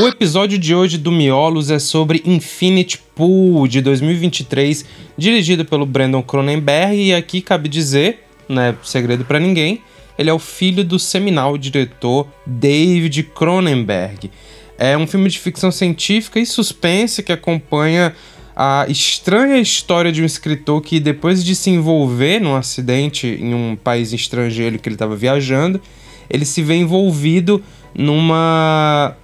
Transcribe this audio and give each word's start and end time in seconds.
O 0.00 0.08
episódio 0.08 0.58
de 0.58 0.74
hoje 0.74 0.96
do 0.96 1.12
Miolos 1.12 1.70
é 1.70 1.78
sobre 1.78 2.22
Infinity 2.24 2.96
Pool 3.14 3.68
de 3.68 3.82
2023, 3.82 4.86
dirigido 5.14 5.62
pelo 5.62 5.84
Brandon 5.84 6.22
Cronenberg, 6.22 6.96
e 6.96 7.12
aqui 7.12 7.42
cabe 7.42 7.68
dizer, 7.68 8.24
não 8.48 8.62
é 8.62 8.74
segredo 8.82 9.26
para 9.26 9.38
ninguém, 9.38 9.82
ele 10.18 10.30
é 10.30 10.32
o 10.32 10.38
filho 10.38 10.82
do 10.82 10.98
seminal 10.98 11.58
diretor 11.58 12.26
David 12.46 13.24
Cronenberg. 13.24 14.30
É 14.78 14.96
um 14.96 15.06
filme 15.06 15.28
de 15.28 15.38
ficção 15.38 15.70
científica 15.70 16.40
e 16.40 16.46
suspense 16.46 17.22
que 17.22 17.30
acompanha 17.30 18.14
a 18.56 18.86
estranha 18.88 19.60
história 19.60 20.10
de 20.10 20.22
um 20.22 20.24
escritor 20.24 20.80
que, 20.80 20.98
depois 20.98 21.44
de 21.44 21.54
se 21.54 21.68
envolver 21.68 22.40
num 22.40 22.56
acidente 22.56 23.26
em 23.26 23.52
um 23.52 23.76
país 23.76 24.14
estrangeiro 24.14 24.78
que 24.78 24.88
ele 24.88 24.96
estava 24.96 25.14
viajando, 25.14 25.78
ele 26.30 26.46
se 26.46 26.62
vê 26.62 26.76
envolvido 26.76 27.62
numa 27.94 29.14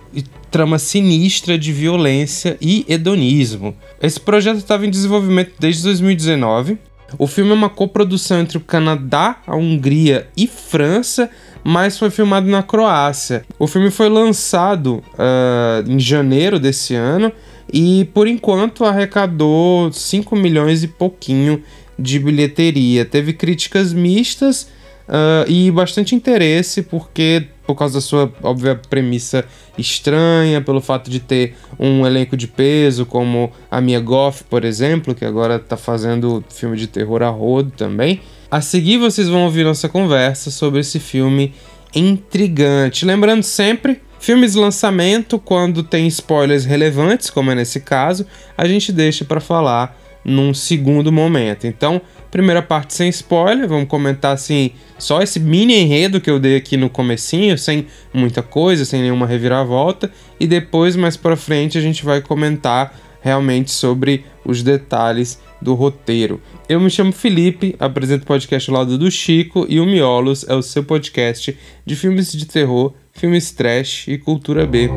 trama 0.56 0.78
sinistra 0.78 1.58
de 1.58 1.70
violência 1.70 2.56
e 2.62 2.82
hedonismo. 2.88 3.76
Esse 4.02 4.18
projeto 4.18 4.56
estava 4.56 4.86
em 4.86 4.90
desenvolvimento 4.90 5.52
desde 5.58 5.82
2019. 5.82 6.78
O 7.18 7.26
filme 7.26 7.50
é 7.50 7.54
uma 7.54 7.68
coprodução 7.68 8.40
entre 8.40 8.56
o 8.56 8.62
Canadá, 8.62 9.36
a 9.46 9.54
Hungria 9.54 10.28
e 10.34 10.46
França, 10.46 11.28
mas 11.62 11.98
foi 11.98 12.08
filmado 12.08 12.46
na 12.46 12.62
Croácia. 12.62 13.44
O 13.58 13.66
filme 13.66 13.90
foi 13.90 14.08
lançado 14.08 15.04
uh, 15.12 15.86
em 15.86 16.00
janeiro 16.00 16.58
desse 16.58 16.94
ano 16.94 17.30
e, 17.70 18.08
por 18.14 18.26
enquanto, 18.26 18.86
arrecadou 18.86 19.92
5 19.92 20.34
milhões 20.34 20.82
e 20.82 20.88
pouquinho 20.88 21.62
de 21.98 22.18
bilheteria. 22.18 23.04
Teve 23.04 23.34
críticas 23.34 23.92
mistas 23.92 24.70
uh, 25.08 25.50
e 25.50 25.70
bastante 25.70 26.14
interesse, 26.14 26.82
porque 26.82 27.48
por 27.66 27.74
causa 27.74 27.94
da 27.94 28.00
sua 28.00 28.32
óbvia 28.42 28.80
premissa 28.88 29.44
estranha, 29.76 30.60
pelo 30.60 30.80
fato 30.80 31.10
de 31.10 31.18
ter 31.18 31.56
um 31.78 32.06
elenco 32.06 32.36
de 32.36 32.46
peso, 32.46 33.04
como 33.04 33.50
a 33.70 33.80
Mia 33.80 33.98
Goff, 33.98 34.44
por 34.44 34.64
exemplo, 34.64 35.14
que 35.14 35.24
agora 35.24 35.58
tá 35.58 35.76
fazendo 35.76 36.44
filme 36.48 36.76
de 36.76 36.86
terror 36.86 37.22
a 37.22 37.28
rodo 37.28 37.72
também. 37.76 38.20
A 38.50 38.60
seguir 38.60 38.98
vocês 38.98 39.28
vão 39.28 39.44
ouvir 39.44 39.64
nossa 39.64 39.88
conversa 39.88 40.50
sobre 40.50 40.80
esse 40.80 41.00
filme 41.00 41.52
intrigante. 41.94 43.04
Lembrando 43.04 43.42
sempre, 43.42 44.00
filmes 44.20 44.52
de 44.52 44.58
lançamento, 44.58 45.38
quando 45.38 45.82
tem 45.82 46.06
spoilers 46.06 46.64
relevantes, 46.64 47.30
como 47.30 47.50
é 47.50 47.54
nesse 47.54 47.80
caso, 47.80 48.24
a 48.56 48.66
gente 48.68 48.92
deixa 48.92 49.24
para 49.24 49.40
falar 49.40 49.98
num 50.24 50.52
segundo 50.52 51.12
momento. 51.12 51.66
Então, 51.66 52.00
primeira 52.36 52.60
parte 52.60 52.92
sem 52.92 53.08
spoiler, 53.08 53.66
vamos 53.66 53.88
comentar 53.88 54.34
assim, 54.34 54.72
só 54.98 55.22
esse 55.22 55.40
mini 55.40 55.74
enredo 55.74 56.20
que 56.20 56.28
eu 56.28 56.38
dei 56.38 56.54
aqui 56.54 56.76
no 56.76 56.90
comecinho, 56.90 57.56
sem 57.56 57.86
muita 58.12 58.42
coisa, 58.42 58.84
sem 58.84 59.00
nenhuma 59.00 59.26
reviravolta, 59.26 60.12
e 60.38 60.46
depois 60.46 60.96
mais 60.96 61.16
para 61.16 61.34
frente 61.34 61.78
a 61.78 61.80
gente 61.80 62.04
vai 62.04 62.20
comentar 62.20 62.94
realmente 63.22 63.70
sobre 63.70 64.26
os 64.44 64.62
detalhes 64.62 65.40
do 65.62 65.72
roteiro. 65.72 66.38
Eu 66.68 66.78
me 66.78 66.90
chamo 66.90 67.10
Felipe, 67.10 67.74
apresento 67.78 68.24
o 68.24 68.26
podcast 68.26 68.70
ao 68.70 68.76
lado 68.76 68.98
do 68.98 69.10
Chico 69.10 69.64
e 69.66 69.80
o 69.80 69.86
Miolos 69.86 70.44
é 70.46 70.54
o 70.54 70.60
seu 70.60 70.84
podcast 70.84 71.56
de 71.86 71.96
filmes 71.96 72.30
de 72.30 72.44
terror, 72.44 72.92
filmes 73.14 73.50
trash 73.50 74.08
e 74.08 74.18
cultura 74.18 74.66
B. 74.66 74.90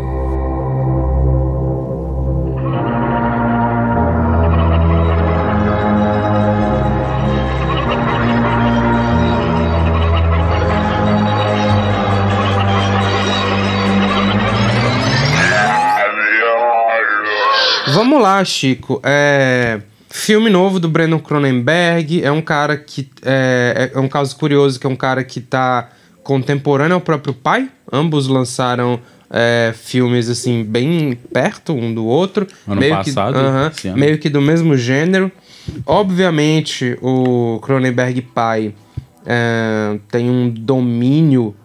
lá, 18.30 18.46
Chico. 18.46 19.02
É... 19.04 19.82
Filme 20.12 20.50
novo 20.50 20.80
do 20.80 20.90
Brandon 20.90 21.20
Cronenberg. 21.20 22.24
É 22.24 22.32
um 22.32 22.42
cara 22.42 22.78
que. 22.78 23.10
É, 23.24 23.92
é 23.94 24.00
um 24.00 24.08
caso 24.08 24.36
curioso 24.36 24.80
que 24.80 24.88
é 24.88 24.90
um 24.90 24.96
cara 24.96 25.24
que 25.24 25.40
tá 25.40 25.90
contemporâneo 26.24 26.96
ao 26.96 27.02
próprio 27.02 27.34
pai. 27.34 27.70
Ambos 27.92 28.28
lançaram 28.28 29.00
é, 29.30 29.72
filmes 29.76 30.28
assim, 30.28 30.64
bem 30.64 31.18
perto 31.32 31.74
um 31.74 31.94
do 31.94 32.06
outro. 32.06 32.48
Ano 32.68 32.82
meio 32.82 32.96
passado. 32.96 33.34
Que, 33.34 33.88
uh 33.88 33.94
-huh, 33.94 33.96
meio 33.96 34.18
que 34.18 34.30
do 34.30 34.42
mesmo 34.42 34.76
gênero. 34.76 35.32
Obviamente, 35.86 36.98
o 37.04 37.60
Cronenberg 37.62 38.22
pai 38.22 38.74
é, 39.26 40.00
tem 40.12 40.28
um 40.28 40.50
domínio 40.50 41.56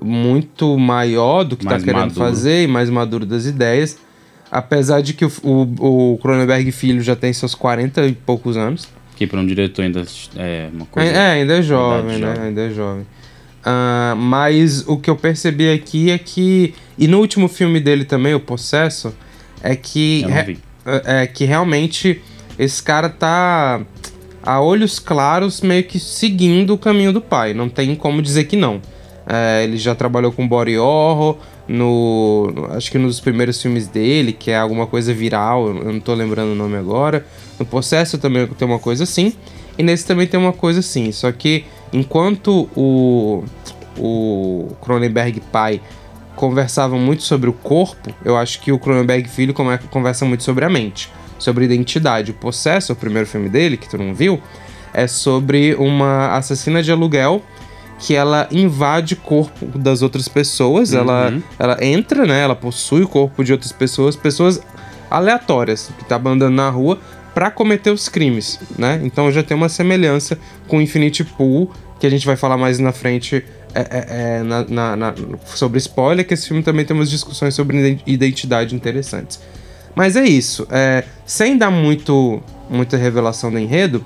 muito 0.00 0.78
maior 0.78 1.42
do 1.42 1.56
que 1.56 1.64
está 1.64 1.80
querendo 1.80 2.14
maduro. 2.14 2.20
fazer 2.20 2.62
e 2.62 2.66
mais 2.68 2.88
maduro 2.88 3.26
das 3.26 3.46
ideias. 3.46 3.98
Apesar 4.50 5.00
de 5.02 5.12
que 5.12 5.24
o, 5.24 5.30
o, 5.42 6.12
o 6.14 6.18
Cronenberg 6.18 6.70
filho 6.72 7.02
já 7.02 7.14
tem 7.14 7.32
seus 7.32 7.54
40 7.54 8.06
e 8.06 8.12
poucos 8.12 8.56
anos. 8.56 8.88
Que 9.16 9.26
para 9.26 9.40
um 9.40 9.46
diretor 9.46 9.82
ainda 9.82 10.04
é 10.36 10.68
uma 10.72 10.86
coisa. 10.86 11.10
É, 11.10 11.32
ainda 11.32 11.58
é 11.58 11.62
jovem, 11.62 12.18
né? 12.18 12.28
Jovem. 12.28 12.48
Ainda 12.48 12.60
é 12.62 12.70
jovem. 12.70 13.06
Uh, 13.60 14.16
mas 14.16 14.86
o 14.86 14.96
que 14.96 15.10
eu 15.10 15.16
percebi 15.16 15.70
aqui 15.70 16.10
é 16.10 16.18
que. 16.18 16.74
E 16.96 17.06
no 17.08 17.18
último 17.18 17.48
filme 17.48 17.80
dele 17.80 18.04
também, 18.04 18.34
O 18.34 18.40
Possesso, 18.40 19.14
é 19.62 19.74
que. 19.76 20.24
Re, 20.26 20.58
é, 20.86 21.22
é 21.22 21.26
que 21.26 21.44
realmente 21.44 22.22
esse 22.58 22.82
cara 22.82 23.08
tá 23.08 23.80
a 24.42 24.60
olhos 24.60 24.98
claros 24.98 25.60
meio 25.60 25.84
que 25.84 25.98
seguindo 25.98 26.72
o 26.74 26.78
caminho 26.78 27.12
do 27.12 27.20
pai. 27.20 27.52
Não 27.52 27.68
tem 27.68 27.94
como 27.94 28.22
dizer 28.22 28.44
que 28.44 28.56
não. 28.56 28.80
É, 29.26 29.62
ele 29.64 29.76
já 29.76 29.94
trabalhou 29.94 30.32
com 30.32 30.48
body 30.48 30.78
horror, 30.78 31.36
no, 31.68 32.50
acho 32.70 32.90
que 32.90 32.96
nos 32.96 33.20
primeiros 33.20 33.60
filmes 33.60 33.86
dele, 33.86 34.32
que 34.32 34.50
é 34.50 34.56
alguma 34.56 34.86
coisa 34.86 35.12
viral, 35.12 35.68
eu 35.68 35.92
não 35.92 36.00
tô 36.00 36.14
lembrando 36.14 36.52
o 36.52 36.54
nome 36.54 36.76
agora. 36.76 37.26
No 37.58 37.66
Processo 37.66 38.16
também 38.16 38.46
tem 38.46 38.66
uma 38.66 38.78
coisa 38.78 39.04
assim, 39.04 39.34
e 39.76 39.82
nesse 39.82 40.06
também 40.06 40.26
tem 40.26 40.40
uma 40.40 40.52
coisa 40.52 40.80
assim. 40.80 41.12
Só 41.12 41.30
que 41.30 41.66
enquanto 41.92 42.68
o, 42.74 43.44
o 43.98 44.68
Cronenberg 44.80 45.40
pai 45.52 45.80
conversava 46.34 46.96
muito 46.96 47.22
sobre 47.22 47.50
o 47.50 47.52
corpo, 47.52 48.14
eu 48.24 48.36
acho 48.36 48.60
que 48.60 48.72
o 48.72 48.78
Cronenberg 48.78 49.28
filho 49.28 49.52
conversa 49.90 50.24
muito 50.24 50.44
sobre 50.44 50.64
a 50.64 50.70
mente, 50.70 51.10
sobre 51.38 51.66
identidade. 51.66 52.30
O 52.30 52.34
Processo, 52.34 52.94
o 52.94 52.96
primeiro 52.96 53.28
filme 53.28 53.50
dele, 53.50 53.76
que 53.76 53.88
tu 53.88 53.98
não 53.98 54.14
viu, 54.14 54.40
é 54.94 55.06
sobre 55.06 55.74
uma 55.74 56.34
assassina 56.34 56.82
de 56.82 56.90
aluguel 56.90 57.42
que 57.98 58.14
ela 58.14 58.48
invade 58.50 59.14
o 59.14 59.16
corpo 59.16 59.66
das 59.78 60.02
outras 60.02 60.28
pessoas, 60.28 60.92
uhum. 60.92 61.00
ela, 61.00 61.32
ela 61.58 61.84
entra, 61.84 62.24
né? 62.24 62.40
Ela 62.40 62.54
possui 62.54 63.02
o 63.02 63.08
corpo 63.08 63.42
de 63.42 63.52
outras 63.52 63.72
pessoas, 63.72 64.14
pessoas 64.14 64.60
aleatórias 65.10 65.90
que 65.98 66.04
tá 66.04 66.16
andando 66.16 66.54
na 66.54 66.70
rua 66.70 66.98
para 67.34 67.50
cometer 67.50 67.90
os 67.90 68.08
crimes, 68.08 68.58
né? 68.78 69.00
Então 69.02 69.30
já 69.32 69.42
tem 69.42 69.56
uma 69.56 69.68
semelhança 69.68 70.38
com 70.66 70.80
Infinity 70.80 71.24
Pool, 71.24 71.70
que 71.98 72.06
a 72.06 72.10
gente 72.10 72.24
vai 72.24 72.36
falar 72.36 72.56
mais 72.56 72.78
na 72.78 72.92
frente 72.92 73.44
é, 73.74 73.80
é, 73.80 74.06
é, 74.08 74.42
na, 74.42 74.64
na, 74.64 74.96
na, 74.96 75.14
sobre 75.44 75.78
spoiler, 75.78 76.26
que 76.26 76.34
esse 76.34 76.48
filme 76.48 76.62
também 76.62 76.84
tem 76.84 76.96
umas 76.96 77.10
discussões 77.10 77.54
sobre 77.54 78.00
identidade 78.06 78.74
interessantes. 78.74 79.40
Mas 79.94 80.16
é 80.16 80.24
isso. 80.24 80.66
É, 80.70 81.04
sem 81.26 81.58
dar 81.58 81.70
muito, 81.70 82.42
muita 82.70 82.96
revelação 82.96 83.50
do 83.50 83.58
enredo, 83.58 84.04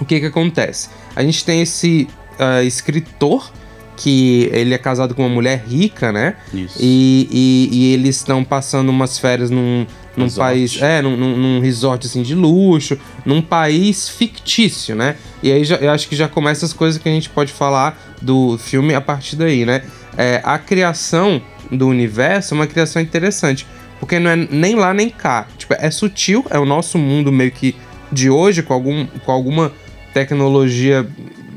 o 0.00 0.04
que 0.04 0.18
que 0.18 0.26
acontece? 0.26 0.88
A 1.14 1.22
gente 1.22 1.44
tem 1.44 1.60
esse 1.60 2.08
uh, 2.40 2.62
escritor 2.64 3.52
que 3.96 4.48
ele 4.52 4.72
é 4.72 4.78
casado 4.78 5.14
com 5.14 5.22
uma 5.22 5.34
mulher 5.34 5.62
rica, 5.68 6.10
né? 6.10 6.36
Isso. 6.54 6.78
E, 6.80 7.28
e, 7.30 7.68
e 7.70 7.92
eles 7.92 8.16
estão 8.16 8.42
passando 8.42 8.88
umas 8.88 9.18
férias 9.18 9.50
num, 9.50 9.86
num 10.16 10.30
país. 10.30 10.80
É, 10.80 11.02
num, 11.02 11.16
num, 11.16 11.60
resort 11.60 12.06
assim 12.06 12.22
de 12.22 12.34
luxo, 12.34 12.98
num 13.26 13.42
país 13.42 14.08
fictício, 14.08 14.96
né? 14.96 15.16
E 15.42 15.52
aí 15.52 15.64
já, 15.64 15.76
eu 15.76 15.90
acho 15.90 16.08
que 16.08 16.16
já 16.16 16.28
começa 16.28 16.64
as 16.64 16.72
coisas 16.72 17.00
que 17.00 17.08
a 17.08 17.12
gente 17.12 17.28
pode 17.28 17.52
falar 17.52 18.16
do 18.22 18.56
filme 18.56 18.94
a 18.94 19.02
partir 19.02 19.36
daí, 19.36 19.66
né? 19.66 19.82
É, 20.16 20.40
a 20.42 20.58
criação 20.58 21.42
do 21.70 21.86
universo 21.86 22.54
é 22.54 22.56
uma 22.56 22.66
criação 22.66 23.02
interessante. 23.02 23.66
Porque 23.98 24.18
não 24.18 24.30
é 24.30 24.36
nem 24.36 24.76
lá 24.76 24.94
nem 24.94 25.10
cá. 25.10 25.46
Tipo, 25.58 25.74
é 25.74 25.90
sutil, 25.90 26.44
é 26.48 26.58
o 26.58 26.64
nosso 26.64 26.96
mundo 26.96 27.30
meio 27.30 27.50
que 27.50 27.76
de 28.10 28.30
hoje, 28.30 28.62
com, 28.62 28.72
algum, 28.72 29.06
com 29.06 29.30
alguma 29.30 29.70
tecnologia 30.14 31.06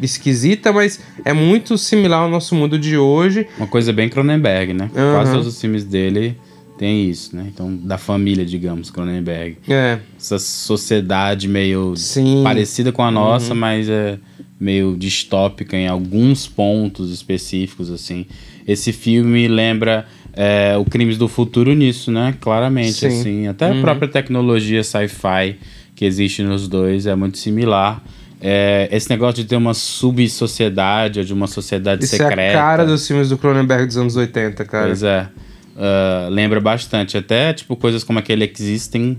esquisita, 0.01 0.71
mas 0.71 0.99
é 1.23 1.33
muito 1.33 1.77
similar 1.77 2.21
ao 2.21 2.29
nosso 2.29 2.55
mundo 2.55 2.77
de 2.77 2.97
hoje. 2.97 3.47
Uma 3.57 3.67
coisa 3.67 3.93
bem 3.93 4.09
Cronenberg, 4.09 4.73
né? 4.73 4.89
Uhum. 4.95 5.13
Quase 5.13 5.31
todos 5.31 5.47
os 5.47 5.59
filmes 5.59 5.83
dele 5.83 6.37
tem 6.77 7.09
isso, 7.09 7.35
né? 7.35 7.45
Então, 7.53 7.75
da 7.75 7.97
família, 7.97 8.45
digamos, 8.45 8.89
Cronenberg. 8.89 9.57
É. 9.69 9.99
Essa 10.17 10.39
sociedade 10.39 11.47
meio 11.47 11.95
Sim. 11.95 12.41
parecida 12.43 12.91
com 12.91 13.03
a 13.03 13.11
nossa, 13.11 13.53
uhum. 13.53 13.59
mas 13.59 13.87
é 13.87 14.17
meio 14.59 14.95
distópica 14.97 15.77
em 15.77 15.87
alguns 15.87 16.47
pontos 16.47 17.11
específicos, 17.11 17.89
assim. 17.89 18.25
Esse 18.67 18.91
filme 18.91 19.47
lembra 19.47 20.05
é, 20.33 20.75
o 20.77 20.85
Crimes 20.85 21.17
do 21.17 21.27
Futuro 21.27 21.73
nisso, 21.73 22.11
né? 22.11 22.35
Claramente, 22.39 22.93
Sim. 22.93 23.07
assim. 23.07 23.47
Até 23.47 23.69
uhum. 23.69 23.79
a 23.79 23.81
própria 23.81 24.07
tecnologia 24.07 24.83
sci-fi 24.83 25.57
que 25.95 26.05
existe 26.05 26.41
nos 26.41 26.67
dois 26.67 27.05
é 27.05 27.15
muito 27.15 27.37
similar. 27.37 28.03
É, 28.45 28.89
esse 28.91 29.09
negócio 29.09 29.35
de 29.35 29.45
ter 29.45 29.55
uma 29.55 29.73
subsociedade 29.73 31.19
ou 31.19 31.25
de 31.25 31.33
uma 31.33 31.47
sociedade 31.47 32.03
Isso 32.03 32.17
secreta. 32.17 32.41
Isso 32.41 32.41
é 32.41 32.49
a 32.49 32.61
cara 32.61 32.85
dos 32.85 33.07
filmes 33.07 33.29
do 33.29 33.37
Cronenberg 33.37 33.85
dos 33.85 33.95
anos 33.95 34.17
80, 34.17 34.65
cara. 34.65 34.87
Pois 34.87 35.01
é. 35.01 35.29
uh, 35.77 36.29
lembra 36.29 36.59
bastante. 36.59 37.17
Até, 37.17 37.53
tipo, 37.53 37.77
coisas 37.77 38.03
como 38.03 38.19
aquele 38.19 38.43
Existing, 38.43 39.17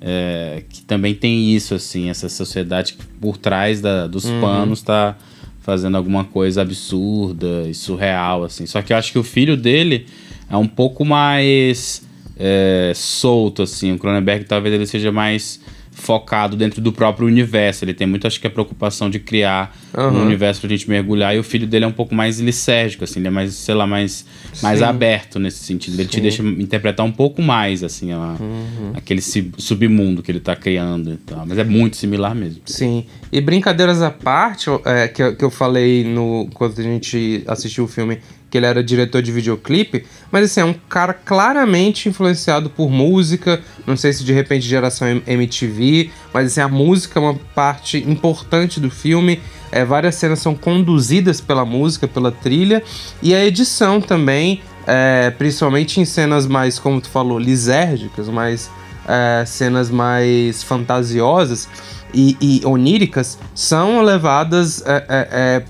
é, 0.00 0.64
que 0.68 0.82
também 0.82 1.14
tem 1.14 1.54
isso, 1.54 1.72
assim, 1.72 2.10
essa 2.10 2.28
sociedade 2.28 2.94
que 2.94 3.06
por 3.20 3.36
trás 3.36 3.80
da, 3.80 4.08
dos 4.08 4.24
uhum. 4.24 4.40
panos 4.40 4.82
tá 4.82 5.16
fazendo 5.60 5.96
alguma 5.96 6.24
coisa 6.24 6.62
absurda 6.62 7.68
e 7.68 7.74
surreal, 7.74 8.42
assim. 8.42 8.66
Só 8.66 8.82
que 8.82 8.92
eu 8.92 8.96
acho 8.96 9.12
que 9.12 9.18
o 9.20 9.22
filho 9.22 9.56
dele 9.56 10.06
é 10.50 10.56
um 10.56 10.66
pouco 10.66 11.04
mais 11.04 12.02
é, 12.36 12.90
solto, 12.92 13.62
assim. 13.62 13.92
O 13.92 13.98
Cronenberg 13.98 14.46
talvez 14.46 14.74
ele 14.74 14.84
seja 14.84 15.12
mais 15.12 15.60
focado 15.94 16.56
dentro 16.56 16.80
do 16.80 16.92
próprio 16.92 17.26
universo. 17.26 17.84
Ele 17.84 17.94
tem 17.94 18.06
muito, 18.06 18.26
acho 18.26 18.40
que, 18.40 18.46
a 18.46 18.50
preocupação 18.50 19.08
de 19.08 19.18
criar 19.18 19.74
uhum. 19.96 20.08
um 20.08 20.22
universo 20.26 20.60
pra 20.60 20.68
gente 20.68 20.88
mergulhar. 20.88 21.34
E 21.34 21.38
o 21.38 21.44
filho 21.44 21.66
dele 21.66 21.84
é 21.84 21.88
um 21.88 21.92
pouco 21.92 22.14
mais 22.14 22.40
licérgico, 22.40 23.04
assim. 23.04 23.20
Ele 23.20 23.28
é 23.28 23.30
mais, 23.30 23.54
sei 23.54 23.74
lá, 23.74 23.86
mais, 23.86 24.26
mais 24.62 24.82
aberto 24.82 25.38
nesse 25.38 25.64
sentido. 25.64 25.94
Ele 25.94 26.04
Sim. 26.04 26.10
te 26.10 26.20
deixa 26.20 26.42
interpretar 26.42 27.06
um 27.06 27.12
pouco 27.12 27.40
mais, 27.40 27.82
assim, 27.82 28.12
a, 28.12 28.36
uhum. 28.38 28.92
aquele 28.94 29.22
submundo 29.22 30.22
que 30.22 30.30
ele 30.30 30.40
tá 30.40 30.54
criando 30.54 31.12
e 31.12 31.16
tal. 31.16 31.46
Mas 31.46 31.58
é 31.58 31.64
muito 31.64 31.96
similar 31.96 32.34
mesmo. 32.34 32.62
Sim. 32.66 33.06
E 33.32 33.40
brincadeiras 33.40 34.02
à 34.02 34.10
parte, 34.10 34.68
é, 34.84 35.08
que, 35.08 35.32
que 35.32 35.44
eu 35.44 35.50
falei 35.50 36.04
no, 36.04 36.48
quando 36.54 36.78
a 36.78 36.82
gente 36.82 37.42
assistiu 37.46 37.84
o 37.84 37.88
filme 37.88 38.18
que 38.54 38.58
ele 38.58 38.66
era 38.66 38.84
diretor 38.84 39.20
de 39.20 39.32
videoclipe, 39.32 40.06
mas 40.30 40.44
assim, 40.44 40.60
é 40.60 40.64
um 40.64 40.76
cara 40.88 41.12
claramente 41.12 42.08
influenciado 42.08 42.70
por 42.70 42.88
música, 42.88 43.60
não 43.84 43.96
sei 43.96 44.12
se 44.12 44.22
de 44.22 44.32
repente 44.32 44.64
geração 44.64 45.20
MTV, 45.26 46.12
mas 46.32 46.52
assim, 46.52 46.60
a 46.60 46.68
música 46.68 47.18
é 47.18 47.22
uma 47.24 47.34
parte 47.52 47.98
importante 48.08 48.78
do 48.78 48.88
filme, 48.88 49.40
é, 49.72 49.84
várias 49.84 50.14
cenas 50.14 50.38
são 50.38 50.54
conduzidas 50.54 51.40
pela 51.40 51.64
música, 51.64 52.06
pela 52.06 52.30
trilha, 52.30 52.80
e 53.20 53.34
a 53.34 53.44
edição 53.44 54.00
também, 54.00 54.62
é, 54.86 55.30
principalmente 55.36 56.00
em 56.00 56.04
cenas 56.04 56.46
mais, 56.46 56.78
como 56.78 57.00
tu 57.00 57.08
falou, 57.08 57.40
lisérgicas, 57.40 58.28
mais 58.28 58.70
é, 59.08 59.44
cenas 59.44 59.90
mais 59.90 60.62
fantasiosas, 60.62 61.68
e, 62.14 62.36
e 62.40 62.66
oníricas 62.66 63.38
são 63.54 64.00
levadas. 64.02 64.82
É, 64.86 65.04
é, 65.08 65.28
é, 65.30 65.64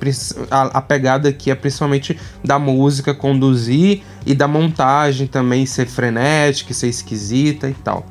a, 0.50 0.78
a, 0.78 0.82
pegada 0.82 1.28
aqui 1.28 1.50
é 1.50 1.54
principalmente 1.54 2.18
da 2.44 2.58
música 2.58 3.14
conduzir 3.14 4.02
e 4.26 4.34
da 4.34 4.46
montagem 4.46 5.26
também 5.26 5.64
ser 5.66 5.86
frenética, 5.86 6.74
ser 6.74 6.88
esquisita 6.88 7.68
e 7.68 7.74
tal. 7.74 8.06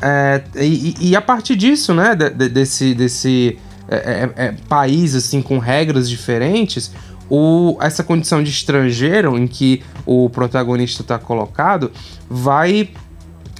É, 0.00 0.42
e, 0.56 0.94
e, 1.00 1.16
a 1.16 1.20
partir 1.20 1.56
disso, 1.56 1.92
né, 1.92 2.14
de, 2.14 2.30
de, 2.30 2.48
desse, 2.48 2.94
desse 2.94 3.58
é, 3.88 4.30
é, 4.36 4.54
país 4.68 5.14
assim 5.14 5.42
com 5.42 5.58
regras 5.58 6.08
diferentes, 6.08 6.92
o, 7.28 7.76
essa 7.80 8.02
condição 8.02 8.42
de 8.42 8.50
estrangeiro 8.50 9.36
em 9.36 9.46
que 9.46 9.82
o 10.06 10.30
protagonista 10.30 11.02
está 11.02 11.18
colocado 11.18 11.90
vai 12.28 12.88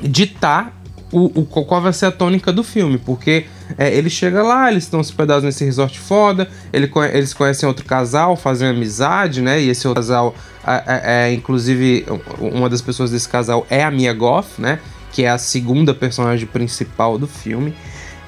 ditar 0.01 0.73
o, 1.13 1.41
o, 1.41 1.45
qual 1.45 1.81
vai 1.81 1.93
ser 1.93 2.07
a 2.07 2.13
tônica 2.13 2.53
do 2.53 2.63
filme, 2.63 2.99
porque 2.99 3.47
é, 3.77 3.93
ele 3.95 4.09
chega 4.09 4.43
lá, 4.43 4.71
eles 4.71 4.85
estão 4.85 5.01
hospedados 5.01 5.45
nesse 5.45 5.65
resort 5.65 5.99
foda, 5.99 6.49
ele, 6.73 6.91
eles 7.13 7.35
conhecem 7.35 7.69
outro 7.69 7.85
casal, 7.85 8.37
fazem 8.37 8.69
amizade, 8.69 9.43
né? 9.43 9.61
E 9.61 9.69
esse 9.69 9.87
outro 9.87 10.03
casal, 10.03 10.35
é, 10.67 11.29
é, 11.29 11.33
inclusive, 11.33 12.07
uma 12.39 12.69
das 12.69 12.81
pessoas 12.81 13.11
desse 13.11 13.29
casal 13.29 13.67
é 13.69 13.83
a 13.83 13.91
Mia 13.91 14.13
Goff, 14.13 14.61
né? 14.61 14.79
Que 15.13 15.25
é 15.25 15.31
a 15.31 15.39
segunda 15.39 15.93
personagem 15.93 16.47
principal 16.47 17.19
do 17.19 17.27
filme. 17.27 17.75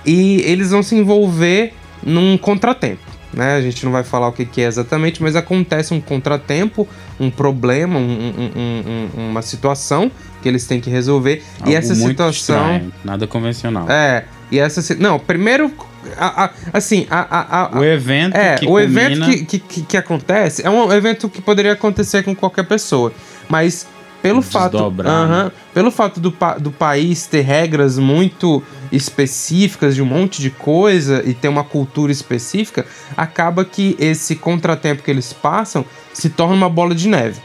E 0.04 0.40
eles 0.42 0.70
vão 0.70 0.82
se 0.82 0.94
envolver 0.94 1.72
num 2.02 2.36
contratempo. 2.36 3.10
Né? 3.32 3.54
A 3.54 3.60
gente 3.60 3.84
não 3.84 3.92
vai 3.92 4.02
falar 4.02 4.28
o 4.28 4.32
que, 4.32 4.44
que 4.44 4.60
é 4.60 4.64
exatamente, 4.64 5.22
mas 5.22 5.36
acontece 5.36 5.94
um 5.94 6.00
contratempo, 6.00 6.88
um 7.18 7.30
problema, 7.30 7.98
um, 7.98 8.32
um, 8.56 9.30
uma 9.30 9.42
situação 9.42 10.10
que 10.42 10.48
eles 10.48 10.66
têm 10.66 10.80
que 10.80 10.90
resolver. 10.90 11.42
Algo 11.58 11.70
e 11.70 11.74
essa 11.74 11.94
situação. 11.94 12.56
Estranho, 12.56 12.92
nada 13.04 13.26
convencional. 13.26 13.88
É. 13.88 14.24
E 14.50 14.58
essa. 14.58 14.94
Não, 14.96 15.18
primeiro. 15.18 15.72
A, 16.16 16.44
a, 16.44 16.50
assim, 16.72 17.06
a, 17.10 17.70
o 17.74 17.84
evento 17.84 18.34
é, 18.34 18.54
que 18.54 18.64
o 18.64 18.68
culmina... 18.68 19.02
evento 19.02 19.46
que, 19.46 19.58
que, 19.58 19.82
que, 19.82 19.96
acontece 19.98 20.66
é 20.66 20.70
um 20.70 20.90
evento 20.90 21.28
que 21.28 21.42
poderia 21.42 21.72
acontecer 21.72 22.22
com 22.22 22.34
qualquer 22.34 22.66
pessoa. 22.66 23.12
Mas 23.50 23.86
pelo 24.22 24.42
fato, 24.42 24.78
uh 24.78 24.90
-huh, 24.90 25.52
pelo 25.72 25.90
fato 25.90 26.20
do, 26.20 26.34
do 26.58 26.70
país 26.70 27.26
ter 27.26 27.42
regras 27.42 27.98
muito 27.98 28.62
específicas 28.92 29.94
de 29.94 30.02
um 30.02 30.06
monte 30.06 30.42
de 30.42 30.50
coisa 30.50 31.22
e 31.24 31.32
ter 31.32 31.48
uma 31.48 31.64
cultura 31.64 32.10
específica, 32.10 32.84
acaba 33.16 33.64
que 33.64 33.96
esse 33.98 34.36
contratempo 34.36 35.02
que 35.02 35.10
eles 35.10 35.32
passam 35.32 35.84
se 36.12 36.28
torna 36.28 36.54
uma 36.54 36.68
bola 36.68 36.94
de 36.94 37.08
neve. 37.08 37.40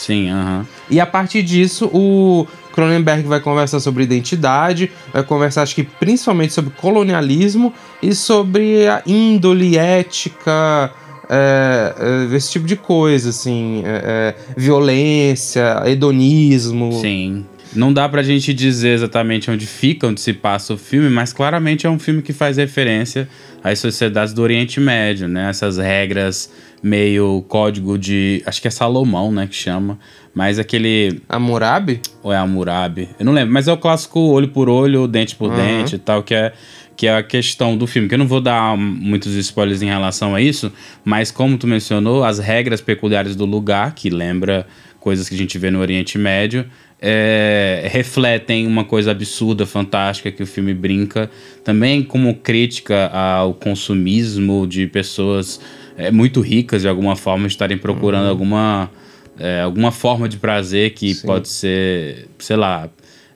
Sim, 0.00 0.30
aham. 0.30 0.66
E 0.88 0.98
a 0.98 1.04
partir 1.04 1.42
disso, 1.42 1.90
o 1.92 2.46
Cronenberg 2.72 3.28
vai 3.28 3.38
conversar 3.38 3.80
sobre 3.80 4.02
identidade, 4.02 4.90
vai 5.12 5.22
conversar, 5.22 5.60
acho 5.60 5.74
que 5.74 5.84
principalmente 5.84 6.54
sobre 6.54 6.70
colonialismo 6.70 7.74
e 8.02 8.14
sobre 8.14 8.88
a 8.88 9.02
índole 9.06 9.76
ética, 9.76 10.90
é, 11.28 12.28
é, 12.32 12.34
esse 12.34 12.50
tipo 12.50 12.66
de 12.66 12.76
coisa, 12.76 13.28
assim, 13.28 13.82
é, 13.84 14.34
é 14.38 14.52
violência, 14.56 15.82
hedonismo. 15.84 16.92
Sim. 16.94 17.44
Não 17.74 17.92
dá 17.92 18.08
pra 18.08 18.22
gente 18.22 18.52
dizer 18.52 18.90
exatamente 18.90 19.50
onde 19.50 19.66
fica, 19.66 20.06
onde 20.06 20.20
se 20.20 20.32
passa 20.32 20.74
o 20.74 20.76
filme, 20.76 21.08
mas 21.08 21.32
claramente 21.32 21.86
é 21.86 21.90
um 21.90 21.98
filme 21.98 22.20
que 22.20 22.32
faz 22.32 22.56
referência 22.56 23.28
às 23.62 23.78
sociedades 23.78 24.34
do 24.34 24.42
Oriente 24.42 24.80
Médio, 24.80 25.28
né? 25.28 25.48
Essas 25.50 25.78
regras 25.78 26.50
meio 26.82 27.44
código 27.48 27.96
de. 27.98 28.42
Acho 28.44 28.60
que 28.60 28.68
é 28.68 28.70
Salomão, 28.70 29.30
né? 29.30 29.46
Que 29.46 29.54
chama. 29.54 29.98
Mas 30.34 30.58
aquele. 30.58 31.20
Amurabi? 31.28 32.00
Ou 32.22 32.32
é 32.32 32.36
Amurabi? 32.36 33.08
Eu 33.18 33.24
não 33.24 33.32
lembro, 33.32 33.52
mas 33.52 33.68
é 33.68 33.72
o 33.72 33.76
clássico 33.76 34.18
olho 34.18 34.48
por 34.48 34.68
olho, 34.68 35.06
dente 35.06 35.36
por 35.36 35.50
uhum. 35.50 35.56
dente 35.56 35.96
e 35.96 35.98
tal, 35.98 36.22
que 36.22 36.34
é, 36.34 36.52
que 36.96 37.06
é 37.06 37.16
a 37.16 37.22
questão 37.22 37.76
do 37.76 37.86
filme. 37.86 38.08
Que 38.08 38.14
eu 38.14 38.18
não 38.18 38.26
vou 38.26 38.40
dar 38.40 38.76
muitos 38.76 39.34
spoilers 39.34 39.82
em 39.82 39.86
relação 39.86 40.34
a 40.34 40.40
isso, 40.40 40.72
mas 41.04 41.30
como 41.30 41.56
tu 41.56 41.66
mencionou, 41.66 42.24
as 42.24 42.38
regras 42.38 42.80
peculiares 42.80 43.36
do 43.36 43.44
lugar, 43.44 43.94
que 43.94 44.10
lembra 44.10 44.66
coisas 44.98 45.28
que 45.28 45.34
a 45.34 45.38
gente 45.38 45.58
vê 45.58 45.70
no 45.70 45.80
Oriente 45.80 46.18
Médio, 46.18 46.66
é, 47.00 47.88
refletem 47.90 48.66
uma 48.66 48.84
coisa 48.84 49.10
absurda, 49.10 49.64
fantástica 49.64 50.30
que 50.30 50.42
o 50.42 50.46
filme 50.46 50.74
brinca. 50.74 51.30
Também 51.64 52.02
como 52.02 52.34
crítica 52.34 53.06
ao 53.08 53.54
consumismo 53.54 54.66
de 54.66 54.86
pessoas 54.86 55.60
é, 55.96 56.10
muito 56.10 56.40
ricas 56.40 56.82
de 56.82 56.88
alguma 56.88 57.16
forma 57.16 57.46
estarem 57.46 57.78
procurando 57.78 58.24
uhum. 58.24 58.30
alguma, 58.30 58.90
é, 59.38 59.62
alguma 59.62 59.90
forma 59.90 60.28
de 60.28 60.36
prazer 60.36 60.90
que 60.90 61.14
Sim. 61.14 61.26
pode 61.26 61.48
ser, 61.48 62.28
sei 62.38 62.56
lá, 62.56 62.88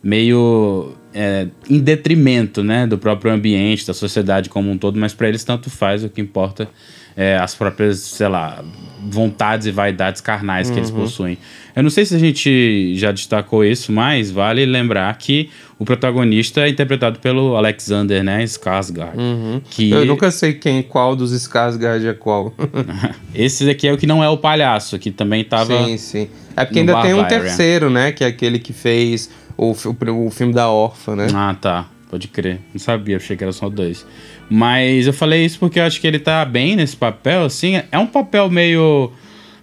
meio 0.02 0.92
é, 1.14 1.46
em 1.70 1.78
detrimento 1.78 2.62
né, 2.62 2.86
do 2.86 2.98
próprio 2.98 3.32
ambiente, 3.32 3.86
da 3.86 3.94
sociedade 3.94 4.50
como 4.50 4.70
um 4.70 4.76
todo, 4.76 4.98
mas 4.98 5.14
para 5.14 5.28
eles 5.28 5.42
tanto 5.42 5.70
faz, 5.70 6.04
o 6.04 6.10
que 6.10 6.20
importa 6.20 6.68
é, 7.16 7.36
as 7.36 7.54
próprias, 7.54 8.00
sei 8.00 8.28
lá, 8.28 8.62
vontades 9.08 9.66
e 9.66 9.70
vaidades 9.70 10.20
carnais 10.20 10.70
que 10.70 10.78
eles 10.78 10.90
uhum. 10.90 10.96
possuem. 10.96 11.38
Eu 11.74 11.82
não 11.82 11.90
sei 11.90 12.04
se 12.04 12.14
a 12.14 12.18
gente 12.18 12.94
já 12.96 13.10
destacou 13.10 13.64
isso, 13.64 13.90
mas 13.90 14.30
vale 14.30 14.64
lembrar 14.64 15.16
que 15.18 15.50
o 15.78 15.84
protagonista 15.84 16.60
é 16.60 16.68
interpretado 16.68 17.18
pelo 17.18 17.56
Alexander, 17.56 18.22
né, 18.22 18.44
Skarsgård. 18.44 19.16
Uhum. 19.16 19.60
Que... 19.68 19.90
Eu 19.90 20.06
nunca 20.06 20.30
sei 20.30 20.54
quem, 20.54 20.82
qual 20.82 21.16
dos 21.16 21.32
Skarsgård 21.32 22.06
é 22.06 22.14
qual. 22.14 22.54
Esse 23.34 23.66
daqui 23.66 23.88
é 23.88 23.92
o 23.92 23.98
que 23.98 24.06
não 24.06 24.22
é 24.22 24.28
o 24.28 24.38
palhaço, 24.38 24.98
que 24.98 25.10
também 25.10 25.42
tava 25.42 25.84
Sim, 25.84 25.96
sim. 25.96 26.28
É 26.56 26.64
porque 26.64 26.80
ainda 26.80 27.02
tem 27.02 27.14
um 27.14 27.24
terceiro, 27.24 27.90
né, 27.90 28.12
que 28.12 28.22
é 28.22 28.28
aquele 28.28 28.58
que 28.58 28.72
fez 28.72 29.28
o, 29.56 29.72
o, 29.72 30.26
o 30.26 30.30
filme 30.30 30.52
da 30.52 30.68
órfã, 30.68 31.16
né? 31.16 31.26
Ah, 31.34 31.56
tá. 31.60 31.88
Pode 32.14 32.28
crer. 32.28 32.60
Não 32.72 32.78
sabia, 32.78 33.16
achei 33.16 33.36
que 33.36 33.42
era 33.42 33.52
só 33.52 33.68
dois. 33.68 34.06
Mas 34.48 35.08
eu 35.08 35.12
falei 35.12 35.44
isso 35.44 35.58
porque 35.58 35.80
eu 35.80 35.84
acho 35.84 36.00
que 36.00 36.06
ele 36.06 36.20
tá 36.20 36.44
bem 36.44 36.76
nesse 36.76 36.96
papel, 36.96 37.44
assim. 37.44 37.82
É 37.90 37.98
um 37.98 38.06
papel 38.06 38.48
meio. 38.48 39.10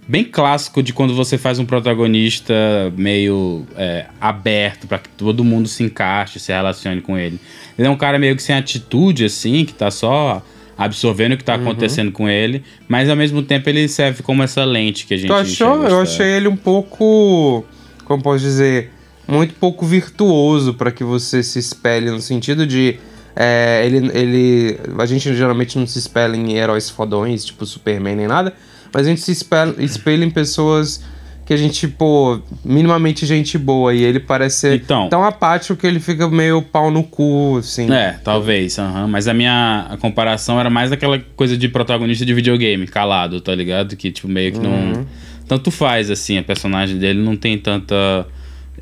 Bem 0.07 0.23
clássico 0.23 0.81
de 0.81 0.93
quando 0.93 1.13
você 1.13 1.37
faz 1.37 1.59
um 1.59 1.65
protagonista 1.65 2.53
meio 2.97 3.65
é, 3.75 4.05
aberto 4.19 4.87
para 4.87 4.99
que 4.99 5.09
todo 5.09 5.43
mundo 5.43 5.67
se 5.67 5.83
encaixe, 5.83 6.39
se 6.39 6.51
relacione 6.51 7.01
com 7.01 7.17
ele. 7.17 7.39
Ele 7.77 7.87
é 7.87 7.91
um 7.91 7.97
cara 7.97 8.19
meio 8.19 8.35
que 8.35 8.43
sem 8.43 8.55
atitude, 8.55 9.25
assim, 9.25 9.63
que 9.65 9.73
tá 9.73 9.89
só 9.89 10.43
absorvendo 10.77 11.33
o 11.33 11.37
que 11.37 11.43
tá 11.43 11.55
uhum. 11.55 11.61
acontecendo 11.61 12.11
com 12.11 12.27
ele, 12.27 12.63
mas 12.87 13.09
ao 13.09 13.15
mesmo 13.15 13.43
tempo 13.43 13.69
ele 13.69 13.87
serve 13.87 14.23
como 14.23 14.41
essa 14.41 14.63
lente 14.63 15.05
que 15.05 15.13
a 15.13 15.17
gente 15.17 15.27
Tu 15.27 15.33
achou? 15.33 15.83
Eu 15.83 16.01
achei 16.01 16.27
ele 16.27 16.47
um 16.47 16.55
pouco. 16.55 17.63
Como 18.05 18.21
posso 18.23 18.39
dizer? 18.43 18.91
Muito 19.27 19.53
pouco 19.53 19.85
virtuoso 19.85 20.73
para 20.73 20.91
que 20.91 21.03
você 21.03 21.43
se 21.43 21.59
espelhe 21.59 22.09
no 22.09 22.19
sentido 22.19 22.65
de 22.65 22.97
é, 23.35 23.83
ele, 23.85 24.11
ele. 24.13 24.79
A 24.97 25.05
gente 25.05 25.33
geralmente 25.35 25.77
não 25.77 25.87
se 25.87 25.99
espelha 25.99 26.35
em 26.35 26.57
heróis 26.57 26.89
fodões, 26.89 27.45
tipo 27.45 27.65
Superman 27.65 28.15
nem 28.15 28.27
nada, 28.27 28.53
mas 28.93 29.05
a 29.05 29.09
gente 29.09 29.21
se 29.21 29.31
espelha, 29.31 29.75
espelha 29.79 30.25
em 30.25 30.29
pessoas 30.29 31.03
que 31.45 31.53
a 31.53 31.57
gente, 31.57 31.87
pô, 31.87 32.39
minimamente 32.63 33.25
gente 33.25 33.57
boa. 33.57 33.93
E 33.93 34.03
ele 34.03 34.19
parece 34.19 34.59
ser 34.59 34.75
então, 34.75 35.09
tão 35.09 35.23
apático 35.23 35.75
que 35.75 35.85
ele 35.85 35.99
fica 35.99 36.29
meio 36.29 36.61
pau 36.61 36.89
no 36.89 37.03
cu, 37.03 37.57
assim. 37.59 37.91
É, 37.91 38.19
talvez, 38.23 38.77
uhum. 38.77 39.07
mas 39.07 39.27
a 39.27 39.33
minha 39.33 39.87
a 39.89 39.97
comparação 39.97 40.59
era 40.59 40.69
mais 40.69 40.91
daquela 40.91 41.19
coisa 41.35 41.57
de 41.57 41.67
protagonista 41.67 42.25
de 42.25 42.33
videogame, 42.33 42.87
calado, 42.87 43.41
tá 43.41 43.53
ligado? 43.53 43.95
Que, 43.95 44.11
tipo, 44.11 44.27
meio 44.27 44.53
que 44.53 44.59
uhum. 44.59 44.93
não. 44.93 45.05
Tanto 45.47 45.71
faz, 45.71 46.09
assim, 46.09 46.37
a 46.37 46.43
personagem 46.43 46.97
dele 46.97 47.21
não 47.21 47.35
tem 47.35 47.57
tanta 47.57 48.25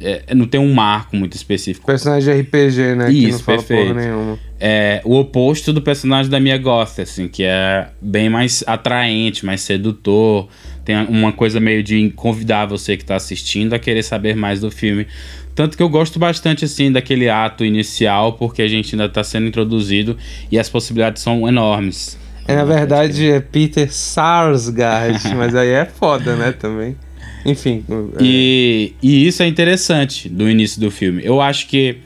é, 0.01 0.33
não 0.33 0.45
tem 0.45 0.59
um 0.59 0.73
marco 0.73 1.15
muito 1.15 1.33
específico. 1.35 1.85
Personagem 1.85 2.33
de 2.33 2.41
RPG, 2.41 2.95
né? 2.95 3.11
Isso, 3.11 3.25
que 3.25 3.31
não 3.31 3.39
fala 3.39 3.57
perfeito. 3.57 3.87
porra 3.89 4.01
nenhuma. 4.01 4.39
É 4.59 5.01
o 5.05 5.15
oposto 5.17 5.71
do 5.71 5.81
personagem 5.81 6.29
da 6.29 6.39
Mia 6.39 6.57
Goth, 6.57 6.99
assim, 6.99 7.27
que 7.27 7.43
é 7.43 7.89
bem 8.01 8.29
mais 8.29 8.63
atraente, 8.67 9.45
mais 9.45 9.61
sedutor. 9.61 10.47
Tem 10.83 10.95
uma 11.07 11.31
coisa 11.31 11.59
meio 11.59 11.83
de 11.83 12.09
convidar 12.11 12.65
você 12.65 12.97
que 12.97 13.05
tá 13.05 13.15
assistindo 13.15 13.73
a 13.73 13.79
querer 13.79 14.03
saber 14.03 14.35
mais 14.35 14.59
do 14.59 14.71
filme. 14.71 15.07
Tanto 15.55 15.75
que 15.75 15.83
eu 15.83 15.89
gosto 15.89 16.17
bastante, 16.17 16.65
assim, 16.65 16.91
daquele 16.91 17.29
ato 17.29 17.65
inicial, 17.65 18.33
porque 18.33 18.61
a 18.61 18.67
gente 18.67 18.95
ainda 18.95 19.09
tá 19.09 19.23
sendo 19.23 19.47
introduzido 19.47 20.17
e 20.51 20.57
as 20.57 20.69
possibilidades 20.69 21.21
são 21.21 21.47
enormes. 21.47 22.17
É, 22.47 22.55
na 22.55 22.63
verdade, 22.63 23.29
é 23.29 23.39
Peter 23.39 23.93
Sarsgaard, 23.93 25.21
mas 25.35 25.53
aí 25.53 25.69
é 25.69 25.85
foda, 25.85 26.35
né, 26.35 26.51
também. 26.51 26.97
Enfim. 27.45 27.83
é- 27.89 28.23
E, 28.23 28.93
e 29.01 29.27
isso 29.27 29.41
é 29.43 29.47
interessante 29.47 30.27
do 30.29 30.49
início 30.49 30.79
do 30.81 30.89
filme. 30.91 31.21
Eu 31.23 31.39
acho 31.41 31.67
que 31.67 31.97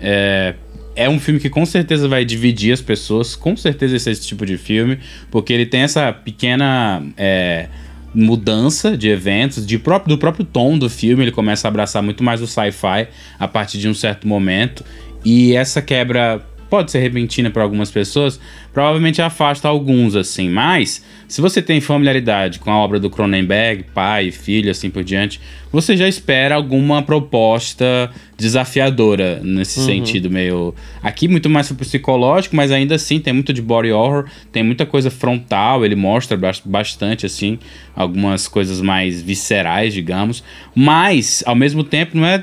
é, 0.00 0.54
é 0.96 1.08
um 1.08 1.18
filme 1.20 1.38
que 1.40 1.50
com 1.50 1.64
certeza 1.66 2.08
vai 2.08 2.24
dividir 2.24 2.72
as 2.72 2.80
pessoas. 2.80 3.36
Com 3.36 3.56
certeza 3.56 3.96
esse 3.96 4.08
é 4.08 4.12
esse 4.12 4.26
tipo 4.26 4.44
de 4.46 4.56
filme, 4.56 4.98
porque 5.30 5.52
ele 5.52 5.66
tem 5.66 5.80
essa 5.80 6.12
pequena 6.12 7.02
é, 7.16 7.68
mudança 8.14 8.96
de 8.96 9.08
eventos, 9.08 9.66
de 9.66 9.78
próprio, 9.78 10.16
do 10.16 10.18
próprio 10.18 10.44
tom 10.44 10.78
do 10.78 10.88
filme. 10.88 11.24
Ele 11.24 11.32
começa 11.32 11.66
a 11.66 11.70
abraçar 11.70 12.02
muito 12.02 12.22
mais 12.24 12.40
o 12.40 12.46
sci-fi 12.46 13.08
a 13.38 13.46
partir 13.46 13.78
de 13.78 13.88
um 13.88 13.94
certo 13.94 14.26
momento. 14.26 14.84
E 15.24 15.54
essa 15.54 15.82
quebra 15.82 16.40
pode 16.68 16.90
ser 16.90 16.98
repentina 17.00 17.50
para 17.50 17.62
algumas 17.62 17.90
pessoas, 17.90 18.38
provavelmente 18.72 19.20
afasta 19.22 19.66
alguns, 19.68 20.14
assim. 20.14 20.48
Mas, 20.50 21.04
se 21.26 21.40
você 21.40 21.60
tem 21.62 21.80
familiaridade 21.80 22.58
com 22.58 22.70
a 22.70 22.76
obra 22.76 23.00
do 23.00 23.08
Cronenberg, 23.10 23.84
pai, 23.94 24.30
filho, 24.30 24.70
assim 24.70 24.90
por 24.90 25.02
diante, 25.02 25.40
você 25.72 25.96
já 25.96 26.06
espera 26.08 26.54
alguma 26.54 27.02
proposta 27.02 28.10
desafiadora 28.36 29.40
nesse 29.42 29.80
sentido, 29.84 30.30
meio. 30.30 30.74
Aqui 31.02 31.28
muito 31.28 31.48
mais 31.50 31.68
pro 31.68 31.76
psicológico, 31.76 32.56
mas 32.56 32.70
ainda 32.70 32.94
assim 32.94 33.18
tem 33.20 33.32
muito 33.32 33.52
de 33.52 33.60
body 33.62 33.90
horror, 33.92 34.26
tem 34.52 34.62
muita 34.62 34.86
coisa 34.86 35.10
frontal, 35.10 35.84
ele 35.84 35.94
mostra 35.96 36.36
bas- 36.36 36.62
bastante, 36.64 37.26
assim, 37.26 37.58
algumas 37.94 38.48
coisas 38.48 38.80
mais 38.80 39.20
viscerais, 39.22 39.92
digamos. 39.92 40.42
Mas, 40.74 41.42
ao 41.46 41.54
mesmo 41.54 41.82
tempo, 41.84 42.16
não 42.16 42.24
é 42.26 42.42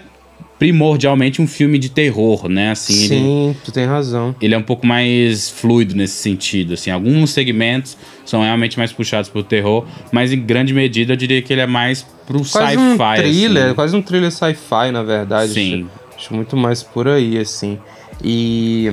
primordialmente 0.57 1.41
um 1.41 1.47
filme 1.47 1.77
de 1.77 1.89
terror, 1.89 2.47
né? 2.47 2.71
Assim, 2.71 2.93
ele- 3.05 3.07
Sim, 3.07 3.55
tu 3.63 3.71
tem 3.71 3.85
razão. 3.85 4.35
ele 4.41 4.55
é 4.55 4.57
um 4.57 4.63
pouco 4.63 4.87
mais 4.87 5.49
fluido 5.49 5.95
nesse 5.95 6.15
sentido, 6.15 6.73
assim, 6.75 6.89
alguns 6.91 7.31
segmentos 7.31 7.97
são 8.25 8.41
realmente 8.41 8.77
mais 8.77 8.91
puxados 8.93 9.29
pro 9.29 9.43
terror, 9.43 9.85
mas 10.11 10.31
em 10.31 10.39
grande 10.41 10.73
medida 10.73 11.13
eu 11.13 11.17
diria 11.17 11.41
que 11.41 11.51
ele 11.51 11.61
é 11.61 11.67
mais 11.67 12.05
pro 12.25 12.39
Quase 12.45 12.77
um 12.77 12.91
sci-fi, 12.97 13.15
thriller, 13.21 13.65
assim. 13.65 13.75
quase 13.75 13.95
um 13.95 14.01
thriller 14.01 14.31
sci-fi, 14.31 14.91
na 14.91 15.03
verdade. 15.03 15.53
Sim. 15.53 15.87
Acho, 16.09 16.17
acho 16.17 16.33
muito 16.33 16.55
mais 16.57 16.81
por 16.81 17.07
aí, 17.07 17.37
assim. 17.37 17.77
E, 18.23 18.91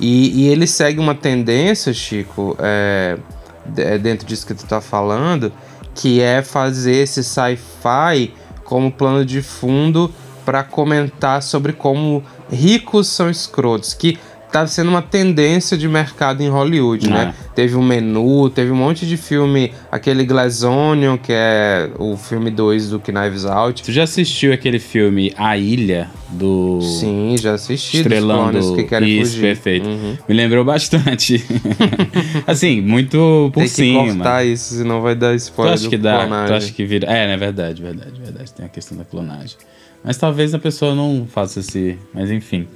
e, 0.00 0.44
e 0.44 0.48
ele 0.48 0.66
segue 0.66 0.98
uma 1.00 1.14
tendência, 1.14 1.92
Chico, 1.92 2.56
é, 2.60 3.18
é 3.76 3.98
dentro 3.98 4.26
disso 4.26 4.46
que 4.46 4.54
tu 4.54 4.64
tá 4.66 4.80
falando, 4.80 5.52
que 5.94 6.20
é 6.20 6.40
fazer 6.42 6.94
esse 7.02 7.22
sci-fi 7.24 8.30
como 8.64 8.90
plano 8.90 9.24
de 9.24 9.42
fundo 9.42 10.10
para 10.44 10.62
comentar 10.62 11.42
sobre 11.42 11.72
como 11.72 12.22
ricos 12.50 13.08
são 13.08 13.30
escrotos, 13.30 13.94
que 13.94 14.18
tá 14.50 14.66
sendo 14.66 14.90
uma 14.90 15.00
tendência 15.00 15.78
de 15.78 15.88
mercado 15.88 16.42
em 16.42 16.48
Hollywood, 16.50 17.08
né? 17.08 17.34
Teve 17.54 17.74
um 17.74 17.82
menu, 17.82 18.50
teve 18.50 18.70
um 18.70 18.74
monte 18.76 19.06
de 19.06 19.16
filme, 19.16 19.72
aquele 19.90 20.26
Glass 20.26 20.62
Onion, 20.62 21.16
que 21.16 21.32
é 21.32 21.88
o 21.98 22.18
filme 22.18 22.50
2 22.50 22.90
do 22.90 23.00
Knives 23.00 23.46
Out. 23.46 23.82
Tu 23.82 23.90
já 23.90 24.02
assistiu 24.02 24.52
aquele 24.52 24.78
filme 24.78 25.32
A 25.38 25.56
Ilha 25.56 26.10
do 26.28 26.80
Sim, 26.82 27.34
já 27.40 27.54
assisti 27.54 27.96
dos 28.02 28.12
estrelando 28.12 28.58
clones 28.58 28.70
que 28.76 28.84
querem 28.84 29.08
isso, 29.08 29.30
fugir. 29.36 29.40
perfeito. 29.40 29.88
Uhum. 29.88 30.18
Me 30.28 30.34
lembrou 30.34 30.62
bastante. 30.66 31.42
assim, 32.46 32.82
muito 32.82 33.50
por 33.54 33.60
Tem 33.60 33.62
que 33.64 33.68
cima. 33.70 34.04
cortar 34.04 34.44
isso, 34.44 34.74
senão 34.74 35.00
vai 35.00 35.14
dar 35.14 35.30
Tu 35.32 35.36
spoiler 35.36 35.74
acha 35.74 35.84
do 35.84 35.88
que 35.90 35.96
dá? 35.96 36.18
clonagem. 36.20 36.46
Tu 36.48 36.54
acha 36.54 36.72
que 36.74 36.84
vira? 36.84 37.06
É, 37.10 37.26
né? 37.26 37.36
Verdade, 37.38 37.80
verdade, 37.82 38.20
verdade. 38.20 38.52
Tem 38.52 38.66
a 38.66 38.68
questão 38.68 38.98
da 38.98 39.04
clonagem. 39.04 39.56
Mas 40.04 40.16
talvez 40.16 40.54
a 40.54 40.58
pessoa 40.58 40.94
não 40.94 41.26
faça 41.30 41.60
esse. 41.60 41.98
Mas 42.12 42.30
enfim. 42.30 42.66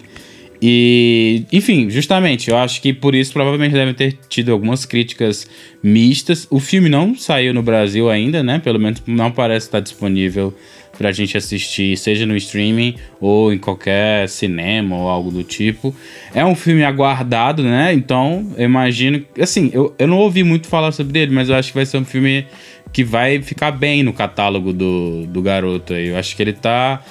E, 0.61 1.45
enfim, 1.53 1.91
justamente, 1.91 2.51
eu 2.51 2.57
acho 2.57 2.81
que 2.81 2.93
por 2.93 3.15
isso 3.15 3.33
provavelmente 3.33 3.73
devem 3.73 3.93
ter 3.93 4.19
tido 4.29 4.53
algumas 4.53 4.85
críticas 4.87 5.47
mistas. 5.83 6.47
O 6.51 6.59
filme 6.59 6.89
não 6.89 7.15
saiu 7.15 7.53
no 7.53 7.63
Brasil 7.63 8.09
ainda, 8.09 8.43
né? 8.43 8.59
Pelo 8.59 8.79
menos 8.79 9.03
não 9.07 9.31
parece 9.31 9.67
estar 9.67 9.81
disponível 9.81 10.55
pra 10.97 11.13
gente 11.13 11.37
assistir, 11.37 11.97
seja 11.97 12.27
no 12.27 12.37
streaming 12.37 12.97
ou 13.21 13.53
em 13.53 13.59
qualquer 13.59 14.29
cinema 14.29 14.97
ou 14.97 15.09
algo 15.09 15.31
do 15.31 15.43
tipo. 15.43 15.95
É 16.35 16.45
um 16.45 16.55
filme 16.55 16.85
aguardado, 16.85 17.63
né? 17.63 17.93
Então, 17.93 18.53
eu 18.57 18.65
imagino. 18.65 19.25
Assim, 19.41 19.71
eu, 19.73 19.95
eu 19.99 20.07
não 20.07 20.19
ouvi 20.19 20.43
muito 20.43 20.67
falar 20.67 20.93
sobre 20.93 21.19
ele, 21.19 21.33
mas 21.33 21.49
eu 21.49 21.55
acho 21.55 21.69
que 21.69 21.75
vai 21.75 21.87
ser 21.87 21.99
um 21.99 22.05
filme 22.05 22.47
que 22.93 23.05
vai 23.05 23.43
ficar 23.43 23.73
bem 23.73 24.03
no 24.03 24.13
catálogo 24.13 24.73
do, 24.73 25.27
do 25.27 25.43
garoto 25.43 25.93
aí. 25.93 26.09
Eu 26.09 26.17
acho 26.17 26.35
que 26.35 26.43
ele 26.43 26.53
tá. 26.53 27.03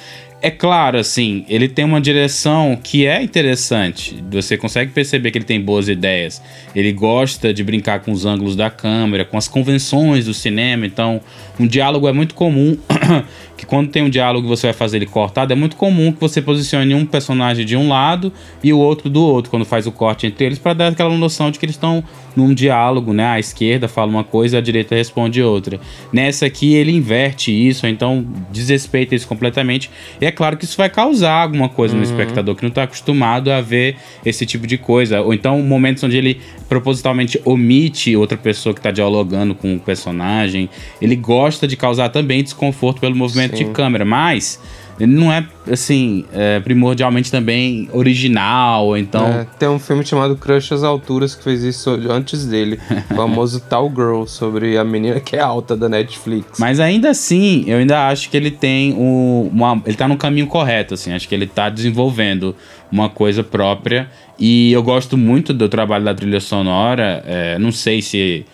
É 0.41 0.51
claro, 0.51 0.99
assim, 0.99 1.43
ele 1.49 1.67
tem 1.67 1.83
uma 1.83 1.99
direção 1.99 2.77
que 2.83 3.07
é 3.07 3.21
interessante. 3.23 4.23
Você 4.29 4.57
consegue 4.57 4.91
perceber 4.91 5.31
que 5.31 5.39
ele 5.39 5.45
tem 5.45 5.59
boas 5.59 5.87
ideias. 5.87 6.41
Ele 6.75 6.91
gosta 6.91 7.53
de 7.53 7.63
brincar 7.63 8.01
com 8.01 8.11
os 8.11 8.25
ângulos 8.25 8.55
da 8.55 8.69
câmera, 8.69 9.25
com 9.25 9.37
as 9.37 9.47
convenções 9.47 10.25
do 10.25 10.33
cinema. 10.33 10.85
Então, 10.85 11.19
um 11.59 11.65
diálogo 11.65 12.07
é 12.07 12.13
muito 12.13 12.35
comum. 12.35 12.77
que 13.57 13.65
quando 13.65 13.89
tem 13.89 14.03
um 14.03 14.09
diálogo 14.09 14.47
você 14.47 14.67
vai 14.67 14.73
fazer 14.73 14.97
ele 14.97 15.05
cortado, 15.05 15.53
é 15.53 15.55
muito 15.55 15.75
comum 15.75 16.11
que 16.11 16.19
você 16.19 16.41
posicione 16.41 16.93
um 16.93 17.05
personagem 17.05 17.65
de 17.65 17.75
um 17.75 17.87
lado 17.87 18.31
e 18.63 18.73
o 18.73 18.79
outro 18.79 19.09
do 19.09 19.21
outro, 19.21 19.49
quando 19.49 19.65
faz 19.65 19.87
o 19.87 19.91
corte 19.91 20.27
entre 20.27 20.45
eles, 20.45 20.59
para 20.59 20.73
dar 20.73 20.87
aquela 20.91 21.15
noção 21.17 21.51
de 21.51 21.59
que 21.59 21.65
eles 21.65 21.75
estão 21.75 22.03
num 22.35 22.53
diálogo, 22.53 23.13
né? 23.13 23.25
A 23.25 23.39
esquerda 23.39 23.87
fala 23.87 24.09
uma 24.09 24.23
coisa, 24.23 24.57
a 24.57 24.61
direita 24.61 24.93
responde 24.93 25.41
outra. 25.41 25.79
Nessa 26.11 26.45
aqui 26.45 26.73
ele 26.73 26.91
inverte 26.91 27.51
isso, 27.51 27.87
então 27.87 28.25
desrespeita 28.51 29.15
isso 29.15 29.27
completamente. 29.27 29.89
E 30.19 30.25
é 30.25 30.31
claro 30.31 30.57
que 30.57 30.65
isso 30.65 30.75
vai 30.77 30.89
causar 30.89 31.43
alguma 31.43 31.69
coisa 31.69 31.95
no 31.95 32.03
espectador 32.03 32.55
que 32.55 32.63
não 32.63 32.69
está 32.69 32.83
acostumado 32.83 33.51
a 33.51 33.61
ver 33.61 33.95
esse 34.25 34.45
tipo 34.45 34.67
de 34.67 34.77
coisa. 34.77 35.21
Ou 35.21 35.33
então 35.33 35.61
momentos 35.61 36.03
onde 36.03 36.17
ele 36.17 36.41
propositalmente 36.67 37.39
omite 37.45 38.15
outra 38.15 38.37
pessoa 38.37 38.73
que 38.73 38.79
está 38.79 38.91
dialogando 38.91 39.55
com 39.55 39.75
o 39.75 39.79
personagem. 39.79 40.69
Ele 41.01 41.15
gosta 41.15 41.67
de 41.67 41.77
causar 41.77 42.09
também 42.09 42.43
desconforto 42.43 42.99
pelo 42.99 43.15
movimento 43.15 43.44
Sim. 43.49 43.55
de 43.55 43.65
câmera, 43.71 44.05
mas 44.05 44.59
ele 44.99 45.13
não 45.13 45.31
é, 45.31 45.45
assim, 45.69 46.23
é, 46.31 46.59
primordialmente 46.61 47.29
também 47.29 47.89
original, 47.91 48.95
então... 48.95 49.25
É, 49.25 49.45
tem 49.59 49.67
um 49.67 49.77
filme 49.77 50.05
chamado 50.05 50.37
Crush 50.37 50.71
às 50.71 50.83
Alturas 50.83 51.35
que 51.35 51.43
fez 51.43 51.63
isso 51.63 51.89
antes 52.09 52.45
dele. 52.45 52.79
o 53.11 53.11
famoso 53.15 53.59
Tall 53.59 53.89
Girl, 53.93 54.25
sobre 54.25 54.77
a 54.77 54.85
menina 54.85 55.19
que 55.19 55.35
é 55.35 55.41
alta 55.41 55.75
da 55.75 55.89
Netflix. 55.89 56.59
Mas 56.59 56.79
ainda 56.79 57.09
assim, 57.09 57.65
eu 57.67 57.77
ainda 57.77 58.07
acho 58.07 58.29
que 58.29 58.37
ele 58.37 58.51
tem 58.51 58.93
um, 58.93 59.49
uma. 59.51 59.81
Ele 59.85 59.97
tá 59.97 60.07
no 60.07 60.15
caminho 60.15 60.47
correto, 60.47 60.93
assim. 60.93 61.11
Acho 61.11 61.27
que 61.27 61.35
ele 61.35 61.47
tá 61.47 61.69
desenvolvendo 61.69 62.55
uma 62.89 63.09
coisa 63.09 63.43
própria. 63.43 64.09
E 64.39 64.71
eu 64.71 64.81
gosto 64.81 65.17
muito 65.17 65.53
do 65.53 65.67
trabalho 65.67 66.05
da 66.05 66.13
trilha 66.13 66.39
sonora. 66.39 67.21
é, 67.25 67.59
não 67.59 67.71
sei 67.71 68.01
se 68.01 68.45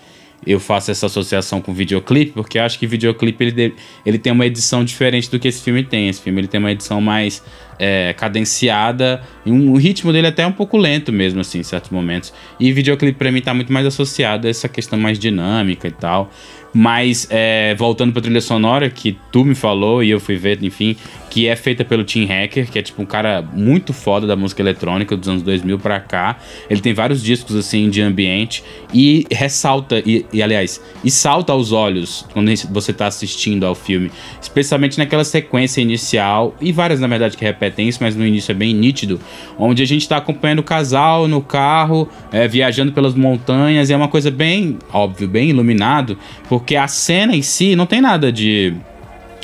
eu 0.46 0.60
faço 0.60 0.90
essa 0.90 1.06
associação 1.06 1.62
com 1.62 1.74
videoclipe, 1.74 2.32
porque 2.32 2.58
acho 2.58 2.80
que 2.80 2.88
videoclipe 2.88 3.44
ele, 3.44 3.76
ele 4.06 4.18
tem 4.18 4.34
uma 4.34 4.46
edição 4.46 4.84
diferente 4.84 5.30
do 5.30 5.40
que 5.40 5.48
esse 5.48 5.62
filme 5.62 5.84
tem. 5.84 6.10
Esse 6.10 6.22
filme 6.22 6.42
ele 6.42 6.48
tem 6.48 6.60
uma 6.60 6.72
edição 6.72 7.00
mais 7.00 7.44
é, 7.78 8.14
cadenciada. 8.14 9.22
E 9.46 9.52
um, 9.52 9.72
o 9.72 9.78
ritmo 9.78 10.12
dele 10.12 10.28
até 10.28 10.44
é 10.44 10.48
um 10.48 10.52
pouco 10.52 10.78
lento 10.78 11.12
mesmo, 11.12 11.42
assim, 11.42 11.60
em 11.60 11.64
certos 11.64 11.92
momentos. 11.92 12.34
E 12.60 12.72
videoclipe 12.72 13.18
pra 13.18 13.32
mim 13.32 13.42
tá 13.42 13.54
muito 13.54 13.72
mais 13.72 13.86
associado 13.86 14.48
a 14.48 14.50
essa 14.50 14.68
questão 14.68 14.98
mais 14.98 15.20
dinâmica 15.20 15.88
e 15.88 15.92
tal. 15.92 16.32
Mas, 16.74 17.28
é, 17.30 17.76
voltando 17.76 18.14
pra 18.14 18.22
trilha 18.22 18.40
sonora, 18.40 18.90
que 18.90 19.18
tu 19.32 19.44
me 19.44 19.56
falou 19.56 20.02
e 20.04 20.10
eu 20.10 20.20
fui 20.20 20.38
ver, 20.38 20.64
enfim, 20.64 20.96
que 21.32 21.48
é 21.48 21.56
feita 21.56 21.86
pelo 21.86 22.04
Tim 22.04 22.26
Hacker, 22.26 22.70
que 22.70 22.78
é 22.78 22.82
tipo 22.82 23.02
um 23.02 23.06
cara 23.06 23.42
muito 23.42 23.94
foda 23.94 24.28
da 24.28 24.36
música 24.36 24.62
eletrônica 24.62 25.16
dos 25.16 25.30
anos 25.30 25.42
2000 25.42 25.80
pra 25.80 25.98
cá. 25.98 26.38
Ele 26.70 26.82
tem 26.82 26.94
vários 26.94 27.24
discos, 27.24 27.56
assim, 27.56 27.90
de 27.90 28.02
ambiente 28.02 28.62
e 28.94 29.26
ressalta, 29.32 30.04
e, 30.06 30.26
e, 30.34 30.44
aliás, 30.44 30.82
e 31.02 31.10
salta 31.10 31.54
aos 31.54 31.72
olhos 31.72 32.26
quando 32.34 32.52
você 32.70 32.92
tá 32.92 33.08
assistindo 33.08 33.66
ao 33.66 33.74
filme, 33.74 34.12
especialmente 34.42 34.98
naquela 34.98 35.24
sequência 35.24 35.80
inicial, 35.80 36.54
e 36.60 36.74
várias, 36.74 37.00
na 37.00 37.08
verdade, 37.08 37.38
que 37.38 37.46
repetem 37.46 37.88
isso, 37.88 38.00
mas 38.02 38.14
no 38.14 38.28
início 38.28 38.52
é 38.52 38.56
bem 38.56 38.74
nítido, 38.74 39.18
onde 39.58 39.82
a 39.82 39.88
gente 39.88 40.10
tá 40.10 40.18
acompanhando 40.18 40.60
o 40.60 40.64
casal 40.64 41.30
no 41.30 41.42
carro, 41.42 42.10
é, 42.30 42.46
viajando 42.46 42.92
pelas 42.92 43.16
montanhas, 43.16 43.90
e 43.90 43.94
é 43.94 43.96
uma 43.96 44.10
coisa 44.10 44.30
bem, 44.30 44.78
óbvio, 44.92 45.30
bem 45.30 45.52
iluminado, 45.52 46.18
porque 46.50 46.76
a 46.76 46.90
cena 46.90 47.34
em 47.34 47.42
si 47.42 47.74
não 47.74 47.86
tem 47.86 48.02
nada 48.02 48.34
de 48.34 48.74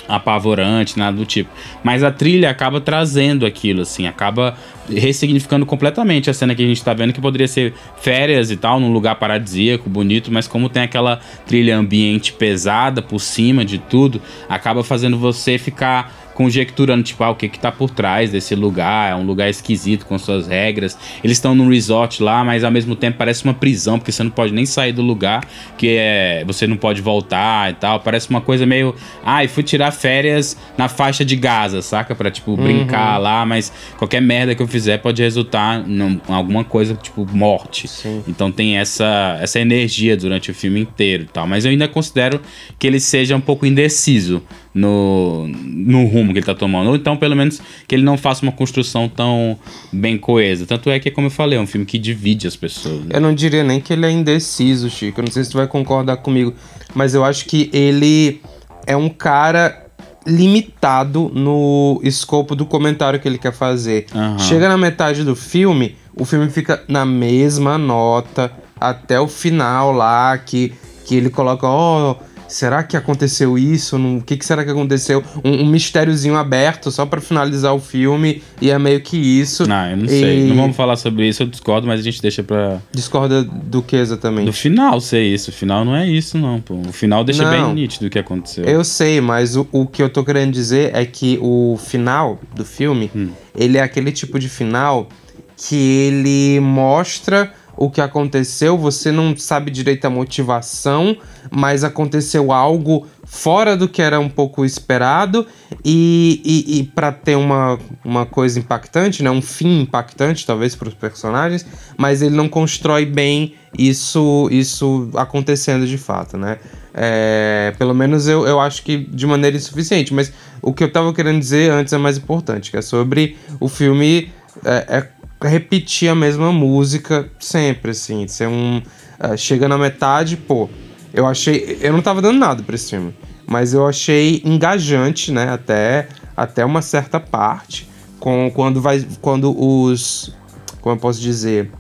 apavorante, 0.08 0.98
nada 0.98 1.18
do 1.18 1.26
tipo. 1.26 1.50
Mas 1.84 2.04
a 2.04 2.12
trilha 2.12 2.50
acaba 2.50 2.80
trazendo 2.80 3.46
aquilo, 3.46 3.82
assim, 3.82 4.08
acaba 4.08 4.56
ressignificando 4.90 5.66
completamente 5.66 6.30
a 6.30 6.34
cena 6.34 6.56
que 6.56 6.64
a 6.64 6.68
gente 6.68 6.84
tá 6.84 6.94
vendo, 6.94 7.14
que 7.14 7.20
poderia 7.20 7.48
ser 7.48 7.74
férias 8.00 8.50
e 8.52 8.58
tal, 8.58 8.80
num 8.80 8.92
lugar 8.92 9.16
paradisíaco, 9.16 9.90
bonito, 9.90 10.32
mas 10.32 10.48
como 10.48 10.70
tem 10.70 10.84
aquela 10.84 11.20
trilha 11.46 11.78
ambiente 11.78 12.32
pesada 12.34 13.02
por 13.02 13.20
cima 13.20 13.66
de 13.66 13.78
tudo, 13.78 14.22
acaba 14.48 14.84
fazendo 14.84 15.18
você 15.18 15.58
ficar 15.58 16.27
conjecturando, 16.38 17.02
tipo, 17.02 17.24
ah, 17.24 17.32
o 17.32 17.36
que 17.36 17.50
que 17.50 17.58
tá 17.58 17.72
por 17.72 17.90
trás 17.90 18.30
desse 18.30 18.54
lugar, 18.54 19.12
é 19.12 19.16
um 19.16 19.26
lugar 19.26 19.50
esquisito 19.50 20.06
com 20.06 20.20
suas 20.20 20.46
regras. 20.46 20.96
Eles 21.24 21.38
estão 21.38 21.56
num 21.56 21.68
resort 21.68 22.22
lá, 22.22 22.44
mas 22.46 22.64
ao 22.64 22.70
mesmo 22.70 22.96
tempo 22.96 23.18
parece 23.18 23.44
uma 23.44 23.56
prisão, 23.56 23.98
porque 23.98 24.12
você 24.12 24.22
não 24.22 24.30
pode 24.30 24.54
nem 24.54 24.64
sair 24.64 24.94
do 24.94 25.02
lugar, 25.02 25.44
que 25.80 25.96
é, 25.98 26.44
você 26.46 26.68
não 26.68 26.78
pode 26.78 27.02
voltar 27.02 27.72
e 27.72 27.74
tal. 27.74 28.02
Parece 28.02 28.30
uma 28.30 28.40
coisa 28.40 28.68
meio, 28.68 28.94
ah, 29.26 29.44
e 29.44 29.48
fui 29.48 29.64
tirar 29.64 29.90
férias 29.90 30.56
na 30.78 30.88
faixa 30.88 31.26
de 31.26 31.36
Gaza, 31.36 31.82
saca? 31.82 32.14
Pra, 32.14 32.30
tipo, 32.30 32.52
uhum. 32.52 32.58
brincar 32.58 33.18
lá, 33.18 33.44
mas 33.44 33.74
qualquer 33.98 34.22
merda 34.22 34.54
que 34.54 34.62
eu 34.62 34.68
fizer 34.68 35.00
pode 35.00 35.24
resultar 35.24 35.84
em 35.90 36.22
alguma 36.28 36.64
coisa, 36.64 36.94
tipo, 36.94 37.26
morte. 37.34 37.88
Sim. 37.88 38.24
Então 38.28 38.52
tem 38.52 38.78
essa, 38.78 39.40
essa 39.42 39.60
energia 39.60 40.16
durante 40.16 40.52
o 40.52 40.54
filme 40.54 40.82
inteiro 40.82 41.24
e 41.24 41.28
tal. 41.34 41.48
Mas 41.48 41.66
eu 41.66 41.72
ainda 41.72 41.88
considero 41.88 42.40
que 42.78 42.86
ele 42.86 43.00
seja 43.00 43.36
um 43.36 43.42
pouco 43.42 43.66
indeciso 43.66 44.44
no, 44.78 45.48
no 45.48 46.06
rumo 46.06 46.32
que 46.32 46.40
ele 46.40 46.46
tá 46.46 46.56
tomando. 46.56 46.90
Ou 46.90 46.96
então, 46.96 47.18
pelo 47.18 47.36
menos, 47.36 47.62
que 47.88 47.96
ele 47.96 48.04
não 48.04 48.18
faça 48.18 48.44
uma 48.44 48.52
construção 48.52 49.10
tão 49.10 49.58
bem 49.92 50.18
coesa. 50.18 50.66
Tanto 50.66 50.90
é 50.90 51.00
que, 51.00 51.10
como 51.12 51.28
eu 51.28 51.32
falei, 51.32 51.58
é 51.58 51.62
um 51.62 51.68
filme 51.68 51.86
que 51.86 51.98
divide 51.98 52.48
as 52.48 52.56
pessoas. 52.56 53.06
Né? 53.06 53.16
Eu 53.16 53.22
não 53.22 53.34
diria 53.34 53.64
nem 53.64 53.82
que 53.82 53.92
ele 53.92 54.06
é 54.06 54.12
indeciso, 54.12 54.90
Chico. 54.90 55.20
Eu 55.20 55.26
não 55.26 55.32
sei 55.32 55.44
se 55.44 55.50
tu 55.50 55.58
vai 55.58 55.68
concordar 55.68 56.18
comigo. 56.18 56.54
Mas 56.94 57.14
eu 57.14 57.26
acho 57.26 57.46
que 57.46 57.70
ele 57.74 58.42
é 58.86 58.96
um 58.96 59.10
cara 59.10 59.86
limitado 60.26 61.32
no 61.34 62.00
escopo 62.04 62.56
do 62.56 62.66
comentário 62.66 63.20
que 63.20 63.28
ele 63.28 63.38
quer 63.38 63.54
fazer. 63.54 64.06
Uhum. 64.14 64.38
Chega 64.40 64.68
na 64.68 64.78
metade 64.78 65.24
do 65.24 65.36
filme, 65.36 65.96
o 66.16 66.26
filme 66.26 66.50
fica 66.50 66.84
na 66.88 67.06
mesma 67.06 67.78
nota 67.78 68.52
até 68.80 69.20
o 69.20 69.28
final 69.28 69.92
lá, 69.92 70.38
que, 70.38 70.74
que 71.06 71.16
ele 71.16 71.30
coloca, 71.30 71.66
ó, 71.66 72.12
oh, 72.12 72.27
será 72.48 72.84
que 72.84 72.96
aconteceu 72.96 73.58
isso? 73.58 73.98
O 73.98 74.22
que, 74.22 74.38
que 74.38 74.46
será 74.46 74.64
que 74.64 74.72
aconteceu? 74.72 75.24
Um, 75.44 75.64
um 75.64 75.66
mistériozinho 75.66 76.36
aberto 76.36 76.92
só 76.92 77.06
para 77.06 77.22
finalizar 77.22 77.74
o 77.74 77.80
filme 77.80 78.42
e 78.62 78.70
é 78.70 78.80
meio 78.80 79.02
que 79.02 79.18
isso. 79.18 79.68
Não, 79.68 79.90
eu 79.90 79.98
não 79.98 80.06
e... 80.06 80.10
sei. 80.10 80.48
Não 80.48 80.56
vamos 80.56 80.76
falar 80.76 80.96
sobre 80.96 81.28
isso, 81.28 81.44
eu 81.44 81.48
discordo, 81.48 81.88
mas 81.88 82.00
a 82.00 82.04
gente 82.04 82.22
deixa 82.22 82.44
pra. 82.44 82.80
Discorda 82.92 83.44
do 83.44 83.82
que 83.82 83.96
exatamente? 83.96 84.46
Do 84.46 84.54
final 84.54 85.00
ser 85.02 85.24
isso. 85.24 85.50
O 85.50 85.54
final 85.54 85.84
não 85.84 85.96
é 85.96 86.08
isso, 86.08 86.38
não, 86.38 86.60
pô. 86.62 86.76
O 86.76 86.92
final 86.92 87.24
deixa 87.24 87.44
não, 87.44 87.52
bem 87.52 87.74
nítido 87.74 88.08
o 88.08 88.10
que 88.10 88.20
aconteceu. 88.20 88.66
Eu 88.66 88.84
sei, 88.84 89.22
mas 89.22 89.56
o, 89.56 89.68
o 89.72 89.86
que 89.86 90.02
eu 90.02 90.10
tô 90.10 90.24
querendo 90.24 90.52
dizer 90.52 90.92
é 90.94 91.06
que 91.06 91.38
o 91.42 91.78
final 91.84 92.40
do 92.56 92.66
filme, 92.66 93.12
hum. 93.16 93.30
ele 93.56 93.78
é 93.78 93.82
aquele 93.82 94.12
tipo 94.12 94.40
de 94.40 94.50
final 94.50 95.08
que 95.56 95.76
ele 95.76 96.60
mostra 96.60 97.52
o 97.78 97.92
que 97.92 98.02
aconteceu, 98.02 98.78
você 98.78 99.12
não 99.12 99.38
sabe 99.38 99.70
direito 99.70 100.06
a 100.06 100.10
motivação, 100.10 101.16
mas 101.52 101.84
aconteceu 101.84 102.52
algo 102.52 103.06
fora 103.24 103.78
do 103.78 103.88
que 103.88 104.02
era 104.02 104.20
um 104.20 104.30
pouco 104.30 104.66
esperado 104.66 105.46
e, 105.86 106.42
e, 106.44 106.80
e 106.80 106.84
para 106.84 107.12
ter 107.12 107.36
uma, 107.36 107.78
uma 108.04 108.26
coisa 108.26 108.60
impactante, 108.60 109.22
né, 109.22 109.30
um 109.30 109.42
fim 109.42 109.82
impactante 109.82 110.46
talvez 110.46 110.76
para 110.76 110.88
os 110.88 110.94
personagens, 110.96 111.66
mas 111.98 112.22
ele 112.22 112.36
não 112.36 112.50
constrói 112.50 113.06
bem 113.06 113.54
isso 113.78 114.48
isso 114.50 115.10
acontecendo 115.16 115.86
de 115.86 115.98
fato, 115.98 116.38
né? 116.38 116.58
É, 116.94 117.76
pelo 117.78 117.94
menos 117.94 118.28
eu, 118.28 118.48
eu 118.48 118.60
acho 118.60 118.82
que 118.82 118.98
de 118.98 119.28
maneira 119.28 119.56
insuficiente, 119.56 120.12
mas 120.14 120.34
o 120.64 120.74
que 120.74 120.84
eu 120.84 120.88
estava 120.88 121.14
querendo 121.14 121.38
dizer 121.38 121.70
antes 121.70 121.94
é 121.94 121.98
mais 121.98 122.18
importante, 122.18 122.72
que 122.72 122.78
é 122.78 122.82
sobre 122.82 123.38
o 123.60 123.68
filme 123.68 124.32
é, 124.66 124.98
é 124.98 125.08
repetir 125.42 126.10
a 126.10 126.16
mesma 126.16 126.52
música 126.52 127.30
sempre, 127.40 127.92
assim. 127.92 128.28
Ser 128.28 128.48
um. 128.48 128.82
Uh, 129.20 129.38
chega 129.38 129.68
na 129.68 129.78
metade, 129.78 130.38
pô. 130.38 130.70
Eu 131.14 131.26
achei. 131.26 131.78
Eu 131.82 131.94
não 131.94 132.02
tava 132.02 132.22
dando 132.22 132.40
nada 132.40 132.64
pra 132.64 132.76
esse 132.76 132.90
filme. 132.90 133.16
Mas 133.46 133.74
eu 133.74 133.88
achei 133.88 134.42
engajante, 134.44 135.32
né? 135.32 135.50
Até, 135.50 136.08
até 136.36 136.66
uma 136.66 136.82
certa 136.82 137.20
parte. 137.20 137.88
Com, 138.20 138.52
quando 138.54 138.82
vai. 138.82 139.06
Quando 139.22 139.56
os. 139.58 140.36
Como 140.82 140.96
eu 140.96 141.00
posso 141.00 141.20
dizer? 141.20 141.72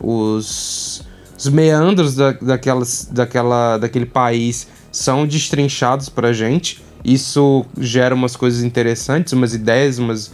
Os. 0.00 1.02
Os 1.36 1.48
meandros 1.48 2.14
da, 2.14 2.32
daquelas, 2.32 3.08
daquela, 3.10 3.76
daquele 3.76 4.06
país 4.06 4.68
são 4.90 5.26
destrinchados 5.26 6.08
pra 6.08 6.32
gente. 6.32 6.82
Isso 7.04 7.66
gera 7.78 8.14
umas 8.14 8.34
coisas 8.34 8.62
interessantes, 8.62 9.32
umas 9.34 9.52
ideias, 9.52 9.98
umas 9.98 10.32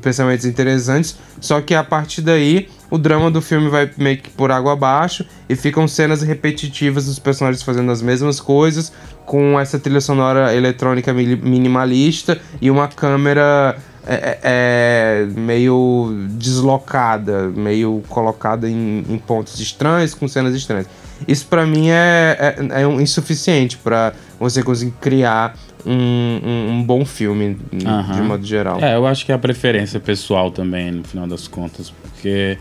pensamentos 0.00 0.44
interessantes, 0.44 1.16
só 1.40 1.60
que 1.60 1.74
a 1.74 1.84
partir 1.84 2.22
daí 2.22 2.68
o 2.90 2.98
drama 2.98 3.30
do 3.30 3.40
filme 3.40 3.68
vai 3.68 3.90
meio 3.96 4.18
que 4.18 4.30
por 4.30 4.50
água 4.50 4.72
abaixo 4.72 5.24
e 5.48 5.54
ficam 5.54 5.86
cenas 5.86 6.22
repetitivas 6.22 7.06
dos 7.06 7.18
personagens 7.18 7.62
fazendo 7.62 7.92
as 7.92 8.02
mesmas 8.02 8.40
coisas, 8.40 8.92
com 9.26 9.60
essa 9.60 9.78
trilha 9.78 10.00
sonora 10.00 10.54
eletrônica 10.54 11.12
minimalista 11.12 12.40
e 12.62 12.70
uma 12.70 12.88
câmera 12.88 13.76
é, 14.06 14.14
é, 14.14 14.38
é, 14.42 15.26
meio 15.38 16.14
deslocada, 16.30 17.48
meio 17.48 18.02
colocada 18.08 18.66
em, 18.66 19.04
em, 19.06 19.18
pontos 19.18 19.60
estranhos, 19.60 20.14
com 20.14 20.26
cenas 20.26 20.54
estranhas. 20.54 20.86
Isso 21.26 21.46
para 21.46 21.66
mim 21.66 21.90
é, 21.90 22.56
é, 22.70 22.82
é 22.82 22.86
insuficiente 23.02 23.76
para 23.76 24.14
você 24.40 24.62
conseguir 24.62 24.94
criar 24.98 25.54
um, 25.86 26.40
um, 26.44 26.70
um 26.70 26.82
bom 26.82 27.04
filme, 27.04 27.56
uhum. 27.72 28.14
de 28.14 28.22
modo 28.22 28.46
geral. 28.46 28.78
É, 28.82 28.96
eu 28.96 29.06
acho 29.06 29.24
que 29.24 29.32
é 29.32 29.34
a 29.34 29.38
preferência 29.38 30.00
pessoal 30.00 30.50
também, 30.50 30.90
no 30.90 31.04
final 31.04 31.26
das 31.26 31.46
contas, 31.48 31.90
porque 31.90 32.58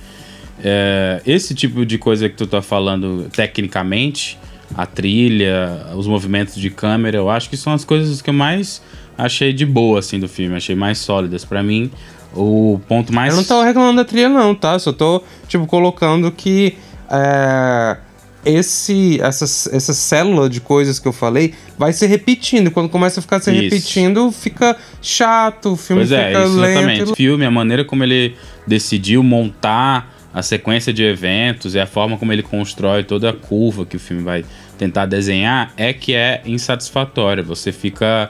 é, 0.63 1.21
esse 1.25 1.53
tipo 1.53 1.85
de 1.85 1.97
coisa 1.97 2.29
que 2.29 2.35
tu 2.35 2.47
tá 2.47 2.61
falando 2.61 3.29
tecnicamente, 3.29 4.37
a 4.75 4.85
trilha, 4.85 5.87
os 5.95 6.07
movimentos 6.07 6.55
de 6.55 6.69
câmera, 6.69 7.17
eu 7.17 7.29
acho 7.29 7.49
que 7.49 7.57
são 7.57 7.73
as 7.73 7.85
coisas 7.85 8.21
que 8.21 8.29
eu 8.29 8.33
mais 8.33 8.81
achei 9.17 9.53
de 9.53 9.65
boa, 9.65 9.99
assim, 9.99 10.19
do 10.19 10.27
filme, 10.27 10.55
achei 10.55 10.75
mais 10.75 10.97
sólidas. 10.97 11.43
para 11.45 11.63
mim, 11.63 11.89
o 12.35 12.79
ponto 12.87 13.13
mais... 13.13 13.33
Eu 13.33 13.37
não 13.37 13.43
tô 13.43 13.63
reclamando 13.63 13.97
da 13.97 14.05
trilha 14.05 14.29
não, 14.29 14.53
tá? 14.53 14.77
Só 14.77 14.91
tô, 14.91 15.23
tipo, 15.47 15.65
colocando 15.65 16.31
que... 16.31 16.77
É 17.09 17.97
esse, 18.45 19.19
essa, 19.21 19.45
essa 19.75 19.93
célula 19.93 20.49
de 20.49 20.61
coisas 20.61 20.99
que 20.99 21.07
eu 21.07 21.13
falei 21.13 21.53
vai 21.77 21.91
se 21.93 22.05
repetindo. 22.05 22.71
Quando 22.71 22.89
começa 22.89 23.19
a 23.19 23.23
ficar 23.23 23.39
se 23.39 23.51
isso. 23.51 23.61
repetindo, 23.61 24.31
fica 24.31 24.77
chato, 25.01 25.73
o 25.73 25.75
filme 25.75 26.01
pois 26.01 26.11
é, 26.11 26.27
fica 26.27 26.39
é, 26.39 26.45
isso 26.45 26.59
lento. 26.59 26.71
Exatamente. 26.71 27.11
O 27.11 27.15
filme, 27.15 27.45
a 27.45 27.51
maneira 27.51 27.83
como 27.83 28.03
ele 28.03 28.35
decidiu 28.65 29.21
montar 29.23 30.13
a 30.33 30.41
sequência 30.41 30.93
de 30.93 31.03
eventos 31.03 31.73
e 31.73 31.79
a 31.79 31.87
forma 31.87 32.17
como 32.17 32.31
ele 32.31 32.43
constrói 32.43 33.03
toda 33.03 33.31
a 33.31 33.33
curva 33.33 33.85
que 33.85 33.95
o 33.95 33.99
filme 33.99 34.21
vai 34.21 34.45
tentar 34.77 35.05
desenhar 35.05 35.73
é 35.75 35.91
que 35.93 36.13
é 36.13 36.41
insatisfatória. 36.45 37.43
Você 37.43 37.71
fica. 37.71 38.29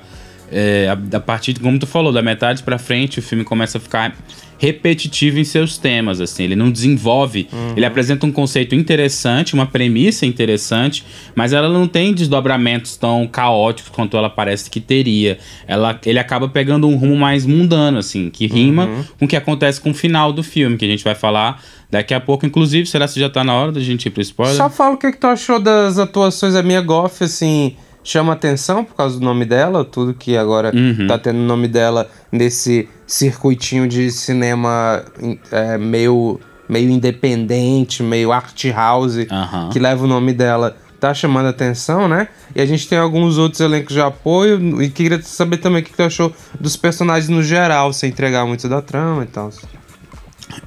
É, 0.50 0.88
a, 0.88 1.18
a 1.18 1.20
partir, 1.20 1.60
como 1.60 1.78
tu 1.78 1.86
falou, 1.86 2.14
da 2.14 2.22
metade 2.22 2.64
para 2.64 2.78
frente, 2.78 3.20
o 3.20 3.22
filme 3.22 3.44
começa 3.44 3.78
a 3.78 3.82
ficar 3.82 4.16
repetitivo 4.58 5.40
em 5.40 5.44
seus 5.44 5.78
temas, 5.78 6.20
assim, 6.20 6.44
ele 6.44 6.56
não 6.56 6.72
desenvolve, 6.72 7.48
uhum. 7.52 7.74
ele 7.76 7.86
apresenta 7.86 8.26
um 8.26 8.32
conceito 8.32 8.76
interessante, 8.76 9.54
uma 9.54 9.66
premissa 9.66 10.26
interessante, 10.26 11.06
mas 11.36 11.54
ela 11.54 11.70
não 11.70 11.88
tem 11.88 12.14
desdobramentos 12.14 12.98
tão 12.98 13.28
caóticos 13.28 13.92
quanto 13.92 14.18
ela 14.18 14.30
parece 14.30 14.70
que 14.70 14.80
teria. 14.80 15.38
Ela, 15.68 16.00
ele 16.06 16.20
acaba 16.20 16.48
pegando 16.48 16.88
um 16.88 16.96
rumo 16.96 17.16
mais 17.16 17.46
mundano, 17.46 17.98
assim, 18.00 18.30
que 18.30 18.48
rima 18.48 18.86
uhum. 18.86 19.04
com 19.20 19.26
o 19.26 19.28
que 19.28 19.36
acontece 19.36 19.80
com 19.80 19.92
o 19.92 19.94
final 19.94 20.34
do 20.34 20.44
filme, 20.44 20.78
que 20.78 20.86
a 20.86 20.90
gente 20.90 21.04
vai 21.04 21.16
falar 21.16 21.64
daqui 21.90 22.14
a 22.14 22.20
pouco, 22.20 22.46
inclusive, 22.46 22.86
será 22.86 23.08
que 23.08 23.20
já 23.20 23.30
tá 23.30 23.44
na 23.44 23.54
hora 23.54 23.72
da 23.72 23.80
gente 23.80 24.08
ir 24.08 24.10
pro 24.10 24.22
spoiler? 24.22 24.56
Só 24.56 24.70
fala 24.70 24.96
o 24.96 24.98
que, 24.98 25.12
que 25.12 25.18
tu 25.18 25.28
achou 25.28 25.60
das 25.60 25.98
atuações 25.98 26.54
da 26.54 26.62
Mia 26.62 26.82
Goff, 26.82 27.24
assim 27.24 27.76
chama 28.08 28.32
atenção 28.32 28.86
por 28.86 28.96
causa 28.96 29.20
do 29.20 29.26
nome 29.26 29.44
dela, 29.44 29.84
tudo 29.84 30.14
que 30.14 30.38
agora 30.38 30.72
uhum. 30.74 31.08
tá 31.08 31.18
tendo 31.18 31.40
o 31.40 31.44
nome 31.44 31.68
dela 31.68 32.10
nesse 32.32 32.88
circuitinho 33.06 33.86
de 33.86 34.10
cinema 34.12 35.04
é, 35.52 35.78
meio, 35.78 36.40
meio 36.70 36.90
independente, 36.90 38.02
meio 38.02 38.32
art 38.32 38.64
house, 38.74 39.18
uhum. 39.18 39.70
que 39.74 39.78
leva 39.78 40.06
o 40.06 40.08
nome 40.08 40.32
dela, 40.32 40.78
tá 41.02 41.14
chamando 41.14 41.48
atenção, 41.48 42.08
né? 42.08 42.30
E 42.56 42.62
a 42.62 42.66
gente 42.66 42.88
tem 42.88 42.98
alguns 42.98 43.38
outros 43.38 43.60
elencos 43.60 43.94
de 43.94 44.00
apoio 44.00 44.82
e 44.82 44.90
queria 44.90 45.22
saber 45.22 45.58
também 45.58 45.82
o 45.82 45.86
que 45.86 45.94
tu 45.94 46.02
achou 46.02 46.34
dos 46.58 46.78
personagens 46.78 47.28
no 47.28 47.44
geral, 47.44 47.92
sem 47.92 48.10
entregar 48.10 48.46
muito 48.46 48.70
da 48.70 48.82
trama 48.82 49.24
e 49.24 49.28
tal. 49.28 49.52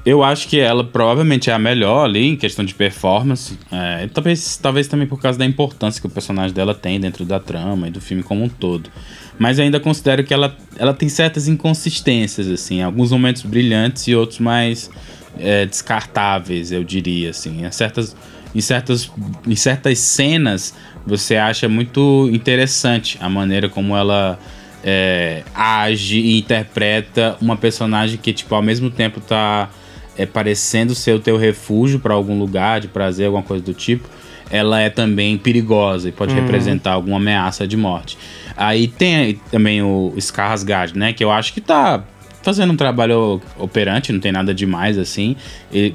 Eu 0.05 0.23
acho 0.23 0.49
que 0.49 0.59
ela 0.59 0.85
provavelmente 0.85 1.51
é 1.51 1.53
a 1.53 1.59
melhor 1.59 2.05
ali 2.05 2.27
em 2.27 2.37
questão 2.37 2.65
de 2.65 2.75
performance. 2.75 3.59
É, 3.71 4.09
talvez, 4.09 4.57
talvez 4.57 4.89
também 4.89 5.07
por 5.07 5.21
causa 5.21 5.39
da 5.39 5.45
importância 5.45 6.01
que 6.01 6.07
o 6.07 6.11
personagem 6.11 6.55
dela 6.55 6.75
tem 6.75 7.01
dentro 7.01 7.25
da 7.25 7.41
trama 7.41 7.89
e 7.89 7.91
do 7.91 8.01
filme 8.01 8.23
como 8.23 8.45
um 8.45 8.49
todo. 8.49 8.91
Mas 9.39 9.59
eu 9.59 9.65
ainda 9.65 9.81
considero 9.81 10.23
que 10.23 10.35
ela, 10.35 10.55
ela 10.77 10.93
tem 10.93 11.09
certas 11.09 11.49
inconsistências, 11.49 12.47
assim, 12.49 12.83
alguns 12.83 13.11
momentos 13.11 13.43
brilhantes 13.43 14.07
e 14.07 14.15
outros 14.15 14.39
mais 14.39 14.91
é, 15.39 15.65
descartáveis, 15.65 16.73
eu 16.73 16.85
diria, 16.85 17.31
assim. 17.31 17.65
Em 17.65 17.71
certas, 17.71 18.15
em, 18.55 18.61
certas, 18.61 19.11
em 19.47 19.57
certas 19.57 19.99
cenas 19.99 20.75
você 21.07 21.37
acha 21.37 21.69
muito 21.69 22.29
interessante 22.33 23.17
a 23.21 23.29
maneira 23.29 23.69
como 23.69 23.97
ela 23.97 24.39
é, 24.85 25.43
age 25.55 26.19
e 26.19 26.39
interpreta 26.39 27.37
uma 27.41 27.57
personagem 27.57 28.19
que, 28.19 28.33
tipo, 28.33 28.55
ao 28.55 28.63
mesmo 28.63 28.91
tempo 28.91 29.21
tá 29.21 29.69
é, 30.17 30.27
parecendo 30.27 30.95
ser 30.95 31.15
o 31.15 31.21
teu 31.21 31.37
refúgio 31.37 31.99
para 31.99 32.15
algum 32.15 32.39
lugar 32.39 32.81
de 32.81 32.89
prazer, 32.89 33.27
alguma 33.27 33.43
coisa 33.43 33.65
do 33.65 33.75
tipo, 33.75 34.09
ela 34.51 34.81
é 34.81 34.91
também 34.91 35.39
perigosa 35.39 36.09
e 36.09 36.13
pode 36.13 36.35
uhum. 36.35 36.41
representar 36.41 36.93
alguma 36.93 37.19
ameaça 37.19 37.67
de 37.67 37.77
morte. 37.77 38.19
Aí 38.57 38.89
tem 38.89 39.41
também 39.51 39.83
o 39.83 40.13
Skarsgård, 40.17 40.97
né? 40.97 41.13
Que 41.13 41.23
eu 41.23 41.31
acho 41.31 41.55
que 41.55 41.61
tá 41.61 42.03
fazendo 42.43 42.73
um 42.73 42.77
trabalho 42.77 43.41
operante, 43.59 44.13
não 44.13 44.21
tem 44.21 44.33
nada 44.33 44.53
demais 44.53 44.99
assim. 44.99 45.37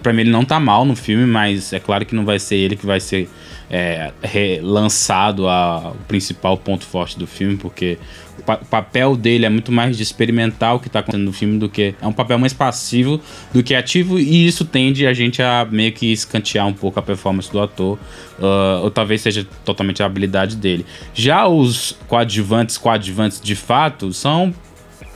Pra 0.02 0.14
mim 0.14 0.22
ele 0.22 0.32
não 0.32 0.46
tá 0.46 0.60
mal 0.60 0.86
no 0.86 0.96
filme, 0.96 1.26
mas 1.26 1.74
é 1.74 1.80
claro 1.80 2.06
que 2.06 2.16
não 2.16 2.24
vai 2.24 2.40
ser 2.40 2.56
ele 2.56 2.76
que 2.76 2.86
vai 2.86 3.00
ser 3.00 3.30
é, 3.70 4.12
relançado 4.22 5.48
a, 5.48 5.92
o 5.92 6.04
principal 6.08 6.58
ponto 6.58 6.86
forte 6.86 7.18
do 7.18 7.28
filme, 7.28 7.58
porque 7.58 7.98
o, 8.40 8.66
papel 8.66 9.16
dele 9.16 9.46
é 9.46 9.50
muito 9.50 9.72
mais 9.72 9.98
de 9.98 10.04
experimentar 10.04 10.76
o 10.76 10.80
que 10.80 10.88
está 10.88 11.00
acontecendo 11.00 11.26
no 11.26 11.34
filme 11.34 11.58
do 11.58 11.70
que. 11.70 11.96
É 12.02 12.08
um 12.08 12.14
papel 12.14 12.38
mais 12.38 12.54
passivo 12.54 13.20
do 13.54 13.64
que 13.64 13.74
ativo, 13.74 14.20
e 14.20 14.46
isso 14.46 14.66
tende 14.66 15.08
a 15.08 15.14
gente 15.14 15.42
a 15.42 15.68
meio 15.70 15.92
que 15.92 16.12
escantear 16.12 16.68
um 16.68 16.74
pouco 16.74 17.00
a 17.00 17.02
performance 17.02 17.52
do 17.52 17.62
ator, 17.62 17.98
uh, 18.40 18.84
ou 18.84 18.92
talvez 18.92 19.22
seja 19.22 19.48
totalmente 19.64 20.04
a 20.04 20.06
habilidade 20.06 20.56
dele. 20.56 20.86
Já 21.14 21.48
os 21.48 21.98
coadjuvantes, 22.08 22.78
coadjuvantes 22.78 23.40
de 23.42 23.56
fato, 23.56 24.14
são 24.14 24.54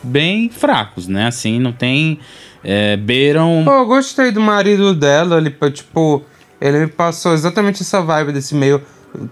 bem 0.02 0.50
fracos, 0.50 1.08
né? 1.08 1.28
Assim, 1.28 1.60
não 1.60 1.72
tem. 1.72 2.20
É, 2.64 2.98
beiram. 2.98 3.62
Pô, 3.64 3.72
eu 3.72 3.86
gostei 3.86 4.32
do 4.32 4.42
marido 4.42 4.94
dela, 4.94 5.38
ele, 5.38 5.52
tipo 5.72 6.26
ele 6.60 6.80
me 6.80 6.88
passou 6.88 7.34
exatamente 7.34 7.82
essa 7.82 8.02
vibe 8.02 8.34
desse 8.34 8.54
meio 8.54 8.82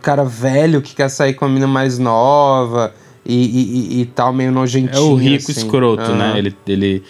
cara 0.01 0.23
velho 0.23 0.81
que 0.81 0.95
quer 0.95 1.09
sair 1.09 1.33
com 1.33 1.45
a 1.45 1.49
mina 1.49 1.67
mais 1.67 1.99
nova 1.99 2.93
e, 3.27 3.97
e, 3.97 4.01
e, 4.01 4.05
tal, 4.05 4.31
meio 4.31 4.51
nojentinho. 4.53 4.95
É 4.95 4.99
o 5.01 5.13
rico 5.15 5.51
assim. 5.51 5.59
escroto, 5.59 6.11
uhum. 6.11 6.17
né? 6.17 6.33
Ele, 6.37 6.55
ele. 6.65 7.03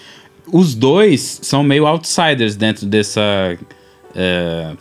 Os 0.52 0.74
dois 0.74 1.40
são 1.44 1.62
meio 1.62 1.86
outsiders 1.86 2.56
dentro 2.56 2.88
dessa. 2.88 3.22
É, 4.16 4.72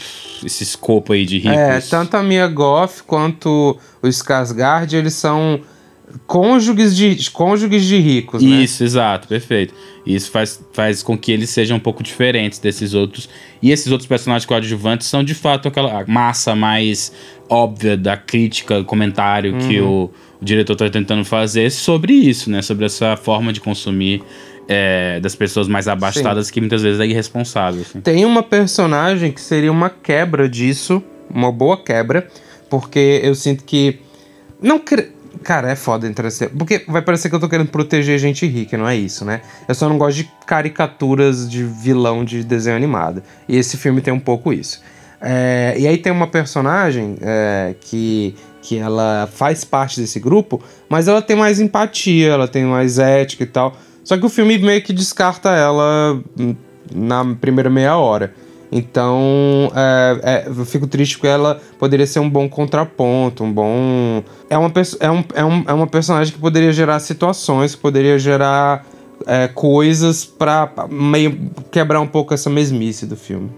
esse 0.42 0.62
escopo 0.62 1.12
aí 1.12 1.26
de 1.26 1.36
ricos. 1.38 1.58
É, 1.58 1.80
tanto 1.80 2.16
a 2.16 2.22
Mia 2.22 2.46
Goff 2.48 3.02
quanto 3.02 3.76
o 4.00 4.06
Skarsgård, 4.08 4.94
eles 4.94 5.12
são 5.12 5.60
cônjuges 6.26 6.96
de, 6.96 7.30
cônjuges 7.30 7.84
de 7.84 7.98
ricos, 7.98 8.42
né? 8.42 8.62
Isso, 8.62 8.82
exato, 8.82 9.28
perfeito. 9.28 9.74
Isso 10.06 10.30
faz, 10.30 10.64
faz 10.72 11.02
com 11.02 11.18
que 11.18 11.32
eles 11.32 11.50
sejam 11.50 11.76
um 11.76 11.80
pouco 11.80 12.02
diferentes 12.02 12.58
desses 12.58 12.94
outros. 12.94 13.28
E 13.60 13.70
esses 13.70 13.92
outros 13.92 14.08
personagens 14.08 14.46
coadjuvantes 14.46 15.06
são 15.06 15.22
de 15.22 15.34
fato 15.34 15.68
aquela 15.68 16.04
massa 16.06 16.54
mais 16.54 17.12
óbvia 17.48 17.96
da 17.96 18.16
crítica, 18.16 18.82
comentário 18.84 19.52
uhum. 19.52 19.68
que 19.68 19.80
o, 19.80 20.10
o 20.40 20.44
diretor 20.44 20.74
está 20.74 20.90
tentando 20.90 21.24
fazer 21.24 21.70
sobre 21.70 22.12
isso, 22.12 22.50
né? 22.50 22.62
Sobre 22.62 22.86
essa 22.86 23.16
forma 23.16 23.52
de 23.52 23.60
consumir 23.60 24.22
é, 24.68 25.20
das 25.20 25.34
pessoas 25.34 25.68
mais 25.68 25.88
abastadas 25.88 26.48
Sim. 26.48 26.52
que 26.52 26.60
muitas 26.60 26.82
vezes 26.82 27.00
é 27.00 27.06
irresponsável. 27.06 27.82
Assim. 27.82 28.00
Tem 28.00 28.24
uma 28.24 28.42
personagem 28.42 29.32
que 29.32 29.40
seria 29.40 29.70
uma 29.70 29.90
quebra 29.90 30.48
disso, 30.48 31.02
uma 31.30 31.50
boa 31.52 31.76
quebra, 31.76 32.26
porque 32.68 33.20
eu 33.22 33.34
sinto 33.34 33.64
que. 33.64 34.00
Não, 34.60 34.80
Cara, 35.42 35.70
é 35.70 35.76
foda 35.76 36.08
entrar. 36.08 36.28
Porque 36.56 36.84
vai 36.88 37.02
parecer 37.02 37.28
que 37.28 37.34
eu 37.34 37.40
tô 37.40 37.48
querendo 37.48 37.68
proteger 37.68 38.18
gente 38.18 38.46
rica, 38.46 38.76
não 38.76 38.88
é 38.88 38.96
isso, 38.96 39.24
né? 39.24 39.42
Eu 39.68 39.74
só 39.74 39.88
não 39.88 39.98
gosto 39.98 40.16
de 40.16 40.30
caricaturas 40.46 41.48
de 41.48 41.62
vilão 41.62 42.24
de 42.24 42.42
desenho 42.42 42.76
animado. 42.76 43.22
E 43.48 43.56
esse 43.56 43.76
filme 43.76 44.00
tem 44.00 44.12
um 44.12 44.18
pouco 44.18 44.52
isso. 44.52 44.82
É, 45.20 45.74
e 45.78 45.86
aí 45.86 45.98
tem 45.98 46.12
uma 46.12 46.26
personagem 46.26 47.16
é, 47.20 47.74
que, 47.80 48.34
que 48.66 48.76
ela 48.76 49.28
faz 49.32 49.64
parte 49.64 50.00
desse 50.00 50.18
grupo, 50.18 50.60
mas 50.88 51.06
ela 51.06 51.22
tem 51.22 51.36
mais 51.36 51.60
empatia, 51.60 52.32
ela 52.32 52.48
tem 52.48 52.64
mais 52.64 52.98
ética 52.98 53.44
e 53.44 53.46
tal. 53.46 53.76
Só 54.02 54.16
que 54.18 54.26
o 54.26 54.28
filme 54.28 54.58
meio 54.58 54.82
que 54.82 54.92
descarta 54.92 55.50
ela 55.50 56.20
na 56.92 57.24
primeira 57.40 57.70
meia 57.70 57.96
hora. 57.96 58.34
Então, 58.72 59.70
é, 59.72 60.20
é, 60.22 60.48
eu 60.48 60.64
fico 60.64 60.88
triste 60.88 61.16
porque 61.16 61.28
ela 61.28 61.60
poderia 61.78 62.08
ser 62.08 62.18
um 62.18 62.28
bom 62.28 62.48
contraponto, 62.48 63.44
um 63.44 63.52
bom. 63.52 64.24
É 64.50 64.58
uma, 64.58 64.72
é 64.98 65.10
um, 65.10 65.24
é 65.32 65.44
um, 65.44 65.64
é 65.68 65.72
uma 65.72 65.86
personagem 65.86 66.34
que 66.34 66.40
poderia 66.40 66.72
gerar 66.72 66.98
situações, 66.98 67.76
que 67.76 67.80
poderia 67.80 68.18
gerar 68.18 68.84
é, 69.28 69.46
coisas 69.46 70.24
pra 70.24 70.72
meio 70.90 71.52
quebrar 71.70 72.00
um 72.00 72.08
pouco 72.08 72.34
essa 72.34 72.50
mesmice 72.50 73.06
do 73.06 73.16
filme. 73.16 73.48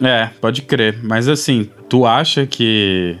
É, 0.00 0.30
pode 0.40 0.62
crer. 0.62 1.00
Mas 1.02 1.28
assim, 1.28 1.68
tu 1.86 2.06
acha 2.06 2.46
que 2.46 3.18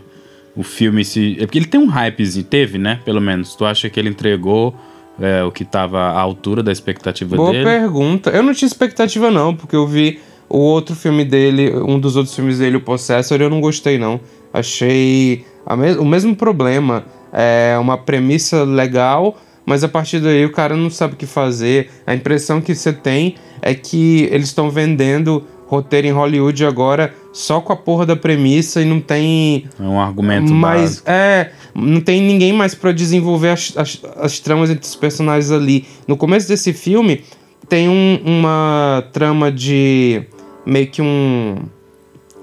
o 0.58 0.64
filme 0.64 1.04
se. 1.04 1.36
É 1.38 1.46
porque 1.46 1.56
ele 1.56 1.66
tem 1.66 1.80
um 1.80 1.86
hypezinho, 1.86 2.44
teve, 2.44 2.78
né? 2.78 3.00
Pelo 3.04 3.20
menos. 3.20 3.54
Tu 3.54 3.64
acha 3.64 3.88
que 3.88 3.98
ele 3.98 4.08
entregou. 4.08 4.74
É, 5.20 5.42
o 5.42 5.50
que 5.50 5.64
tava 5.64 5.98
à 5.98 6.20
altura 6.20 6.62
da 6.62 6.70
expectativa 6.70 7.34
Boa 7.34 7.50
dele? 7.50 7.64
Boa 7.64 7.76
pergunta. 7.76 8.30
Eu 8.30 8.40
não 8.40 8.54
tinha 8.54 8.68
expectativa, 8.68 9.32
não, 9.32 9.52
porque 9.52 9.74
eu 9.74 9.84
vi 9.84 10.20
o 10.48 10.58
outro 10.58 10.94
filme 10.94 11.24
dele, 11.24 11.74
um 11.74 11.98
dos 11.98 12.14
outros 12.14 12.36
filmes 12.36 12.60
dele, 12.60 12.76
o 12.76 12.80
Possessor, 12.80 13.40
eu 13.40 13.50
não 13.50 13.60
gostei 13.60 13.98
não. 13.98 14.20
Achei 14.52 15.44
me 15.76 15.96
o 15.98 16.04
mesmo 16.04 16.36
problema. 16.36 17.04
É 17.32 17.76
uma 17.80 17.98
premissa 17.98 18.62
legal, 18.62 19.36
mas 19.66 19.82
a 19.82 19.88
partir 19.88 20.20
daí 20.20 20.44
o 20.44 20.52
cara 20.52 20.76
não 20.76 20.88
sabe 20.88 21.14
o 21.14 21.16
que 21.16 21.26
fazer. 21.26 21.90
A 22.06 22.14
impressão 22.14 22.60
que 22.60 22.72
você 22.72 22.92
tem 22.92 23.34
é 23.60 23.74
que 23.74 24.28
eles 24.30 24.46
estão 24.46 24.70
vendendo 24.70 25.44
roteiro 25.66 26.06
em 26.06 26.12
Hollywood 26.12 26.64
agora 26.64 27.12
só 27.38 27.60
com 27.60 27.72
a 27.72 27.76
porra 27.76 28.04
da 28.04 28.16
premissa 28.16 28.82
e 28.82 28.84
não 28.84 29.00
tem. 29.00 29.66
É 29.78 29.82
um 29.84 30.00
argumento 30.00 30.52
mais. 30.52 31.00
É, 31.06 31.52
não 31.72 32.00
tem 32.00 32.20
ninguém 32.20 32.52
mais 32.52 32.74
para 32.74 32.90
desenvolver 32.90 33.50
as, 33.50 33.72
as, 33.76 34.00
as 34.16 34.40
tramas 34.40 34.70
entre 34.70 34.84
os 34.84 34.96
personagens 34.96 35.52
ali. 35.52 35.86
No 36.08 36.16
começo 36.16 36.48
desse 36.48 36.72
filme, 36.72 37.22
tem 37.68 37.88
um, 37.88 38.20
uma 38.24 39.04
trama 39.12 39.52
de 39.52 40.24
meio 40.66 40.88
que 40.88 41.00
um. 41.00 41.58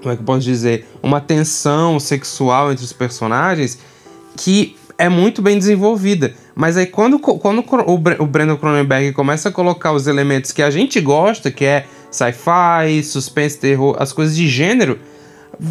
Como 0.01 0.13
é 0.13 0.15
que 0.15 0.21
eu 0.21 0.25
posso 0.25 0.45
dizer? 0.45 0.87
Uma 1.03 1.19
tensão 1.19 1.99
sexual 1.99 2.71
entre 2.71 2.85
os 2.85 2.93
personagens 2.93 3.77
que 4.37 4.77
é 4.97 5.09
muito 5.09 5.41
bem 5.41 5.57
desenvolvida. 5.57 6.33
Mas 6.55 6.77
aí 6.77 6.85
quando, 6.85 7.19
quando 7.19 7.65
o 8.17 8.25
Brandon 8.25 8.55
Cronenberg 8.55 9.11
começa 9.11 9.49
a 9.49 9.51
colocar 9.51 9.91
os 9.91 10.07
elementos 10.07 10.53
que 10.53 10.61
a 10.61 10.69
gente 10.69 11.01
gosta, 11.01 11.51
que 11.51 11.65
é 11.65 11.85
sci-fi, 12.15 13.03
suspense, 13.03 13.57
terror, 13.57 13.95
as 13.99 14.13
coisas 14.13 14.35
de 14.35 14.47
gênero, 14.47 14.99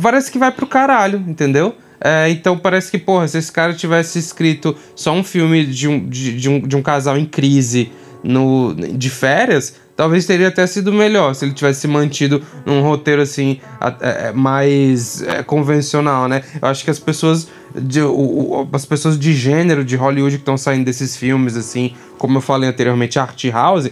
parece 0.02 0.30
que 0.30 0.38
vai 0.38 0.52
pro 0.52 0.66
caralho, 0.66 1.22
entendeu? 1.26 1.74
É, 2.00 2.28
então 2.28 2.58
parece 2.58 2.90
que, 2.90 2.98
porra, 2.98 3.26
se 3.26 3.38
esse 3.38 3.50
cara 3.50 3.72
tivesse 3.72 4.18
escrito 4.18 4.76
só 4.94 5.12
um 5.12 5.24
filme 5.24 5.64
de 5.64 5.88
um, 5.88 6.06
de, 6.06 6.36
de 6.38 6.50
um, 6.50 6.60
de 6.60 6.76
um 6.76 6.82
casal 6.82 7.16
em 7.16 7.24
crise 7.24 7.90
no, 8.22 8.74
de 8.74 9.08
férias, 9.08 9.76
talvez 9.96 10.26
teria 10.26 10.48
até 10.48 10.66
sido 10.66 10.92
melhor 10.92 11.34
se 11.34 11.44
ele 11.44 11.54
tivesse 11.54 11.86
mantido 11.86 12.42
num 12.66 12.82
roteiro 12.82 13.22
assim 13.22 13.60
é, 14.00 14.32
mais 14.32 15.22
é, 15.22 15.42
convencional, 15.42 16.28
né? 16.28 16.42
Eu 16.60 16.68
acho 16.68 16.84
que 16.84 16.90
as 16.90 16.98
pessoas 16.98 17.48
de, 17.74 18.02
o, 18.02 18.68
as 18.72 18.84
pessoas 18.84 19.18
de 19.18 19.32
gênero 19.32 19.84
de 19.84 19.96
Hollywood 19.96 20.36
que 20.36 20.42
estão 20.42 20.56
saindo 20.56 20.84
desses 20.84 21.16
filmes 21.16 21.56
assim, 21.56 21.94
como 22.18 22.38
eu 22.38 22.42
falei 22.42 22.68
anteriormente, 22.68 23.18
art 23.18 23.42
house, 23.46 23.88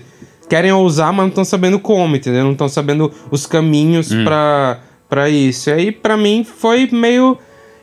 querem 0.53 0.71
ousar, 0.71 1.15
mas 1.15 1.23
não 1.23 1.29
estão 1.29 1.45
sabendo 1.47 1.81
como, 1.81 2.15
entendeu? 2.15 2.45
Não 2.45 2.53
estão 2.53 2.69
sabendo 2.69 3.11
os 3.31 3.47
caminhos 3.47 4.13
hum. 4.13 4.23
para 4.23 4.81
para 5.09 5.31
isso. 5.31 5.71
E 5.71 5.73
aí 5.73 5.91
para 5.91 6.15
mim 6.15 6.45
foi 6.45 6.87
meio 6.93 7.39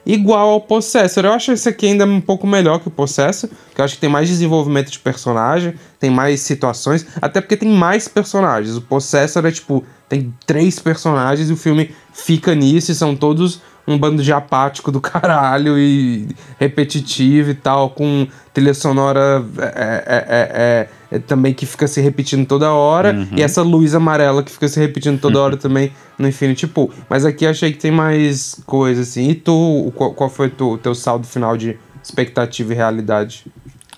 igual 0.05 0.49
ao 0.49 0.61
Possessor. 0.61 1.25
Eu 1.25 1.33
acho 1.33 1.51
esse 1.51 1.67
aqui 1.67 1.87
ainda 1.87 2.05
um 2.05 2.21
pouco 2.21 2.45
melhor 2.45 2.79
que 2.79 2.87
o 2.87 2.91
Possessor, 2.91 3.49
que 3.73 3.81
eu 3.81 3.85
acho 3.85 3.95
que 3.95 4.01
tem 4.01 4.09
mais 4.09 4.27
desenvolvimento 4.27 4.91
de 4.91 4.99
personagem, 4.99 5.73
tem 5.99 6.11
mais 6.11 6.41
situações, 6.41 7.07
até 7.19 7.41
porque 7.41 7.57
tem 7.57 7.69
mais 7.69 8.07
personagens. 8.07 8.77
O 8.77 8.81
Possessor 8.81 9.43
é 9.47 9.51
tipo, 9.51 9.83
tem 10.07 10.31
três 10.45 10.77
personagens 10.77 11.49
e 11.49 11.53
o 11.53 11.57
filme 11.57 11.89
fica 12.13 12.53
nisso 12.53 12.91
e 12.91 12.95
são 12.95 13.15
todos 13.15 13.61
um 13.89 13.97
bando 13.97 14.21
de 14.21 14.31
apático 14.31 14.91
do 14.91 15.01
caralho 15.01 15.77
e 15.77 16.27
repetitivo 16.59 17.49
e 17.49 17.55
tal, 17.55 17.89
com 17.89 18.27
trilha 18.53 18.73
sonora 18.73 19.43
é, 19.57 20.03
é, 20.07 20.89
é, 21.11 21.15
é, 21.15 21.19
também 21.19 21.53
que 21.53 21.65
fica 21.65 21.87
se 21.87 21.99
repetindo 21.99 22.45
toda 22.45 22.71
hora, 22.71 23.13
uhum. 23.13 23.27
e 23.35 23.41
essa 23.41 23.61
luz 23.61 23.95
amarela 23.95 24.43
que 24.43 24.51
fica 24.51 24.67
se 24.67 24.79
repetindo 24.79 25.19
toda 25.19 25.39
hora 25.39 25.55
também 25.57 25.91
no 26.17 26.27
Infinity 26.27 26.67
Pool. 26.67 26.91
Mas 27.09 27.25
aqui 27.25 27.47
achei 27.47 27.71
que 27.71 27.79
tem 27.79 27.91
mais 27.91 28.61
coisa 28.65 29.01
assim. 29.01 29.29
E 29.29 29.35
tu, 29.35 29.91
qual, 29.95 30.13
qual 30.13 30.29
foi 30.29 30.53
o 30.59 30.77
teu 30.77 30.93
saldo 30.93 31.25
final 31.25 31.57
de 31.57 31.77
expectativa 32.03 32.73
e 32.73 32.75
realidade? 32.75 33.45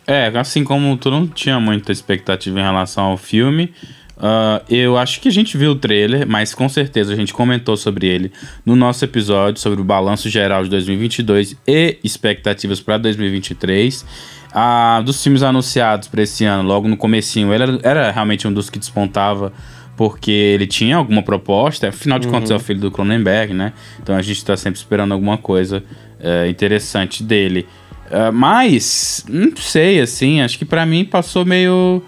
É, 0.08 0.28
assim 0.38 0.64
como 0.64 0.98
tu 0.98 1.12
não 1.12 1.28
tinha 1.28 1.60
muita 1.60 1.92
expectativa 1.92 2.60
em 2.60 2.64
relação 2.64 3.06
ao 3.06 3.18
filme, 3.18 3.74
Uh, 4.22 4.64
eu 4.70 5.00
acho 5.00 5.20
que 5.20 5.28
a 5.28 5.32
gente 5.32 5.58
viu 5.58 5.72
o 5.72 5.76
trailer, 5.76 6.28
mas 6.28 6.54
com 6.54 6.70
certeza 6.70 7.12
a 7.12 7.16
gente 7.16 7.34
comentou 7.34 7.76
sobre 7.76 8.06
ele 8.06 8.32
no 8.64 8.76
nosso 8.76 9.04
episódio 9.04 9.60
sobre 9.60 9.82
o 9.82 9.84
balanço 9.84 10.30
geral 10.30 10.64
de 10.64 10.70
2022 10.70 11.58
e 11.68 11.98
expectativas 12.04 12.80
para 12.80 13.00
2023. 13.00 14.06
Uh, 14.52 15.04
dos 15.04 15.24
filmes 15.24 15.42
anunciados 15.42 16.08
para 16.08 16.22
esse 16.22 16.46
ano, 16.46 16.68
logo 16.68 16.88
no 16.88 16.98
comecinho, 16.98 17.52
ele 17.52 17.64
era, 17.64 17.80
era, 17.82 18.12
realmente 18.12 18.48
um 18.48 18.54
dos 18.54 18.70
que 18.70 18.78
despontava 18.78 19.52
porque 19.98 20.30
ele 20.30 20.68
tinha 20.68 20.98
alguma 20.98 21.24
proposta, 21.24 21.88
afinal 21.90 22.20
de 22.20 22.28
uhum. 22.28 22.34
contas 22.34 22.52
é 22.52 22.56
o 22.56 22.60
filho 22.60 22.80
do 22.80 22.92
Cronenberg, 22.92 23.54
né? 23.54 23.74
Então 24.02 24.16
a 24.16 24.22
gente 24.22 24.38
está 24.38 24.56
sempre 24.56 24.78
esperando 24.78 25.14
alguma 25.14 25.38
coisa 25.38 25.84
uh, 26.20 26.48
interessante 26.48 27.24
dele. 27.24 27.68
Uh, 28.08 28.32
mas, 28.32 29.26
não 29.28 29.56
sei, 29.56 30.00
assim, 30.00 30.42
acho 30.42 30.60
que 30.60 30.66
para 30.66 30.86
mim 30.86 31.06
passou 31.06 31.46
meio 31.46 32.04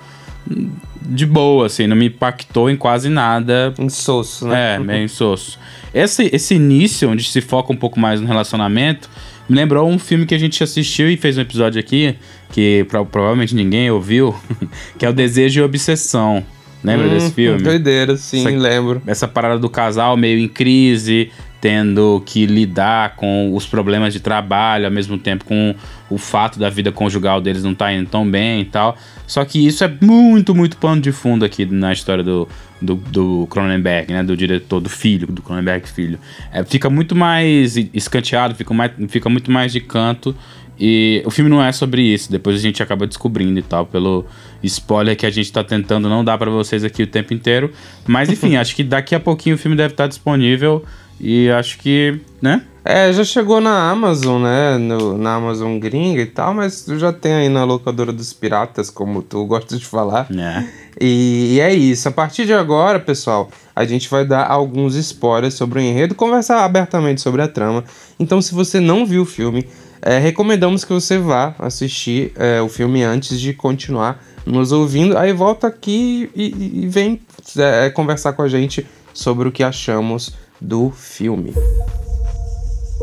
de 1.06 1.26
boa, 1.26 1.68
assim, 1.68 1.88
não 1.88 1.96
me 1.96 2.08
impactou 2.08 2.70
em 2.70 2.76
quase 2.76 3.10
nada. 3.10 3.74
Insosso, 3.78 4.48
né? 4.48 4.76
É, 4.76 4.80
meio 4.84 5.04
insosso. 5.04 5.60
Esse, 5.94 6.30
esse 6.34 6.56
início, 6.56 7.10
onde 7.10 7.24
se 7.24 7.42
foca 7.42 7.72
um 7.72 7.76
pouco 7.76 8.00
mais 8.00 8.20
no 8.20 8.28
relacionamento, 8.28 9.10
me 9.48 9.56
lembrou 9.56 9.90
um 9.90 10.00
filme 10.00 10.26
que 10.26 10.34
a 10.34 10.38
gente 10.38 10.64
assistiu 10.64 11.10
e 11.10 11.18
fez 11.18 11.38
um 11.38 11.42
episódio 11.42 11.80
aqui, 11.80 12.16
que 12.52 12.86
pro, 12.90 13.06
provavelmente 13.06 13.54
ninguém 13.54 13.92
ouviu, 13.92 14.36
que 14.98 15.06
é 15.06 15.10
o 15.10 15.14
Desejo 15.14 15.62
e 15.62 15.64
Obsessão. 15.64 16.44
Lembra 16.84 17.08
hum, 17.08 17.10
desse 17.10 17.32
filme? 17.32 17.62
Doideira, 17.62 18.18
sim, 18.18 18.46
essa, 18.46 18.50
lembro. 18.50 19.02
Essa 19.08 19.28
parada 19.28 19.58
do 19.58 19.70
casal 19.70 20.18
meio 20.18 20.40
em 20.40 20.48
crise, 20.48 21.32
tendo 21.64 22.22
que 22.26 22.46
lidar 22.46 23.16
com 23.16 23.56
os 23.56 23.66
problemas 23.66 24.12
de 24.12 24.20
trabalho, 24.20 24.84
ao 24.84 24.92
mesmo 24.92 25.18
tempo 25.18 25.46
com 25.46 25.74
o 26.10 26.18
fato 26.18 26.60
da 26.60 26.70
vida 26.70 26.92
conjugal 26.92 27.40
deles 27.40 27.64
não 27.64 27.72
estar 27.72 27.86
tá 27.86 27.94
indo 27.94 28.10
tão 28.10 28.30
bem 28.30 28.60
e 28.60 28.66
tal. 28.66 28.98
Só 29.26 29.46
que 29.46 29.66
isso 29.66 29.82
é 29.82 29.94
muito, 30.02 30.54
muito 30.54 30.76
pano 30.76 31.00
de 31.00 31.14
fundo 31.14 31.46
aqui 31.46 31.66
na 31.66 31.94
história 31.94 32.22
do, 32.22 32.50
do, 32.82 32.96
do 32.96 33.48
Cronenberg, 33.50 34.12
né? 34.12 34.22
Do 34.22 34.36
diretor, 34.36 34.82
do 34.82 34.90
filho, 34.90 35.26
do 35.28 35.42
Cronenberg 35.42 35.88
filho. 35.88 36.20
É, 36.52 36.66
fica 36.66 36.90
muito 36.90 37.16
mais 37.16 37.78
escanteado, 37.94 38.56
fica, 38.56 38.74
mais, 38.74 38.92
fica 39.08 39.30
muito 39.30 39.50
mais 39.50 39.72
de 39.72 39.80
canto. 39.80 40.36
E 40.78 41.24
o 41.26 41.32
filme 41.32 41.50
não 41.50 41.64
é 41.64 41.72
sobre 41.72 42.02
isso, 42.02 42.30
depois 42.30 42.58
a 42.58 42.60
gente 42.60 42.84
acaba 42.84 43.08
descobrindo 43.08 43.58
e 43.58 43.62
tal, 43.62 43.86
pelo 43.86 44.26
spoiler 44.62 45.16
que 45.16 45.26
a 45.26 45.30
gente 45.30 45.50
tá 45.50 45.64
tentando 45.64 46.10
não 46.10 46.26
dar 46.26 46.38
para 46.38 46.52
vocês 46.52 46.84
aqui 46.84 47.04
o 47.04 47.08
tempo 47.08 47.34
inteiro. 47.34 47.72
Mas 48.06 48.28
enfim, 48.28 48.58
acho 48.58 48.76
que 48.76 48.84
daqui 48.84 49.16
a 49.16 49.20
pouquinho 49.20 49.56
o 49.56 49.58
filme 49.58 49.78
deve 49.78 49.94
estar 49.94 50.04
tá 50.04 50.08
disponível. 50.10 50.84
E 51.20 51.50
acho 51.50 51.78
que, 51.80 52.20
né? 52.42 52.64
É, 52.86 53.14
já 53.14 53.24
chegou 53.24 53.62
na 53.62 53.90
Amazon, 53.90 54.44
né? 54.44 54.78
No, 54.78 55.18
na 55.18 55.36
Amazon 55.36 55.80
gringa 55.80 56.22
e 56.22 56.26
tal, 56.26 56.54
mas 56.54 56.86
já 56.98 57.14
tem 57.14 57.34
aí 57.34 57.50
na 57.50 57.64
locadora 57.64 58.12
dos 58.12 58.34
piratas, 58.34 58.90
como 58.90 59.22
tu 59.22 59.46
gosta 59.48 59.78
de 59.78 59.86
falar. 59.86 60.28
É. 60.30 60.68
E, 61.00 61.56
e, 61.56 61.60
é 61.62 61.74
isso. 61.74 62.10
A 62.10 62.12
partir 62.12 62.46
de 62.46 62.54
agora, 62.54 63.00
pessoal, 63.00 63.50
a 63.74 63.86
gente 63.86 64.10
vai 64.10 64.26
dar 64.26 64.46
alguns 64.46 64.96
spoilers 64.96 65.54
sobre 65.54 65.80
o 65.80 65.82
enredo, 65.82 66.14
conversar 66.14 66.66
abertamente 66.66 67.22
sobre 67.22 67.42
a 67.42 67.48
trama. 67.48 67.86
Então, 68.20 68.42
se 68.42 68.54
você 68.54 68.82
não 68.82 69.06
viu 69.06 69.22
o 69.22 69.26
filme, 69.26 69.66
é, 70.02 70.20
recomendamos 70.20 70.84
que 70.84 70.92
você 70.92 71.18
vá 71.18 71.56
assistir 71.58 72.34
é, 72.36 72.62
o 72.62 72.68
filme 72.68 73.02
antes 73.02 73.40
de 73.40 73.54
continuar 73.54 74.22
nos 74.46 74.74
ouvindo. 74.74 75.18
Aí 75.18 75.32
volta 75.32 75.68
aqui 75.68 76.30
e, 76.36 76.84
e 76.84 76.88
vem 76.90 77.22
é, 77.58 77.90
conversar 77.90 78.34
com 78.34 78.42
a 78.42 78.50
gente 78.50 78.86
sobre 79.14 79.48
o 79.48 79.52
que 79.52 79.64
achamos 79.64 80.34
do 80.68 80.92
filme. 80.92 81.54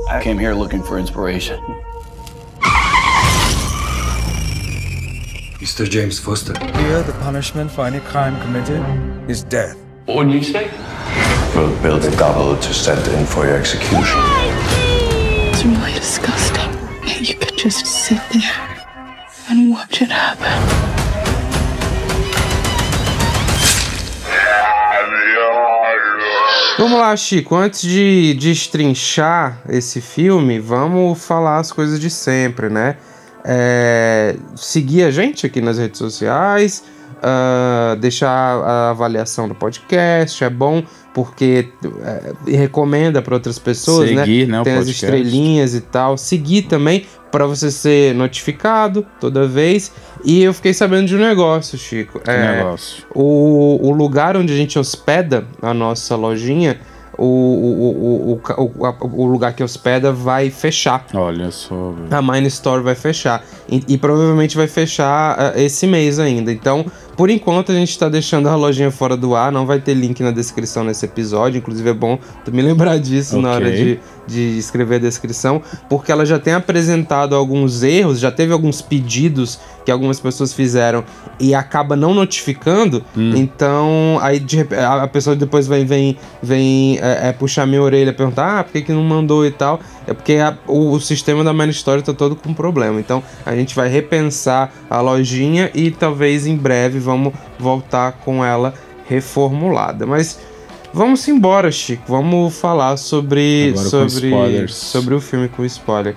I 0.09 0.23
came 0.23 0.39
here 0.39 0.55
looking 0.55 0.83
for 0.83 0.99
inspiration. 0.99 1.61
Mr. 5.61 5.89
James 5.89 6.19
Foster. 6.19 6.59
Here, 6.79 7.03
the 7.03 7.13
punishment 7.21 7.71
for 7.71 7.87
any 7.87 8.01
crime 8.01 8.41
committed 8.41 8.83
is 9.31 9.45
death. 9.45 9.77
What 10.07 10.25
did 10.25 10.35
you 10.35 10.43
say? 10.43 10.71
We'll 11.55 11.77
build 11.83 12.05
a 12.05 12.17
double 12.17 12.57
to 12.57 12.75
send 12.75 13.07
in 13.09 13.27
for 13.27 13.45
your 13.45 13.57
execution. 13.57 14.21
It's 15.53 15.65
really 15.65 15.93
disgusting. 15.93 16.71
You 17.23 17.35
could 17.35 17.59
just 17.59 17.85
sit 17.85 18.23
there 18.33 18.87
and 19.51 19.71
watch 19.71 20.01
it 20.01 20.11
happen. 20.11 20.80
Vamos 26.81 26.99
lá, 26.99 27.15
Chico. 27.15 27.55
Antes 27.57 27.83
de 27.83 28.33
destrinchar 28.41 29.61
esse 29.69 30.01
filme, 30.01 30.59
vamos 30.59 31.23
falar 31.23 31.59
as 31.59 31.71
coisas 31.71 32.01
de 32.01 32.09
sempre, 32.09 32.71
né? 32.71 32.97
É, 33.45 34.35
seguir 34.57 35.03
a 35.03 35.11
gente 35.11 35.45
aqui 35.45 35.61
nas 35.61 35.77
redes 35.77 35.99
sociais, 35.99 36.83
uh, 37.21 37.97
deixar 37.97 38.29
a 38.29 38.91
avaliação 38.91 39.49
do 39.49 39.55
podcast, 39.55 40.43
é 40.43 40.51
bom 40.51 40.83
porque 41.13 41.69
é, 42.47 42.57
recomenda 42.57 43.21
para 43.21 43.35
outras 43.35 43.59
pessoas, 43.59 44.11
né? 44.13 44.25
Seguir, 44.25 44.47
né? 44.47 44.59
né 44.59 44.65
Tem 44.65 44.75
as 44.75 44.87
estrelinhas 44.87 45.75
e 45.75 45.81
tal. 45.81 46.17
Seguir 46.17 46.63
também 46.63 47.05
para 47.31 47.47
você 47.47 47.71
ser 47.71 48.15
notificado 48.15 49.05
toda 49.21 49.47
vez. 49.47 49.93
E 50.25 50.43
eu 50.43 50.55
fiquei 50.55 50.73
sabendo 50.73 51.09
de 51.09 51.17
um 51.17 51.19
negócio, 51.19 51.77
Chico. 51.77 52.21
Que 52.21 52.31
é, 52.31 52.59
negócio? 52.59 53.05
O, 53.15 53.89
o 53.89 53.93
lugar 53.93 54.37
onde 54.37 54.53
a 54.53 54.57
gente 54.57 54.79
hospeda 54.79 55.45
a 55.61 55.75
nossa 55.75 56.15
lojinha 56.15 56.79
o, 57.21 57.27
o, 57.27 58.41
o, 58.57 59.23
o, 59.23 59.27
lugar 59.27 59.53
que 59.53 59.63
hospeda 59.63 60.11
vai 60.11 60.49
fechar. 60.49 61.05
Olha 61.13 61.51
só. 61.51 61.95
A 62.11 62.23
Mine 62.23 62.47
Store 62.49 62.83
vai 62.83 62.95
fechar. 62.95 63.45
E, 63.69 63.85
e 63.89 63.99
provavelmente 63.99 64.57
vai 64.57 64.67
fechar 64.67 65.39
uh, 65.39 65.59
esse 65.59 65.87
mês 65.87 66.19
ainda. 66.19 66.51
Então, 66.51 66.87
por 67.21 67.29
enquanto, 67.29 67.71
a 67.71 67.75
gente 67.75 67.91
está 67.91 68.09
deixando 68.09 68.49
a 68.49 68.55
lojinha 68.55 68.91
fora 68.91 69.15
do 69.15 69.35
ar. 69.35 69.53
Não 69.53 69.67
vai 69.67 69.79
ter 69.79 69.93
link 69.93 70.23
na 70.23 70.31
descrição 70.31 70.83
nesse 70.83 71.05
episódio. 71.05 71.59
Inclusive, 71.59 71.91
é 71.91 71.93
bom 71.93 72.19
tu 72.47 72.51
me 72.51 72.63
lembrar 72.65 72.99
disso 72.99 73.37
okay. 73.37 73.43
na 73.43 73.55
hora 73.55 73.71
de, 73.71 74.01
de 74.27 74.59
escrever 74.59 74.97
a 74.97 74.99
descrição. 74.99 75.63
Porque 75.89 76.11
ela 76.11 76.25
já 76.25 76.39
tem 76.39 76.55
apresentado 76.55 77.35
alguns 77.35 77.83
erros, 77.83 78.19
já 78.19 78.31
teve 78.31 78.53
alguns 78.53 78.81
pedidos 78.81 79.59
que 79.85 79.91
algumas 79.91 80.21
pessoas 80.21 80.53
fizeram 80.53 81.05
e 81.39 81.55
acaba 81.55 81.97
não 81.97 82.15
notificando. 82.15 83.05
Hum. 83.17 83.33
Então, 83.35 84.19
aí 84.21 84.39
de, 84.39 84.67
a 84.77 85.07
pessoa 85.09 85.35
depois 85.35 85.67
vem, 85.67 85.85
vem, 85.85 86.17
vem 86.43 86.99
é, 86.99 87.29
é, 87.29 87.33
puxar 87.33 87.67
minha 87.67 87.83
orelha, 87.83 88.13
perguntar: 88.13 88.61
ah, 88.61 88.65
por 88.65 88.73
que, 88.73 88.83
que 88.83 88.93
não 88.93 89.03
mandou 89.03 89.45
e 89.47 89.51
tal? 89.51 89.81
É 90.07 90.15
porque 90.15 90.35
a, 90.35 90.57
o, 90.67 90.93
o, 90.93 91.01
sistema 91.01 91.43
da 91.43 91.53
Main 91.53 91.71
Story 91.71 92.03
tá 92.03 92.13
todo 92.13 92.37
com 92.37 92.53
problema. 92.53 93.01
Então, 93.01 93.23
a 93.45 93.55
gente 93.55 93.75
vai 93.75 93.89
repensar 93.89 94.73
a 94.89 95.01
lojinha 95.01 95.71
e 95.75 95.91
talvez 95.91 96.47
em 96.47 96.57
breve 96.57 96.99
vamos 96.99 97.33
voltar 97.59 98.13
com 98.25 98.45
ela 98.45 98.75
reformulada. 99.09 100.07
Mas 100.07 100.39
vamos 100.93 101.27
embora, 101.29 101.71
Chico. 101.71 102.05
Vamos 102.07 102.57
falar 102.57 102.97
sobre 102.97 103.77
sobre 103.77 104.69
sobre 104.69 105.15
o 105.15 105.21
filme 105.21 105.49
com 105.49 105.65
spoiler. 105.65 106.15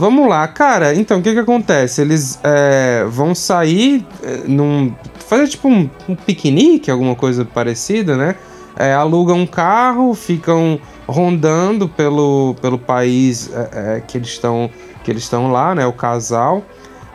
Vamos 0.00 0.26
lá, 0.28 0.48
cara. 0.48 0.94
Então, 0.94 1.18
o 1.18 1.22
que 1.22 1.34
que 1.34 1.38
acontece? 1.38 2.00
Eles 2.00 2.40
é, 2.42 3.04
vão 3.06 3.34
sair 3.34 4.06
é, 4.22 4.48
num 4.48 4.94
fazer 5.28 5.46
tipo 5.46 5.68
um, 5.68 5.90
um, 6.08 6.14
piquenique, 6.14 6.90
alguma 6.90 7.14
coisa 7.14 7.44
parecida, 7.44 8.16
né? 8.16 8.34
É, 8.76 8.94
alugam 8.94 9.40
um 9.40 9.46
carro, 9.46 10.14
ficam 10.14 10.80
rondando 11.06 11.86
pelo, 11.86 12.56
pelo 12.62 12.78
país 12.78 13.50
é, 13.52 13.96
é, 13.96 14.00
que 14.00 14.16
eles 14.16 14.28
estão 14.28 14.70
que 15.04 15.10
eles 15.10 15.22
estão 15.22 15.52
lá, 15.52 15.74
né? 15.74 15.86
O 15.86 15.92
casal. 15.92 16.64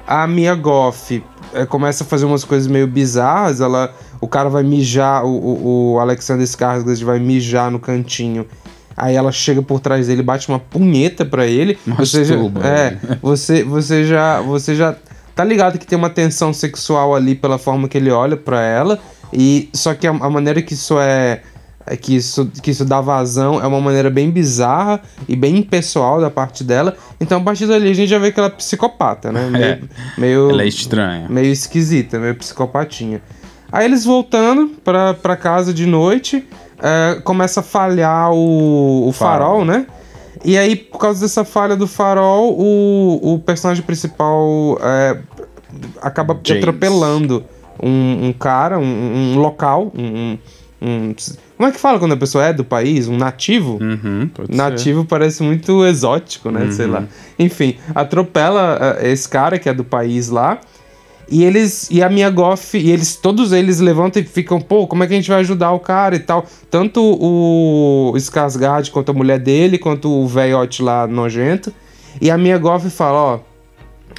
A 0.07 0.27
Mia 0.27 0.53
Goff 0.53 1.23
começa 1.65 2.03
a 2.03 2.07
fazer 2.07 2.25
umas 2.25 2.43
coisas 2.43 2.67
meio 2.67 2.87
bizarras. 2.87 3.61
Ela, 3.61 3.93
o 4.19 4.27
cara 4.27 4.49
vai 4.49 4.63
mijar, 4.63 5.23
o, 5.23 5.29
o, 5.29 5.93
o 5.93 5.99
Alexander 5.99 6.45
Skarsgård 6.45 7.03
vai 7.03 7.19
mijar 7.19 7.69
no 7.69 7.79
cantinho. 7.79 8.45
Aí 8.97 9.15
ela 9.15 9.31
chega 9.31 9.61
por 9.61 9.79
trás 9.79 10.07
dele, 10.07 10.23
bate 10.23 10.47
uma 10.49 10.59
punheta 10.59 11.25
para 11.25 11.45
ele. 11.45 11.77
você 11.97 12.23
já, 12.23 12.35
é, 12.63 12.97
você, 13.21 13.63
você 13.63 14.05
já, 14.05 14.41
você 14.41 14.75
já 14.75 14.95
tá 15.35 15.43
ligado 15.43 15.77
que 15.77 15.85
tem 15.85 15.97
uma 15.97 16.09
tensão 16.09 16.53
sexual 16.53 17.13
ali 17.13 17.35
pela 17.35 17.57
forma 17.57 17.87
que 17.87 17.97
ele 17.97 18.09
olha 18.09 18.37
para 18.37 18.61
ela. 18.61 18.99
E 19.33 19.69
só 19.73 19.93
que 19.93 20.07
a, 20.07 20.11
a 20.11 20.29
maneira 20.29 20.61
que 20.61 20.73
isso 20.73 20.97
é 20.99 21.41
é 21.87 21.95
que 21.95 22.15
isso, 22.15 22.47
que 22.61 22.71
isso 22.71 22.83
dá 22.83 22.99
vazão 22.99 23.61
é 23.61 23.67
uma 23.67 23.79
maneira 23.79 24.09
bem 24.09 24.31
bizarra 24.31 25.01
e 25.27 25.35
bem 25.35 25.57
impessoal 25.57 26.19
da 26.19 26.31
parte 26.31 26.63
dela. 26.63 26.95
Então, 27.19 27.39
a 27.39 27.43
partir 27.43 27.67
dali, 27.67 27.89
a 27.89 27.93
gente 27.93 28.09
já 28.09 28.17
vê 28.17 28.31
que 28.31 28.39
ela 28.39 28.47
é 28.47 28.51
psicopata, 28.51 29.31
né? 29.31 29.47
Meio, 29.49 29.65
é, 29.65 29.79
meio, 30.17 30.49
ela 30.49 30.63
é 30.63 30.67
estranha. 30.67 31.27
Meio 31.29 31.51
esquisita, 31.51 32.17
meio 32.19 32.35
psicopatinha. 32.35 33.21
Aí 33.71 33.85
eles 33.85 34.05
voltando 34.05 34.71
pra, 34.83 35.13
pra 35.13 35.35
casa 35.35 35.73
de 35.73 35.85
noite, 35.85 36.47
é, 36.81 37.19
começa 37.23 37.59
a 37.59 37.63
falhar 37.63 38.31
o, 38.31 39.07
o 39.07 39.11
farol, 39.11 39.59
farol, 39.59 39.65
né? 39.65 39.85
E 40.43 40.57
aí, 40.57 40.75
por 40.75 40.99
causa 40.99 41.21
dessa 41.21 41.43
falha 41.43 41.75
do 41.75 41.87
farol, 41.87 42.55
o, 42.57 43.33
o 43.33 43.39
personagem 43.39 43.83
principal 43.83 44.77
é, 44.81 45.17
acaba 46.01 46.39
James. 46.43 46.63
atropelando 46.63 47.43
um, 47.81 48.27
um 48.27 48.33
cara, 48.33 48.77
um, 48.77 48.83
um 49.33 49.39
local, 49.39 49.91
um, 49.95 50.03
um 50.03 50.37
como 51.57 51.69
é 51.69 51.71
que 51.71 51.79
fala 51.79 51.99
quando 51.99 52.13
a 52.13 52.17
pessoa 52.17 52.45
é 52.45 52.53
do 52.53 52.63
país? 52.63 53.07
Um 53.07 53.17
nativo? 53.17 53.79
Uhum, 53.81 54.29
nativo 54.49 55.01
ser. 55.01 55.07
parece 55.07 55.43
muito 55.43 55.85
exótico, 55.85 56.51
né? 56.51 56.65
Uhum. 56.65 56.71
Sei 56.71 56.85
lá. 56.85 57.05
Enfim, 57.39 57.77
atropela 57.93 58.77
uh, 58.77 59.05
esse 59.05 59.27
cara 59.27 59.57
que 59.57 59.69
é 59.69 59.73
do 59.73 59.83
país 59.83 60.29
lá. 60.29 60.59
E 61.29 61.43
eles. 61.43 61.89
E 61.89 62.03
a 62.03 62.09
minha 62.09 62.29
Goff. 62.29 62.77
E 62.77 62.91
eles. 62.91 63.15
Todos 63.15 63.51
eles 63.51 63.79
levantam 63.79 64.21
e 64.21 64.25
ficam, 64.25 64.59
pô, 64.61 64.85
como 64.87 65.03
é 65.03 65.07
que 65.07 65.13
a 65.13 65.15
gente 65.15 65.29
vai 65.29 65.39
ajudar 65.39 65.71
o 65.71 65.79
cara 65.79 66.15
e 66.15 66.19
tal? 66.19 66.45
Tanto 66.69 67.01
o 67.01 68.13
Skarsgård 68.17 68.91
quanto 68.91 69.09
a 69.09 69.13
mulher 69.13 69.39
dele, 69.39 69.77
quanto 69.77 70.09
o 70.09 70.27
velhote 70.27 70.81
lá 70.81 71.07
nojento. 71.07 71.73
E 72.21 72.29
a 72.29 72.37
minha 72.37 72.57
Goff 72.57 72.89
fala, 72.89 73.17
ó. 73.17 73.39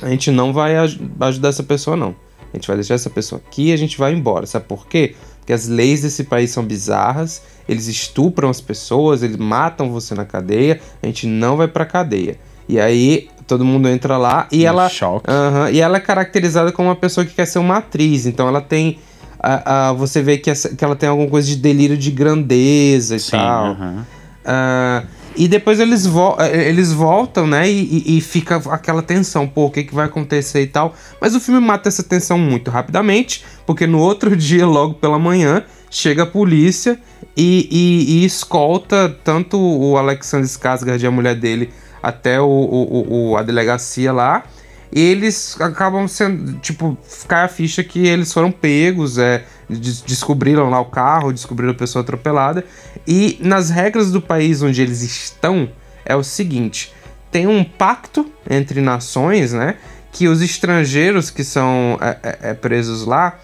A 0.02 0.10
gente 0.10 0.30
não 0.30 0.52
vai 0.52 0.76
aj 0.76 1.00
ajudar 1.20 1.48
essa 1.48 1.62
pessoa, 1.62 1.96
não. 1.96 2.14
A 2.52 2.56
gente 2.56 2.66
vai 2.66 2.76
deixar 2.76 2.94
essa 2.94 3.08
pessoa 3.08 3.40
aqui 3.46 3.68
e 3.68 3.72
a 3.72 3.76
gente 3.76 3.96
vai 3.96 4.12
embora. 4.12 4.46
Sabe 4.46 4.66
por 4.66 4.86
quê? 4.86 5.14
Que 5.46 5.52
as 5.52 5.68
leis 5.68 6.02
desse 6.02 6.24
país 6.24 6.50
são 6.50 6.64
bizarras, 6.64 7.40
eles 7.68 7.86
estupram 7.86 8.50
as 8.50 8.60
pessoas, 8.60 9.22
eles 9.22 9.36
matam 9.36 9.90
você 9.90 10.14
na 10.14 10.24
cadeia, 10.24 10.80
a 11.02 11.06
gente 11.06 11.26
não 11.26 11.56
vai 11.56 11.68
pra 11.68 11.86
cadeia. 11.86 12.36
E 12.68 12.80
aí 12.80 13.28
todo 13.46 13.64
mundo 13.64 13.88
entra 13.88 14.16
lá 14.16 14.48
e 14.50 14.64
um 14.64 14.66
ela. 14.66 14.88
Choque. 14.88 15.30
Uh 15.30 15.32
-huh, 15.32 15.72
e 15.72 15.80
ela 15.80 15.98
é 15.98 16.00
caracterizada 16.00 16.72
como 16.72 16.88
uma 16.88 16.96
pessoa 16.96 17.24
que 17.24 17.32
quer 17.32 17.46
ser 17.46 17.60
uma 17.60 17.78
atriz. 17.78 18.26
Então 18.26 18.48
ela 18.48 18.60
tem. 18.60 18.98
Uh, 19.36 19.92
uh, 19.92 19.96
você 19.96 20.22
vê 20.22 20.38
que, 20.38 20.50
essa, 20.50 20.74
que 20.74 20.84
ela 20.84 20.96
tem 20.96 21.08
alguma 21.08 21.28
coisa 21.28 21.46
de 21.46 21.56
delírio 21.56 21.96
de 21.96 22.10
grandeza 22.10 23.14
e 23.14 23.20
Sim, 23.20 23.30
tal. 23.32 23.76
-huh. 23.76 25.04
E 25.36 25.46
depois 25.46 25.78
eles, 25.78 26.06
vo 26.06 26.36
eh, 26.40 26.68
eles 26.68 26.92
voltam, 26.92 27.46
né? 27.46 27.68
E, 27.68 28.16
e, 28.16 28.20
fica 28.20 28.56
aquela 28.70 29.02
tensão, 29.02 29.46
pô, 29.46 29.66
o 29.66 29.70
que, 29.70 29.84
que 29.84 29.94
vai 29.94 30.06
acontecer 30.06 30.62
e 30.62 30.66
tal. 30.66 30.94
Mas 31.20 31.34
o 31.34 31.40
filme 31.40 31.60
mata 31.60 31.88
essa 31.88 32.02
tensão 32.02 32.38
muito 32.38 32.70
rapidamente, 32.70 33.44
porque 33.66 33.86
no 33.86 33.98
outro 33.98 34.34
dia, 34.36 34.66
logo 34.66 34.94
pela 34.94 35.18
manhã, 35.18 35.62
chega 35.90 36.22
a 36.22 36.26
polícia 36.26 36.98
e, 37.36 37.68
e, 37.70 38.22
e 38.22 38.24
escolta 38.24 39.14
tanto 39.22 39.58
o 39.58 39.98
Alexander 39.98 40.46
Skarsgård 40.46 41.02
e 41.02 41.06
a 41.06 41.10
mulher 41.10 41.34
dele 41.34 41.70
até 42.02 42.40
o, 42.40 42.46
o, 42.46 43.30
o, 43.30 43.36
a 43.36 43.42
delegacia 43.42 44.12
lá. 44.12 44.44
E 44.92 45.00
eles 45.00 45.60
acabam 45.60 46.06
sendo, 46.08 46.58
tipo, 46.60 46.96
cai 47.26 47.44
a 47.44 47.48
ficha 47.48 47.82
que 47.82 48.06
eles 48.06 48.32
foram 48.32 48.50
pegos, 48.50 49.18
é, 49.18 49.44
descobriram 49.68 50.70
lá 50.70 50.80
o 50.80 50.86
carro, 50.86 51.32
descobriram 51.32 51.72
a 51.72 51.76
pessoa 51.76 52.02
atropelada. 52.02 52.64
E 53.06 53.38
nas 53.40 53.70
regras 53.70 54.12
do 54.12 54.20
país 54.20 54.62
onde 54.62 54.80
eles 54.80 55.02
estão, 55.02 55.68
é 56.04 56.14
o 56.14 56.22
seguinte: 56.22 56.92
tem 57.30 57.46
um 57.46 57.64
pacto 57.64 58.30
entre 58.48 58.80
nações, 58.80 59.52
né? 59.52 59.76
Que 60.12 60.28
os 60.28 60.40
estrangeiros 60.40 61.30
que 61.30 61.44
são 61.44 61.98
é, 62.00 62.16
é, 62.22 62.38
é 62.50 62.54
presos 62.54 63.04
lá 63.04 63.38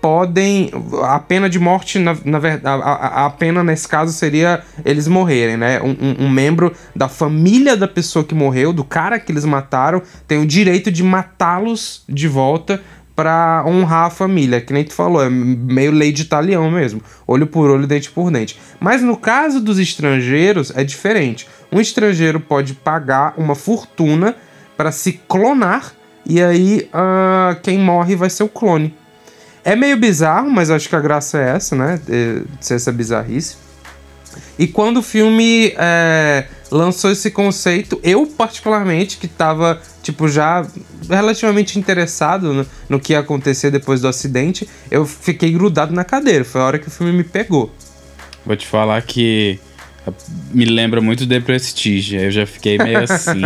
podem. 0.00 0.70
A 1.02 1.18
pena 1.18 1.48
de 1.48 1.58
morte, 1.58 1.98
na, 1.98 2.16
na 2.24 2.38
verdade, 2.38 2.82
a, 2.82 3.26
a, 3.26 3.30
pena 3.30 3.62
nesse 3.62 3.86
caso 3.86 4.12
seria 4.12 4.62
eles 4.84 5.06
morrerem, 5.06 5.56
né? 5.56 5.80
Um, 5.80 5.90
um, 5.90 6.24
um, 6.24 6.30
membro 6.30 6.74
da 6.94 7.08
família 7.08 7.76
da 7.76 7.88
pessoa 7.88 8.24
que 8.24 8.34
morreu, 8.34 8.72
do 8.72 8.84
cara 8.84 9.18
que 9.18 9.30
eles 9.30 9.44
mataram, 9.44 10.02
tem 10.26 10.40
o 10.40 10.46
direito 10.46 10.90
de 10.90 11.02
matá-los 11.02 12.02
de 12.08 12.28
volta 12.28 12.80
para 13.18 13.64
honrar 13.66 14.06
a 14.06 14.10
família, 14.10 14.60
que 14.60 14.72
nem 14.72 14.84
tu 14.84 14.94
falou, 14.94 15.20
é 15.20 15.28
meio 15.28 15.90
lei 15.90 16.12
de 16.12 16.22
italião 16.22 16.70
mesmo, 16.70 17.02
olho 17.26 17.48
por 17.48 17.68
olho, 17.68 17.84
dente 17.84 18.08
por 18.12 18.30
dente. 18.30 18.56
Mas 18.78 19.02
no 19.02 19.16
caso 19.16 19.60
dos 19.60 19.80
estrangeiros 19.80 20.70
é 20.76 20.84
diferente. 20.84 21.48
Um 21.72 21.80
estrangeiro 21.80 22.38
pode 22.38 22.74
pagar 22.74 23.34
uma 23.36 23.56
fortuna 23.56 24.36
para 24.76 24.92
se 24.92 25.14
clonar 25.26 25.94
e 26.24 26.40
aí 26.40 26.88
uh, 26.94 27.60
quem 27.60 27.76
morre 27.76 28.14
vai 28.14 28.30
ser 28.30 28.44
o 28.44 28.48
clone. 28.48 28.94
É 29.64 29.74
meio 29.74 29.96
bizarro, 29.96 30.48
mas 30.48 30.70
acho 30.70 30.88
que 30.88 30.94
a 30.94 31.00
graça 31.00 31.38
é 31.38 31.56
essa, 31.56 31.74
né? 31.74 32.00
De 32.06 32.44
ser 32.60 32.74
essa 32.74 32.92
bizarrice. 32.92 33.56
E 34.56 34.68
quando 34.68 34.98
o 34.98 35.02
filme 35.02 35.74
é, 35.76 36.46
lançou 36.70 37.10
esse 37.10 37.32
conceito, 37.32 37.98
eu 38.04 38.28
particularmente, 38.28 39.16
que 39.16 39.26
tava, 39.26 39.82
tipo, 40.08 40.26
já 40.26 40.66
relativamente 41.08 41.78
interessado 41.78 42.52
no, 42.52 42.66
no, 42.88 43.00
que 43.00 43.12
ia 43.12 43.18
acontecer 43.18 43.70
depois 43.70 44.00
do 44.00 44.08
acidente, 44.08 44.66
eu 44.90 45.04
fiquei 45.04 45.52
grudado 45.52 45.94
na 45.94 46.04
cadeira. 46.04 46.44
Foi 46.44 46.60
a 46.60 46.64
hora 46.64 46.78
que 46.78 46.88
o 46.88 46.90
filme 46.90 47.12
me 47.12 47.24
pegou. 47.24 47.72
Vou 48.44 48.56
te 48.56 48.66
falar 48.66 49.02
que 49.02 49.58
me 50.52 50.64
lembra 50.64 51.00
muito 51.00 51.26
The 51.26 51.40
Prestige. 51.40 52.16
Eu 52.16 52.30
já 52.30 52.46
fiquei 52.46 52.78
meio 52.78 53.00
assim. 53.00 53.42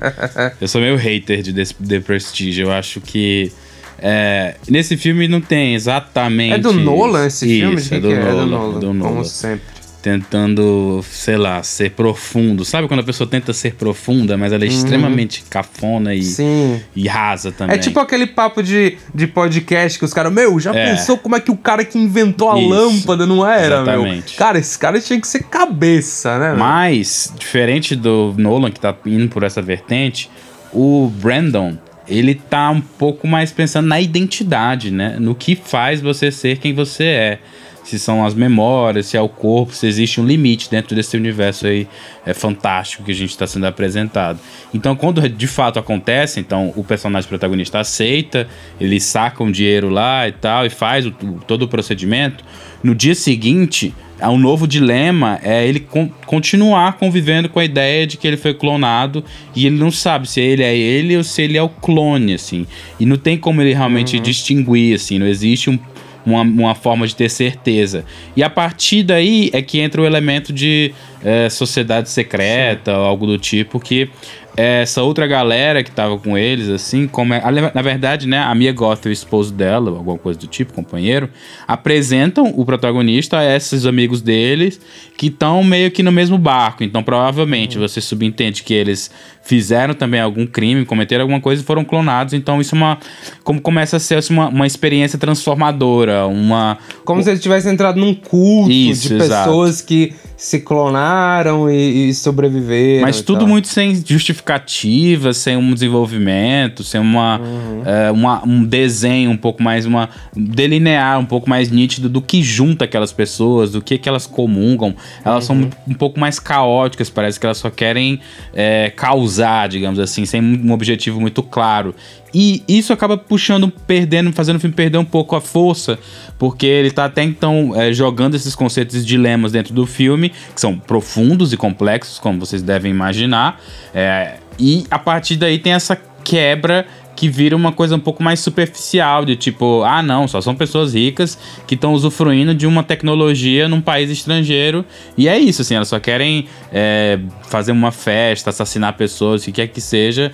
eu 0.58 0.66
sou 0.66 0.80
meio 0.80 0.96
hater 0.96 1.42
de 1.42 1.52
The 1.52 2.00
Prestige. 2.00 2.62
Eu 2.62 2.72
acho 2.72 3.00
que 3.02 3.52
é, 3.98 4.56
nesse 4.68 4.96
filme 4.96 5.28
não 5.28 5.40
tem 5.40 5.74
exatamente. 5.74 6.54
É 6.54 6.58
do 6.58 6.72
Nolan 6.72 7.26
esse 7.26 7.46
filme? 7.46 7.76
Isso, 7.76 7.94
é 7.94 8.00
do, 8.00 8.10
é? 8.10 8.18
Nolan, 8.18 8.28
é 8.28 8.32
do 8.32 8.46
Nolan. 8.46 8.78
Do 8.78 8.94
Nolan. 8.94 9.10
Como 9.10 9.24
sempre. 9.24 9.75
Tentando, 10.06 11.04
sei 11.10 11.36
lá, 11.36 11.60
ser 11.64 11.90
profundo. 11.90 12.64
Sabe 12.64 12.86
quando 12.86 13.00
a 13.00 13.02
pessoa 13.02 13.28
tenta 13.28 13.52
ser 13.52 13.74
profunda, 13.74 14.36
mas 14.36 14.52
ela 14.52 14.64
é 14.64 14.68
uhum. 14.68 14.72
extremamente 14.72 15.42
cafona 15.50 16.14
e, 16.14 16.22
Sim. 16.22 16.80
e 16.94 17.08
rasa 17.08 17.50
também? 17.50 17.74
É 17.74 17.78
tipo 17.78 17.98
aquele 17.98 18.24
papo 18.24 18.62
de, 18.62 18.98
de 19.12 19.26
podcast 19.26 19.98
que 19.98 20.04
os 20.04 20.14
caras, 20.14 20.32
meu, 20.32 20.60
já 20.60 20.72
é. 20.72 20.90
pensou 20.90 21.18
como 21.18 21.34
é 21.34 21.40
que 21.40 21.50
o 21.50 21.56
cara 21.56 21.84
que 21.84 21.98
inventou 21.98 22.52
a 22.52 22.56
Isso. 22.56 22.68
lâmpada 22.68 23.26
não 23.26 23.44
era, 23.44 23.82
Exatamente. 23.82 24.30
meu? 24.30 24.38
Cara, 24.38 24.58
esse 24.60 24.78
cara 24.78 25.00
tinha 25.00 25.20
que 25.20 25.26
ser 25.26 25.42
cabeça, 25.42 26.38
né? 26.38 26.54
Mas, 26.56 27.34
diferente 27.36 27.96
do 27.96 28.32
Nolan, 28.38 28.70
que 28.70 28.78
tá 28.78 28.94
indo 29.04 29.28
por 29.28 29.42
essa 29.42 29.60
vertente, 29.60 30.30
o 30.72 31.10
Brandon, 31.16 31.76
ele 32.06 32.36
tá 32.36 32.70
um 32.70 32.80
pouco 32.80 33.26
mais 33.26 33.50
pensando 33.50 33.88
na 33.88 34.00
identidade, 34.00 34.92
né? 34.92 35.16
No 35.18 35.34
que 35.34 35.56
faz 35.56 36.00
você 36.00 36.30
ser 36.30 36.58
quem 36.58 36.72
você 36.72 37.04
é. 37.04 37.38
Se 37.86 38.00
são 38.00 38.26
as 38.26 38.34
memórias, 38.34 39.06
se 39.06 39.16
é 39.16 39.20
o 39.20 39.28
corpo, 39.28 39.72
se 39.72 39.86
existe 39.86 40.20
um 40.20 40.26
limite 40.26 40.68
dentro 40.68 40.96
desse 40.96 41.16
universo 41.16 41.68
aí 41.68 41.86
é 42.26 42.34
fantástico 42.34 43.04
que 43.04 43.12
a 43.12 43.14
gente 43.14 43.30
está 43.30 43.46
sendo 43.46 43.64
apresentado. 43.64 44.40
Então, 44.74 44.96
quando 44.96 45.26
de 45.28 45.46
fato 45.46 45.78
acontece, 45.78 46.40
então 46.40 46.72
o 46.74 46.82
personagem 46.82 47.28
protagonista 47.28 47.78
aceita, 47.78 48.48
ele 48.80 48.98
saca 48.98 49.44
um 49.44 49.52
dinheiro 49.52 49.88
lá 49.88 50.26
e 50.26 50.32
tal, 50.32 50.66
e 50.66 50.70
faz 50.70 51.06
o, 51.06 51.12
todo 51.46 51.62
o 51.62 51.68
procedimento. 51.68 52.44
No 52.82 52.92
dia 52.92 53.14
seguinte, 53.14 53.94
é 54.18 54.26
um 54.28 54.38
novo 54.38 54.66
dilema 54.66 55.38
é 55.42 55.66
ele 55.66 55.80
con 55.80 56.08
continuar 56.24 56.94
convivendo 56.94 57.48
com 57.48 57.60
a 57.60 57.64
ideia 57.64 58.06
de 58.06 58.16
que 58.16 58.26
ele 58.26 58.36
foi 58.36 58.54
clonado 58.54 59.22
e 59.54 59.66
ele 59.66 59.76
não 59.78 59.90
sabe 59.90 60.28
se 60.28 60.40
ele 60.40 60.62
é 60.62 60.76
ele 60.76 61.16
ou 61.16 61.22
se 61.22 61.42
ele 61.42 61.56
é 61.56 61.62
o 61.62 61.68
clone, 61.68 62.34
assim. 62.34 62.66
E 62.98 63.06
não 63.06 63.16
tem 63.16 63.36
como 63.36 63.60
ele 63.60 63.74
realmente 63.74 64.16
uhum. 64.16 64.22
distinguir, 64.22 64.94
assim, 64.94 65.18
não 65.18 65.26
existe 65.26 65.70
um, 65.70 65.78
uma, 66.26 66.42
uma 66.42 66.74
forma 66.74 67.06
de 67.06 67.14
ter 67.14 67.30
certeza. 67.30 68.04
E 68.36 68.42
a 68.42 68.50
partir 68.50 69.04
daí 69.04 69.48
é 69.52 69.62
que 69.62 69.78
entra 69.78 70.02
o 70.02 70.04
elemento 70.04 70.52
de 70.52 70.92
é, 71.24 71.48
sociedade 71.48 72.10
secreta 72.10 72.92
Sim. 72.92 72.98
ou 72.98 73.04
algo 73.04 73.26
do 73.26 73.38
tipo 73.38 73.80
que 73.80 74.10
essa 74.56 75.02
outra 75.02 75.26
galera 75.26 75.84
que 75.84 75.90
tava 75.90 76.18
com 76.18 76.36
eles, 76.36 76.70
assim, 76.70 77.06
como 77.06 77.34
é, 77.34 77.42
na 77.74 77.82
verdade, 77.82 78.26
né, 78.26 78.38
a 78.38 78.54
Mia 78.54 78.72
Goth 78.72 79.04
e 79.04 79.10
o 79.10 79.12
esposo 79.12 79.52
dela, 79.52 79.90
alguma 79.90 80.16
coisa 80.16 80.38
do 80.38 80.46
tipo, 80.46 80.72
companheiro, 80.72 81.28
apresentam 81.68 82.50
o 82.56 82.64
protagonista 82.64 83.38
a 83.38 83.56
esses 83.56 83.84
amigos 83.84 84.22
deles 84.22 84.80
que 85.14 85.26
estão 85.26 85.62
meio 85.62 85.90
que 85.90 86.02
no 86.02 86.10
mesmo 86.10 86.38
barco. 86.38 86.82
Então, 86.82 87.02
provavelmente, 87.02 87.76
uhum. 87.76 87.86
você 87.86 88.00
subentende 88.00 88.62
que 88.62 88.72
eles 88.72 89.10
fizeram 89.46 89.94
também 89.94 90.20
algum 90.20 90.46
crime, 90.46 90.84
cometeram 90.84 91.22
alguma 91.22 91.40
coisa 91.40 91.62
e 91.62 91.64
foram 91.64 91.84
clonados. 91.84 92.34
Então, 92.34 92.60
isso 92.60 92.74
é 92.74 92.78
uma. 92.78 92.98
Como 93.44 93.60
começa 93.60 93.96
a 93.96 94.00
ser 94.00 94.16
assim, 94.16 94.32
uma, 94.32 94.48
uma 94.48 94.66
experiência 94.66 95.18
transformadora, 95.18 96.26
uma. 96.26 96.78
Como 97.04 97.22
se 97.22 97.30
eles 97.30 97.40
tivessem 97.40 97.72
entrado 97.72 97.98
num 97.98 98.14
culto 98.14 98.70
isso, 98.70 99.08
de 99.08 99.14
pessoas 99.16 99.76
exato. 99.76 99.86
que 99.86 100.14
se 100.36 100.60
clonaram 100.60 101.70
e, 101.70 102.10
e 102.10 102.14
sobreviveram. 102.14 103.02
Mas 103.02 103.22
tudo 103.22 103.40
tal. 103.40 103.48
muito 103.48 103.68
sem 103.68 103.94
justificativa, 104.04 105.32
sem 105.32 105.56
um 105.56 105.72
desenvolvimento, 105.72 106.84
sem 106.84 107.00
uma, 107.00 107.40
uhum. 107.40 107.82
é, 107.86 108.10
uma, 108.10 108.44
um 108.44 108.62
desenho 108.62 109.30
um 109.30 109.36
pouco 109.36 109.62
mais, 109.62 109.86
uma 109.86 110.10
delinear 110.34 111.18
um 111.18 111.24
pouco 111.24 111.48
mais 111.48 111.70
nítido 111.70 112.08
do 112.08 112.20
que 112.20 112.42
junta 112.42 112.84
aquelas 112.84 113.12
pessoas, 113.12 113.72
do 113.72 113.80
que, 113.80 113.96
que 113.96 114.08
elas 114.08 114.26
comungam. 114.26 114.94
Elas 115.24 115.48
uhum. 115.48 115.62
são 115.62 115.70
um 115.88 115.94
pouco 115.94 116.20
mais 116.20 116.38
caóticas, 116.38 117.08
parece 117.08 117.40
que 117.40 117.46
elas 117.46 117.58
só 117.58 117.70
querem 117.70 118.20
é, 118.52 118.92
causar, 118.94 119.35
digamos 119.68 119.98
assim, 119.98 120.24
sem 120.24 120.42
um 120.42 120.72
objetivo 120.72 121.20
muito 121.20 121.42
claro. 121.42 121.94
E 122.32 122.62
isso 122.68 122.92
acaba 122.92 123.16
puxando, 123.16 123.70
perdendo, 123.86 124.32
fazendo 124.32 124.56
o 124.56 124.60
filme 124.60 124.74
perder 124.74 124.98
um 124.98 125.04
pouco 125.04 125.34
a 125.36 125.40
força, 125.40 125.98
porque 126.38 126.66
ele 126.66 126.90
tá 126.90 127.06
até 127.06 127.22
então 127.22 127.72
é, 127.74 127.92
jogando 127.92 128.34
esses 128.34 128.54
conceitos 128.54 128.96
e 128.96 129.04
dilemas 129.04 129.52
dentro 129.52 129.72
do 129.72 129.86
filme, 129.86 130.30
que 130.54 130.60
são 130.60 130.78
profundos 130.78 131.52
e 131.52 131.56
complexos, 131.56 132.18
como 132.18 132.38
vocês 132.38 132.62
devem 132.62 132.90
imaginar. 132.90 133.60
É, 133.94 134.34
e 134.58 134.84
a 134.90 134.98
partir 134.98 135.36
daí 135.36 135.58
tem 135.58 135.72
essa 135.72 135.96
quebra 136.24 136.86
que 137.16 137.28
vira 137.28 137.56
uma 137.56 137.72
coisa 137.72 137.96
um 137.96 137.98
pouco 137.98 138.22
mais 138.22 138.40
superficial, 138.40 139.24
de 139.24 139.34
tipo, 139.34 139.82
ah, 139.82 140.02
não, 140.02 140.28
só 140.28 140.40
são 140.40 140.54
pessoas 140.54 140.94
ricas 140.94 141.38
que 141.66 141.74
estão 141.74 141.94
usufruindo 141.94 142.54
de 142.54 142.66
uma 142.66 142.82
tecnologia 142.82 143.66
num 143.66 143.80
país 143.80 144.10
estrangeiro. 144.10 144.84
E 145.16 145.26
é 145.26 145.38
isso, 145.38 145.62
assim, 145.62 145.74
elas 145.74 145.88
só 145.88 145.98
querem 145.98 146.46
é, 146.70 147.18
fazer 147.48 147.72
uma 147.72 147.90
festa, 147.90 148.50
assassinar 148.50 148.92
pessoas, 148.96 149.42
o 149.42 149.44
que 149.46 149.52
quer 149.52 149.68
que 149.68 149.80
seja, 149.80 150.30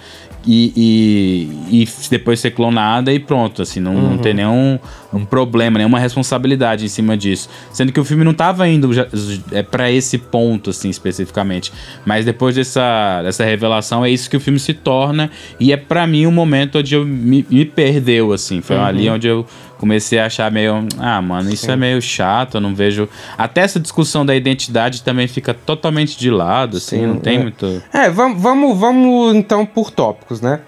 e, 0.47 1.49
e, 1.71 1.83
e, 1.83 1.89
depois 2.11 2.41
ser 2.41 2.51
clonada 2.51 3.13
e 3.13 3.21
pronto, 3.21 3.63
assim, 3.63 3.79
não, 3.79 3.95
uhum. 3.95 4.11
não 4.11 4.19
tem 4.19 4.35
nenhum 4.35 4.79
um 5.13 5.25
problema, 5.25 5.79
nenhuma 5.79 5.99
responsabilidade 5.99 6.85
em 6.85 6.89
cima 6.89 7.17
disso. 7.17 7.49
Sendo 7.73 7.93
que 7.93 8.01
o 8.01 8.05
filme 8.05 8.25
não 8.25 8.33
estava 8.33 8.67
indo 8.67 8.93
já, 8.93 9.07
é, 9.53 9.63
para 9.63 9.91
esse 9.91 10.17
ponto, 10.19 10.71
assim, 10.71 10.89
especificamente. 10.89 11.73
Mas 12.05 12.25
depois 12.25 12.55
dessa, 12.55 13.23
dessa 13.23 13.45
revelação, 13.45 14.05
é 14.05 14.11
isso 14.11 14.29
que 14.29 14.37
o 14.37 14.41
filme 14.41 14.59
se 14.59 14.75
torna, 14.75 15.31
e 15.61 15.73
é 15.73 15.77
para 15.77 16.07
mim 16.07 16.27
o 16.27 16.31
um 16.31 16.33
momento 16.33 16.72
onde 16.79 16.95
eu 16.95 17.05
me, 17.05 17.47
me 17.49 17.65
perdeu, 17.65 18.33
assim, 18.33 18.61
foi 18.61 18.77
uhum. 18.77 18.85
ali 18.85 19.09
onde 19.09 19.27
eu 19.29 19.47
comecei 19.79 20.19
a 20.19 20.27
achar 20.27 20.51
meio. 20.51 20.87
Ah, 20.99 21.21
mano, 21.21 21.53
isso 21.53 21.67
Sim. 21.67 21.73
é 21.73 21.77
meio 21.77 22.01
chato, 22.01 22.57
eu 22.57 22.61
não 22.61 22.75
vejo. 22.75 23.09
Até 23.37 23.63
essa 23.63 23.81
discussão 23.81 24.25
da 24.25 24.35
identidade 24.35 25.03
também 25.03 25.27
fica 25.27 25.53
totalmente 25.53 26.19
de 26.19 26.31
lado, 26.31 26.77
assim, 26.77 27.01
Sim, 27.01 27.07
não 27.07 27.17
tem 27.17 27.39
é. 27.39 27.43
muito. 27.43 27.83
É, 27.93 28.09
vamos, 28.09 28.41
vamos, 28.41 28.79
vamos 28.79 29.35
então 29.35 29.67
por 29.67 29.91
tópicos, 29.91 30.41
né? 30.41 30.61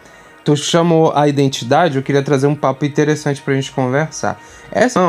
Tu 0.44 0.56
chamou 0.56 1.12
a 1.14 1.26
identidade, 1.26 1.96
eu 1.96 2.02
queria 2.02 2.22
trazer 2.22 2.46
um 2.46 2.54
papo 2.54 2.84
interessante 2.84 3.40
pra 3.40 3.54
gente 3.54 3.72
conversar. 3.72 4.38
Essa 4.70 5.00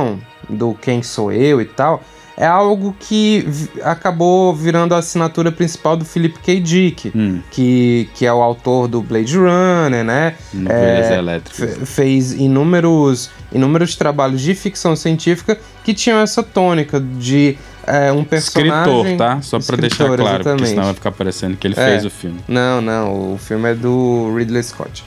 do 0.49 0.73
quem 0.75 1.03
sou 1.03 1.31
eu 1.31 1.59
e 1.59 1.65
tal, 1.65 2.01
é 2.37 2.45
algo 2.45 2.95
que 2.99 3.47
acabou 3.81 4.53
virando 4.53 4.93
a 4.93 4.97
assinatura 4.97 5.51
principal 5.51 5.95
do 5.95 6.03
Philip 6.03 6.37
K. 6.39 6.59
Dick, 6.59 7.11
hum. 7.15 7.41
que, 7.49 8.09
que 8.13 8.25
é 8.25 8.33
o 8.33 8.41
autor 8.41 8.87
do 8.87 9.01
Blade 9.01 9.37
Runner, 9.37 10.03
né? 10.03 10.35
É, 10.67 11.17
elétricas. 11.17 11.89
Fez 11.89 12.33
inúmeros, 12.33 13.29
inúmeros 13.53 13.95
trabalhos 13.95 14.41
de 14.41 14.53
ficção 14.53 14.95
científica 14.95 15.57
que 15.83 15.93
tinham 15.93 16.19
essa 16.19 16.43
tônica 16.43 16.99
de 16.99 17.57
é, 17.87 18.11
um 18.11 18.23
personagem... 18.23 19.01
Escritor, 19.01 19.17
tá? 19.17 19.41
Só 19.41 19.59
pra 19.59 19.77
deixar 19.77 20.05
claro, 20.05 20.21
exatamente. 20.21 20.43
porque 20.45 20.65
senão 20.67 20.83
vai 20.83 20.93
ficar 20.93 21.11
parecendo 21.11 21.55
que 21.55 21.67
ele 21.67 21.75
é. 21.77 21.85
fez 21.85 22.05
o 22.05 22.09
filme. 22.09 22.39
Não, 22.47 22.81
não, 22.81 23.33
o 23.33 23.37
filme 23.37 23.71
é 23.71 23.75
do 23.75 24.35
Ridley 24.35 24.63
Scott. 24.63 25.03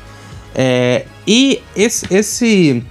É, 0.55 1.05
e 1.27 1.63
esse, 1.77 2.07
esse, 2.13 2.83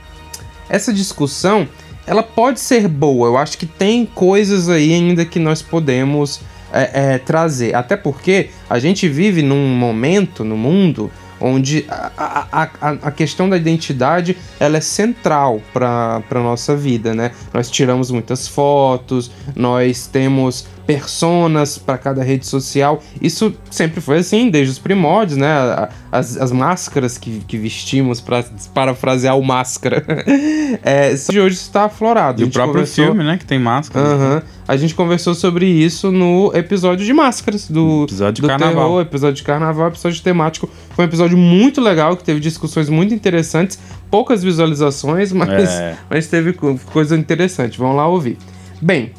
essa 0.69 0.93
discussão, 0.93 1.67
ela 2.07 2.23
pode 2.23 2.59
ser 2.59 2.87
boa. 2.87 3.27
Eu 3.27 3.37
acho 3.37 3.57
que 3.57 3.65
tem 3.65 4.05
coisas 4.05 4.69
aí 4.69 4.93
ainda 4.93 5.25
que 5.25 5.37
nós 5.37 5.61
podemos 5.61 6.39
é, 6.71 7.13
é, 7.13 7.17
trazer. 7.17 7.75
Até 7.75 7.97
porque 7.97 8.49
a 8.69 8.79
gente 8.79 9.07
vive 9.07 9.43
num 9.43 9.67
momento 9.67 10.43
no 10.43 10.57
mundo 10.57 11.11
onde 11.39 11.85
a, 11.87 12.11
a, 12.17 12.63
a, 12.81 12.91
a 13.03 13.11
questão 13.11 13.47
da 13.47 13.57
identidade 13.57 14.35
ela 14.59 14.77
é 14.77 14.81
central 14.81 15.61
para 15.71 16.23
a 16.29 16.39
nossa 16.39 16.75
vida, 16.75 17.13
né? 17.13 17.31
Nós 17.53 17.69
tiramos 17.69 18.09
muitas 18.09 18.47
fotos, 18.47 19.29
nós 19.55 20.07
temos 20.07 20.65
personas 20.87 21.77
para 21.77 21.97
cada 21.97 22.23
rede 22.23 22.47
social. 22.47 23.03
Isso 23.21 23.53
sempre 23.69 23.99
foi 23.99 24.19
assim, 24.19 24.49
desde 24.49 24.71
os 24.71 24.79
primórdios, 24.79 25.37
né? 25.37 25.89
As, 26.09 26.37
as 26.37 26.49
máscaras 26.53 27.17
que, 27.17 27.41
que 27.45 27.57
vestimos, 27.57 28.21
para 28.21 28.45
parafrasear 28.73 29.37
o 29.37 29.43
máscara, 29.43 30.05
é, 30.81 31.13
de 31.13 31.39
hoje 31.41 31.55
está 31.55 31.83
aflorado. 31.83 32.41
E 32.41 32.45
o 32.45 32.49
próprio 32.49 32.75
conversou... 32.75 33.05
filme, 33.05 33.23
né? 33.25 33.37
Que 33.37 33.45
tem 33.45 33.59
máscaras. 33.59 34.13
Uhum. 34.13 34.41
A 34.65 34.77
gente 34.77 34.95
conversou 34.95 35.35
sobre 35.35 35.65
isso 35.65 36.09
no 36.09 36.51
episódio 36.55 37.05
de 37.05 37.13
máscaras 37.13 37.69
do, 37.69 38.05
episódio 38.05 38.41
do 38.41 38.47
carnaval. 38.47 38.75
terror, 38.75 39.01
episódio 39.01 39.35
de 39.35 39.43
carnaval, 39.43 39.87
episódio 39.89 40.23
temático. 40.23 40.69
Foi 40.91 41.03
um 41.03 41.07
episódio 41.07 41.37
muito 41.37 41.81
legal, 41.81 42.15
que 42.15 42.23
teve 42.23 42.39
discussões 42.39 42.87
muito 42.87 43.13
interessantes, 43.13 43.77
poucas 44.09 44.41
visualizações, 44.41 45.31
mas, 45.33 45.69
é. 45.69 45.97
mas 46.09 46.27
teve 46.27 46.53
coisa 46.53 47.17
interessante. 47.17 47.77
Vamos 47.77 47.97
lá 47.97 48.07
ouvir. 48.07 48.37
Bem, 48.81 49.11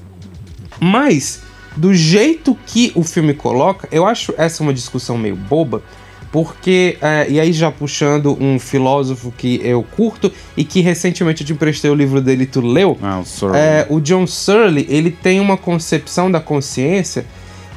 mas 0.80 1.42
do 1.78 1.94
jeito 1.94 2.58
que 2.66 2.90
o 2.94 3.04
filme 3.04 3.32
coloca, 3.32 3.88
eu 3.92 4.04
acho 4.04 4.34
essa 4.36 4.62
uma 4.62 4.74
discussão 4.74 5.16
meio 5.16 5.36
boba, 5.36 5.80
porque, 6.32 6.98
é, 7.00 7.26
e 7.30 7.40
aí 7.40 7.52
já 7.52 7.70
puxando 7.70 8.36
um 8.38 8.58
filósofo 8.58 9.32
que 9.36 9.60
eu 9.64 9.82
curto 9.82 10.30
e 10.56 10.64
que 10.64 10.80
recentemente 10.80 11.42
eu 11.42 11.46
te 11.46 11.52
emprestei 11.52 11.90
o 11.90 11.94
livro 11.94 12.20
dele 12.20 12.42
e 12.42 12.46
tu 12.46 12.60
leu, 12.60 12.98
ah, 13.00 13.22
o, 13.22 13.54
é, 13.54 13.86
o 13.88 14.00
John 14.00 14.26
Searle, 14.26 14.86
ele 14.90 15.10
tem 15.10 15.40
uma 15.40 15.56
concepção 15.56 16.30
da 16.30 16.40
consciência 16.40 17.24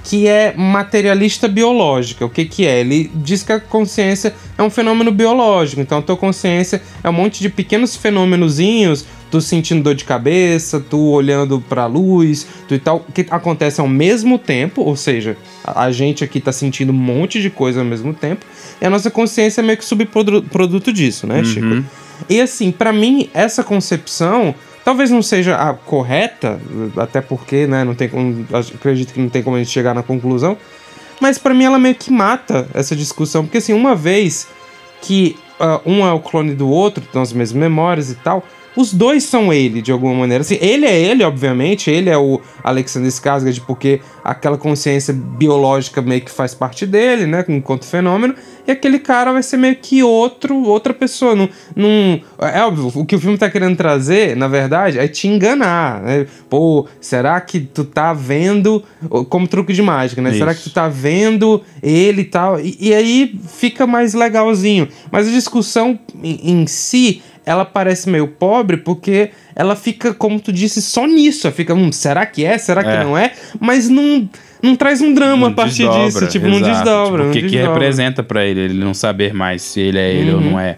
que 0.04 0.28
é 0.28 0.54
materialista 0.56 1.48
biológica. 1.48 2.26
O 2.26 2.30
que, 2.30 2.46
que 2.46 2.66
é? 2.66 2.80
Ele 2.80 3.12
diz 3.16 3.44
que 3.44 3.52
a 3.52 3.60
consciência 3.60 4.34
é 4.58 4.64
um 4.64 4.70
fenômeno 4.70 5.12
biológico. 5.12 5.82
Então 5.82 6.00
a 6.00 6.02
tua 6.02 6.18
consciência 6.18 6.82
é 7.04 7.10
um 7.10 7.14
monte 7.14 7.42
de 7.42 7.50
pequenos 7.50 7.96
fenômenozinhos 7.96 9.06
tu 9.32 9.40
sentindo 9.40 9.82
dor 9.82 9.96
de 9.96 10.04
cabeça, 10.04 10.80
tu 10.80 11.00
olhando 11.00 11.62
pra 11.62 11.86
luz, 11.86 12.46
tu 12.68 12.76
e 12.76 12.80
tal, 12.80 13.00
que 13.14 13.26
acontece 13.32 13.80
ao 13.80 13.88
mesmo 13.88 14.38
tempo, 14.38 14.82
ou 14.82 14.96
seja, 14.96 15.38
a, 15.64 15.90
gente 15.90 16.22
aqui 16.24 16.42
tá 16.42 16.52
sentindo 16.52 16.92
um 16.92 16.96
monte 16.96 17.42
de 17.42 17.50
coisa 17.50 17.80
ao 17.80 17.86
mesmo 17.86 18.14
tempo, 18.14 18.46
e 18.80 18.86
a 18.86 18.90
nossa 18.90 19.10
consciência 19.10 19.62
é 19.62 19.64
meio 19.64 19.78
que 19.78 19.86
subproduto 19.86 20.92
disso, 20.92 21.26
né, 21.26 21.40
uhum. 21.40 21.46
Chico? 21.46 21.86
E 22.30 22.42
assim, 22.42 22.72
para 22.72 22.92
mim, 22.92 23.30
essa 23.34 23.64
concepção 23.64 24.54
talvez 24.92 25.10
não 25.10 25.22
seja 25.22 25.56
a 25.56 25.74
correta, 25.74 26.60
até 26.98 27.22
porque, 27.22 27.66
né, 27.66 27.82
não 27.86 27.96
tem 27.96 28.10
como, 28.10 28.46
acredito 28.76 29.14
que 29.14 29.22
não 29.22 29.30
tem 29.30 29.42
como 29.42 29.56
a 29.56 29.60
gente 29.60 29.72
chegar 29.72 29.96
na 29.96 30.04
conclusão, 30.04 30.58
mas 31.18 31.38
para 31.38 31.54
mim 31.54 31.64
ela 31.64 31.80
meio 31.80 31.96
que 31.96 32.12
mata 32.12 32.68
essa 32.74 32.94
discussão, 32.94 33.46
porque 33.46 33.60
assim, 33.60 33.72
uma 33.72 33.96
vez 33.96 34.50
que 35.02 35.38
uh, 35.62 35.90
um 35.90 36.06
é 36.06 36.12
o 36.12 36.20
clone 36.20 36.54
do 36.54 36.68
outro, 36.68 37.02
tem 37.10 37.22
as 37.22 37.32
mesmas 37.32 37.54
memórias 37.54 38.12
e 38.12 38.16
tal, 38.16 38.44
os 38.76 38.94
dois 38.94 39.24
são 39.24 39.52
ele, 39.52 39.82
de 39.82 39.92
alguma 39.92 40.14
maneira. 40.14 40.42
Assim, 40.42 40.58
ele 40.62 40.86
é 40.86 41.00
ele, 41.00 41.24
obviamente, 41.24 41.90
ele 41.90 42.10
é 42.10 42.18
o 42.18 42.40
Alexander 42.64 43.10
Skarsgård, 43.10 43.62
porque 43.68 44.02
aquela 44.24 44.58
consciência 44.58 45.14
biológica 45.14 46.02
meio 46.02 46.22
que 46.22 46.32
faz 46.32 46.54
parte 46.54 46.86
dele, 46.86 47.26
né, 47.26 47.44
enquanto 47.50 47.86
fenômeno, 47.86 48.36
e 48.68 48.72
aquele 48.72 49.00
cara 49.00 49.34
vai 49.34 49.44
ser 49.44 49.58
meio 49.58 49.76
que 49.76 50.04
outro, 50.04 50.56
outra 50.64 50.94
pessoa. 50.94 51.36
Num, 51.36 51.50
num, 51.76 52.22
é 52.40 52.64
óbvio, 52.64 52.92
o 52.96 53.06
que 53.06 53.16
o 53.16 53.20
filme 53.20 53.38
tá 53.38 53.50
querendo 53.50 53.76
trazer, 53.76 54.36
na 54.36 54.48
verdade, 54.48 55.00
é 55.00 55.08
te 55.08 55.28
enganar, 55.28 56.02
né? 56.02 56.28
Pô, 56.50 56.88
será 57.00 57.42
que 57.42 57.60
tu 57.60 57.84
tá 57.84 58.14
vendo, 58.14 58.84
como 59.30 59.48
truque 59.48 59.74
de 59.74 59.82
mágica, 59.82 60.22
né? 60.22 60.30
Isso. 60.30 60.40
Será 60.40 60.54
que 60.54 60.64
tu 60.64 60.70
tá 60.70 60.88
vendo 60.88 61.62
ele 61.82 62.22
e 62.22 62.26
tal? 62.26 62.60
E, 62.60 62.78
e 62.80 62.94
aí 62.94 63.40
fica 63.48 63.88
mais 63.88 64.14
legalzinho. 64.14 64.88
Mas 65.12 65.28
a 65.28 65.32
discussão 65.32 66.00
em, 66.22 66.52
em 66.52 66.68
si 66.68 67.22
ela 67.46 67.66
parece 67.66 68.10
meio 68.10 68.28
pobre 68.28 68.78
porque 68.78 69.32
ela 69.56 69.76
fica, 69.76 70.14
como 70.14 70.40
tu 70.40 70.52
disse, 70.52 70.82
só 70.82 71.06
nisso. 71.06 71.48
Ela 71.48 71.56
fica, 71.56 71.74
hum, 71.74 71.92
será 71.92 72.26
que 72.26 72.46
é? 72.46 72.58
Será 72.58 72.84
que 72.84 72.90
é. 72.90 73.04
não 73.04 73.18
é? 73.18 73.32
Mas 73.60 73.90
não, 73.90 74.30
não 74.62 74.76
traz 74.76 75.02
um 75.02 75.14
drama 75.14 75.48
não 75.48 75.48
a 75.48 75.52
partir 75.52 75.88
desdobra, 75.88 76.06
disso. 76.06 76.28
Tipo, 76.28 76.48
exato. 76.48 76.62
não 76.62 76.72
desdobra. 76.72 77.24
Tipo, 77.24 77.30
o 77.30 77.50
que, 77.50 77.50
que 77.50 77.62
representa 77.62 78.24
para 78.24 78.46
ele 78.46 78.62
ele 78.62 78.84
não 78.84 78.94
saber 78.94 79.34
mais 79.34 79.62
se 79.62 79.80
ele 79.80 79.98
é 79.98 80.14
ele 80.14 80.32
uhum. 80.32 80.38
ou 80.38 80.52
não 80.52 80.60
é? 80.60 80.78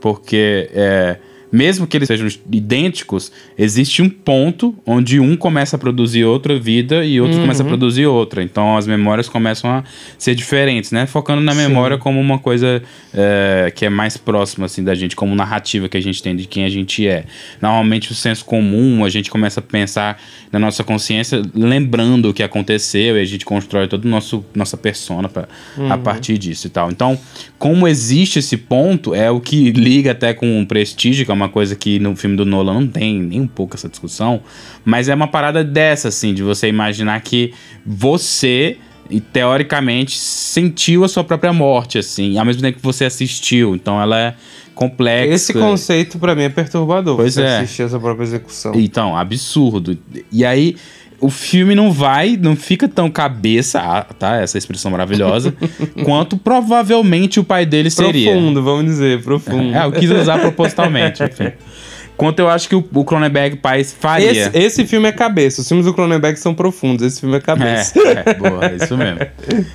Porque 0.00 0.70
é, 0.72 1.16
mesmo 1.54 1.86
que 1.86 1.96
eles 1.96 2.08
sejam 2.08 2.26
idênticos, 2.50 3.30
existe 3.56 4.02
um 4.02 4.10
ponto 4.10 4.74
onde 4.84 5.20
um 5.20 5.36
começa 5.36 5.76
a 5.76 5.78
produzir 5.78 6.24
outra 6.24 6.58
vida 6.58 7.04
e 7.04 7.20
outro 7.20 7.36
uhum. 7.36 7.42
começa 7.42 7.62
a 7.62 7.66
produzir 7.66 8.06
outra. 8.06 8.42
Então 8.42 8.76
as 8.76 8.88
memórias 8.88 9.28
começam 9.28 9.70
a 9.70 9.84
ser 10.18 10.34
diferentes, 10.34 10.90
né? 10.90 11.06
Focando 11.06 11.40
na 11.40 11.54
memória 11.54 11.96
Sim. 11.96 12.02
como 12.02 12.20
uma 12.20 12.40
coisa 12.40 12.82
é, 13.14 13.72
que 13.72 13.86
é 13.86 13.88
mais 13.88 14.16
próxima 14.16 14.66
assim 14.66 14.82
da 14.82 14.96
gente, 14.96 15.14
como 15.14 15.32
narrativa 15.36 15.88
que 15.88 15.96
a 15.96 16.00
gente 16.00 16.20
tem 16.20 16.34
de 16.34 16.44
quem 16.46 16.64
a 16.64 16.68
gente 16.68 17.06
é. 17.06 17.24
Normalmente 17.62 18.10
o 18.10 18.16
senso 18.16 18.44
comum, 18.44 19.04
a 19.04 19.08
gente 19.08 19.30
começa 19.30 19.60
a 19.60 19.62
pensar 19.62 20.20
na 20.50 20.58
nossa 20.58 20.82
consciência 20.82 21.40
lembrando 21.54 22.30
o 22.30 22.34
que 22.34 22.42
aconteceu 22.42 23.16
e 23.16 23.20
a 23.20 23.24
gente 23.24 23.44
constrói 23.44 23.86
toda 23.86 24.08
nosso 24.08 24.44
nossa 24.52 24.76
persona 24.76 25.28
pra, 25.28 25.46
uhum. 25.78 25.92
a 25.92 25.96
partir 25.96 26.36
disso 26.36 26.66
e 26.66 26.70
tal. 26.70 26.90
Então, 26.90 27.16
como 27.60 27.86
existe 27.86 28.40
esse 28.40 28.56
ponto, 28.56 29.14
é 29.14 29.30
o 29.30 29.40
que 29.40 29.70
liga 29.70 30.10
até 30.10 30.34
com 30.34 30.60
o 30.60 30.66
prestígio, 30.66 31.24
que 31.24 31.30
é 31.30 31.34
uma 31.34 31.43
uma 31.44 31.50
coisa 31.50 31.76
que 31.76 31.98
no 31.98 32.16
filme 32.16 32.36
do 32.36 32.44
Nolan 32.44 32.80
não 32.80 32.86
tem 32.88 33.20
nem 33.20 33.40
um 33.40 33.46
pouco 33.46 33.76
essa 33.76 33.88
discussão, 33.88 34.40
mas 34.84 35.08
é 35.08 35.14
uma 35.14 35.28
parada 35.28 35.62
dessa, 35.62 36.08
assim, 36.08 36.34
de 36.34 36.42
você 36.42 36.68
imaginar 36.68 37.20
que 37.20 37.52
você 37.84 38.78
e 39.10 39.20
teoricamente 39.20 40.18
sentiu 40.18 41.04
a 41.04 41.08
sua 41.08 41.22
própria 41.22 41.52
morte, 41.52 41.98
assim, 41.98 42.38
ao 42.38 42.44
mesmo 42.44 42.62
tempo 42.62 42.78
que 42.78 42.84
você 42.84 43.04
assistiu. 43.04 43.74
Então 43.74 44.00
ela 44.00 44.18
é 44.18 44.34
complexa. 44.74 45.34
Esse 45.34 45.52
conceito 45.52 46.18
para 46.18 46.34
mim 46.34 46.42
é 46.44 46.48
perturbador. 46.48 47.16
Pois 47.16 47.34
você 47.34 47.42
é. 47.42 47.58
assistir 47.58 47.82
essa 47.82 47.98
própria 48.00 48.24
execução. 48.24 48.72
Então, 48.74 49.16
absurdo. 49.16 49.96
E 50.32 50.44
aí 50.44 50.76
o 51.20 51.30
filme 51.30 51.74
não 51.74 51.92
vai, 51.92 52.36
não 52.40 52.56
fica 52.56 52.88
tão 52.88 53.10
cabeça, 53.10 53.80
ah, 53.80 54.02
tá? 54.02 54.36
Essa 54.36 54.58
expressão 54.58 54.90
maravilhosa, 54.90 55.54
quanto 56.04 56.36
provavelmente 56.36 57.40
o 57.40 57.44
pai 57.44 57.64
dele 57.64 57.90
seria. 57.90 58.32
Profundo, 58.32 58.62
vamos 58.62 58.84
dizer, 58.84 59.22
profundo. 59.22 59.74
É, 59.74 59.84
eu 59.84 59.92
quis 59.92 60.10
usar 60.10 60.38
propositalmente, 60.38 61.22
enfim 61.22 61.52
quanto 62.16 62.38
eu 62.38 62.48
acho 62.48 62.68
que 62.68 62.74
o, 62.74 63.04
Cronenberg 63.04 63.56
pai 63.56 63.84
faria. 63.84 64.30
Esse, 64.30 64.58
esse, 64.58 64.86
filme 64.86 65.08
é 65.08 65.12
cabeça. 65.12 65.60
Os 65.60 65.68
filmes 65.68 65.86
do 65.86 65.94
Cronenberg 65.94 66.38
são 66.38 66.54
profundos. 66.54 67.04
Esse 67.04 67.20
filme 67.20 67.36
é 67.36 67.40
cabeça. 67.40 67.98
É, 67.98 68.30
é 68.30 68.34
boa, 68.38 68.64
é 68.66 68.76
isso 68.76 68.96
mesmo. 68.96 69.20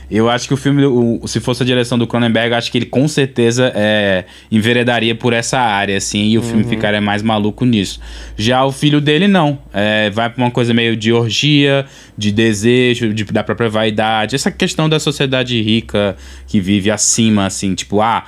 Eu 0.10 0.30
acho 0.30 0.48
que 0.48 0.54
o 0.54 0.58
filme, 0.58 0.86
o, 0.86 1.22
se 1.28 1.40
fosse 1.40 1.64
a 1.64 1.66
direção 1.66 1.98
do 1.98 2.08
Cronenberg, 2.08 2.54
acho 2.54 2.72
que 2.72 2.78
ele 2.78 2.86
com 2.86 3.08
certeza 3.08 3.72
é, 3.76 4.26
enveredaria 4.52 5.16
por 5.16 5.34
essa 5.34 5.60
área, 5.60 5.98
assim, 5.98 6.30
e 6.30 6.38
o 6.38 6.42
uhum. 6.42 6.48
filme 6.48 6.64
ficaria 6.64 7.02
mais 7.02 7.22
maluco 7.22 7.66
nisso. 7.66 8.00
Já 8.38 8.64
o 8.64 8.72
filho 8.72 9.02
dele, 9.02 9.28
não. 9.28 9.60
É, 9.74 10.10
vai 10.10 10.30
pra 10.30 10.44
uma 10.44 10.52
coisa 10.52 10.74
meio 10.74 10.96
de 10.96 11.12
orgia, 11.12 11.86
de 12.18 12.32
desejo, 12.32 13.14
de, 13.14 13.24
da 13.26 13.44
própria 13.44 13.70
vaidade. 13.70 14.36
Essa 14.36 14.52
questão 14.52 14.90
da 14.90 15.00
sociedade 15.00 15.62
rica 15.62 16.16
que 16.48 16.60
vive 16.60 16.92
acima, 16.92 17.46
assim, 17.46 17.74
tipo, 17.76 18.02
ah, 18.02 18.26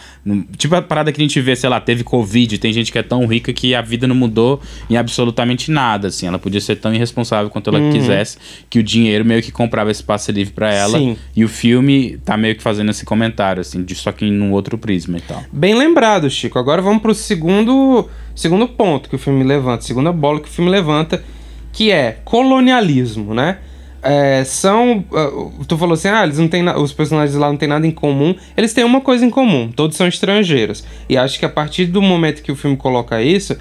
tipo 0.57 0.75
a 0.75 0.81
parada 0.81 1.11
que 1.11 1.21
a 1.21 1.23
gente 1.23 1.39
vê, 1.41 1.55
sei 1.55 1.69
lá, 1.69 1.79
teve 1.79 2.03
Covid, 2.03 2.57
tem 2.57 2.71
gente 2.71 2.91
que 2.91 2.97
é 2.97 3.03
tão 3.03 3.25
rica 3.25 3.51
que 3.51 3.73
a 3.75 3.81
vida 3.81 4.00
não 4.07 4.15
mudou 4.15 4.61
em 4.89 4.97
absolutamente 4.97 5.71
nada, 5.71 6.07
assim. 6.07 6.27
Ela 6.27 6.39
podia 6.39 6.61
ser 6.61 6.77
tão 6.77 6.93
irresponsável 6.93 7.49
quanto 7.49 7.69
ela 7.69 7.79
uhum. 7.79 7.91
quisesse, 7.91 8.37
que 8.69 8.79
o 8.79 8.83
dinheiro 8.83 9.25
meio 9.25 9.41
que 9.41 9.51
comprava 9.51 9.91
esse 9.91 10.03
passe 10.03 10.31
livre 10.31 10.53
para 10.53 10.73
ela. 10.73 10.97
Sim. 10.97 11.17
E 11.35 11.43
o 11.43 11.49
filme 11.49 12.17
tá 12.23 12.37
meio 12.37 12.55
que 12.55 12.63
fazendo 12.63 12.91
esse 12.91 13.05
comentário, 13.05 13.61
assim, 13.61 13.83
de, 13.83 13.95
só 13.95 14.11
que 14.11 14.29
num 14.29 14.51
outro 14.51 14.77
prisma 14.77 15.17
e 15.17 15.21
tal. 15.21 15.43
Bem 15.51 15.73
lembrado, 15.73 16.29
Chico. 16.29 16.57
Agora 16.59 16.81
vamos 16.81 17.01
pro 17.01 17.13
segundo, 17.13 18.09
segundo 18.35 18.67
ponto 18.67 19.09
que 19.09 19.15
o 19.15 19.19
filme 19.19 19.43
levanta, 19.43 19.83
segunda 19.83 20.11
bola 20.11 20.39
que 20.39 20.49
o 20.49 20.51
filme 20.51 20.69
levanta, 20.69 21.23
que 21.71 21.91
é 21.91 22.19
colonialismo, 22.23 23.33
né? 23.33 23.57
é, 24.01 24.43
são. 24.43 25.05
Uh, 25.11 25.65
tu 25.65 25.77
falou 25.77 25.93
assim, 25.93 26.07
ah, 26.07 26.23
eles 26.23 26.37
não 26.37 26.47
têm 26.47 26.67
os 26.69 26.91
personagens 26.91 27.37
lá 27.37 27.47
não 27.47 27.57
têm 27.57 27.69
nada 27.69 27.85
em 27.85 27.91
comum. 27.91 28.35
Eles 28.57 28.73
têm 28.73 28.83
uma 28.83 29.01
coisa 29.01 29.25
em 29.25 29.29
comum, 29.29 29.71
todos 29.71 29.95
são 29.95 30.07
estrangeiros. 30.07 30.83
E 31.07 31.17
acho 31.17 31.39
que 31.39 31.45
a 31.45 31.49
partir 31.49 31.85
do 31.85 32.01
momento 32.01 32.41
que 32.41 32.51
o 32.51 32.55
filme 32.55 32.75
coloca 32.75 33.21
isso, 33.21 33.55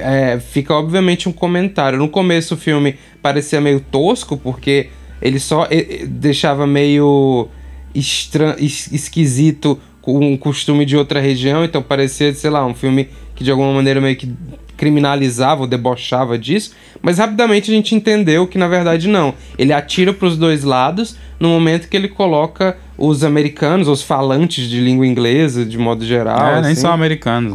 é, 0.00 0.38
fica 0.40 0.74
obviamente 0.74 1.28
um 1.28 1.32
comentário. 1.32 1.98
No 1.98 2.08
começo 2.08 2.54
o 2.54 2.56
filme 2.56 2.96
parecia 3.20 3.60
meio 3.60 3.80
tosco, 3.80 4.36
porque 4.36 4.88
ele 5.20 5.38
só 5.38 5.68
deixava 6.06 6.66
meio 6.66 7.48
estran 7.94 8.56
esquisito 8.58 9.78
com 10.00 10.18
um 10.18 10.36
costume 10.36 10.84
de 10.84 10.96
outra 10.96 11.20
região, 11.20 11.64
então 11.64 11.80
parecia, 11.82 12.34
sei 12.34 12.50
lá, 12.50 12.66
um 12.66 12.74
filme 12.74 13.08
que 13.34 13.44
de 13.44 13.50
alguma 13.50 13.72
maneira 13.72 14.00
meio 14.00 14.16
que 14.16 14.34
criminalizava 14.76 15.60
ou 15.60 15.66
debochava 15.68 16.36
disso, 16.36 16.74
mas 17.00 17.18
rapidamente 17.18 17.70
a 17.70 17.74
gente 17.74 17.94
entendeu 17.94 18.48
que 18.48 18.58
na 18.58 18.66
verdade 18.66 19.06
não. 19.06 19.32
Ele 19.56 19.72
atira 19.72 20.12
para 20.12 20.26
os 20.26 20.36
dois 20.36 20.64
lados 20.64 21.16
no 21.38 21.48
momento 21.48 21.88
que 21.88 21.96
ele 21.96 22.08
coloca 22.08 22.76
os 22.98 23.22
americanos, 23.22 23.86
os 23.86 24.02
falantes 24.02 24.68
de 24.68 24.80
língua 24.80 25.06
inglesa, 25.06 25.64
de 25.64 25.78
modo 25.78 26.04
geral. 26.04 26.46
É, 26.46 26.54
assim, 26.54 26.66
nem 26.66 26.74
são 26.74 26.90
americanos. 26.92 27.52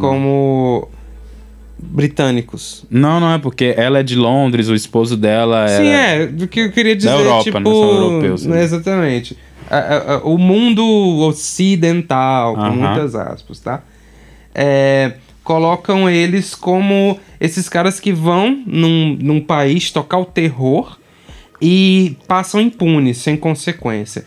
né? 0.80 0.97
Britânicos. 1.80 2.84
Não, 2.90 3.20
não 3.20 3.32
é 3.34 3.38
porque 3.38 3.72
ela 3.76 4.00
é 4.00 4.02
de 4.02 4.16
Londres, 4.16 4.68
o 4.68 4.74
esposo 4.74 5.16
dela 5.16 5.64
é. 5.70 5.76
Sim, 5.76 5.88
é, 5.88 6.26
do 6.26 6.48
que 6.48 6.60
eu 6.60 6.72
queria 6.72 6.96
dizer, 6.96 7.10
Europa, 7.10 7.44
tipo... 7.44 7.60
não 7.60 7.72
são 7.72 7.90
europeus, 7.90 8.44
né? 8.46 8.62
Exatamente. 8.62 9.36
A- 9.70 10.14
a- 10.14 10.18
o 10.24 10.36
mundo 10.38 10.82
ocidental, 11.26 12.54
com 12.54 12.60
Aham. 12.60 12.72
muitas 12.74 13.14
aspas, 13.14 13.60
tá? 13.60 13.82
É, 14.54 15.12
colocam 15.44 16.08
eles 16.10 16.54
como 16.54 17.18
esses 17.40 17.68
caras 17.68 18.00
que 18.00 18.12
vão 18.12 18.62
num, 18.66 19.16
num 19.20 19.40
país 19.40 19.90
tocar 19.90 20.18
o 20.18 20.24
terror 20.24 20.98
e 21.60 22.16
passam 22.26 22.60
impunes, 22.60 23.18
sem 23.18 23.36
consequência. 23.36 24.24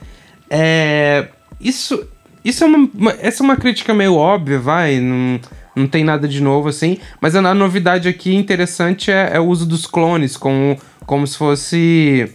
É, 0.49 1.27
isso, 1.59 2.05
isso 2.43 2.63
é 2.63 2.67
uma, 2.67 2.89
uma- 2.93 3.15
essa 3.21 3.43
é 3.43 3.45
uma 3.45 3.55
crítica 3.55 3.93
meio 3.93 4.15
óbvia, 4.15 4.59
vai, 4.59 4.99
não, 4.99 5.39
não 5.75 5.87
tem 5.87 6.03
nada 6.03 6.27
de 6.27 6.41
novo 6.41 6.69
assim, 6.69 6.97
mas 7.19 7.35
a, 7.35 7.53
novidade 7.53 8.07
aqui 8.07 8.35
interessante 8.35 9.11
é, 9.11 9.31
é 9.33 9.39
o 9.39 9.45
uso 9.45 9.65
dos 9.65 9.85
clones, 9.85 10.35
como, 10.35 10.77
como 11.05 11.25
se 11.25 11.37
fosse 11.37 12.31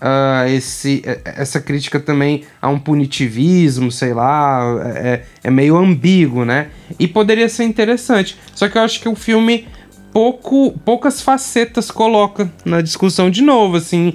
ah, 0.00 0.44
esse, 0.48 1.02
é- 1.04 1.20
essa 1.36 1.60
crítica 1.60 1.98
também 1.98 2.44
a 2.60 2.68
um 2.68 2.78
punitivismo, 2.78 3.90
sei 3.90 4.12
lá, 4.12 4.62
é, 4.94 5.22
é 5.42 5.50
meio 5.50 5.76
ambíguo, 5.76 6.44
né? 6.44 6.68
E 6.98 7.08
poderia 7.08 7.48
ser 7.48 7.64
interessante, 7.64 8.38
só 8.54 8.68
que 8.68 8.78
eu 8.78 8.82
acho 8.82 9.00
que 9.00 9.08
o 9.08 9.14
filme 9.14 9.66
pouco, 10.12 10.78
poucas 10.84 11.20
facetas 11.20 11.90
coloca 11.90 12.50
na 12.64 12.80
discussão 12.80 13.30
de 13.30 13.42
novo, 13.42 13.76
assim. 13.76 14.14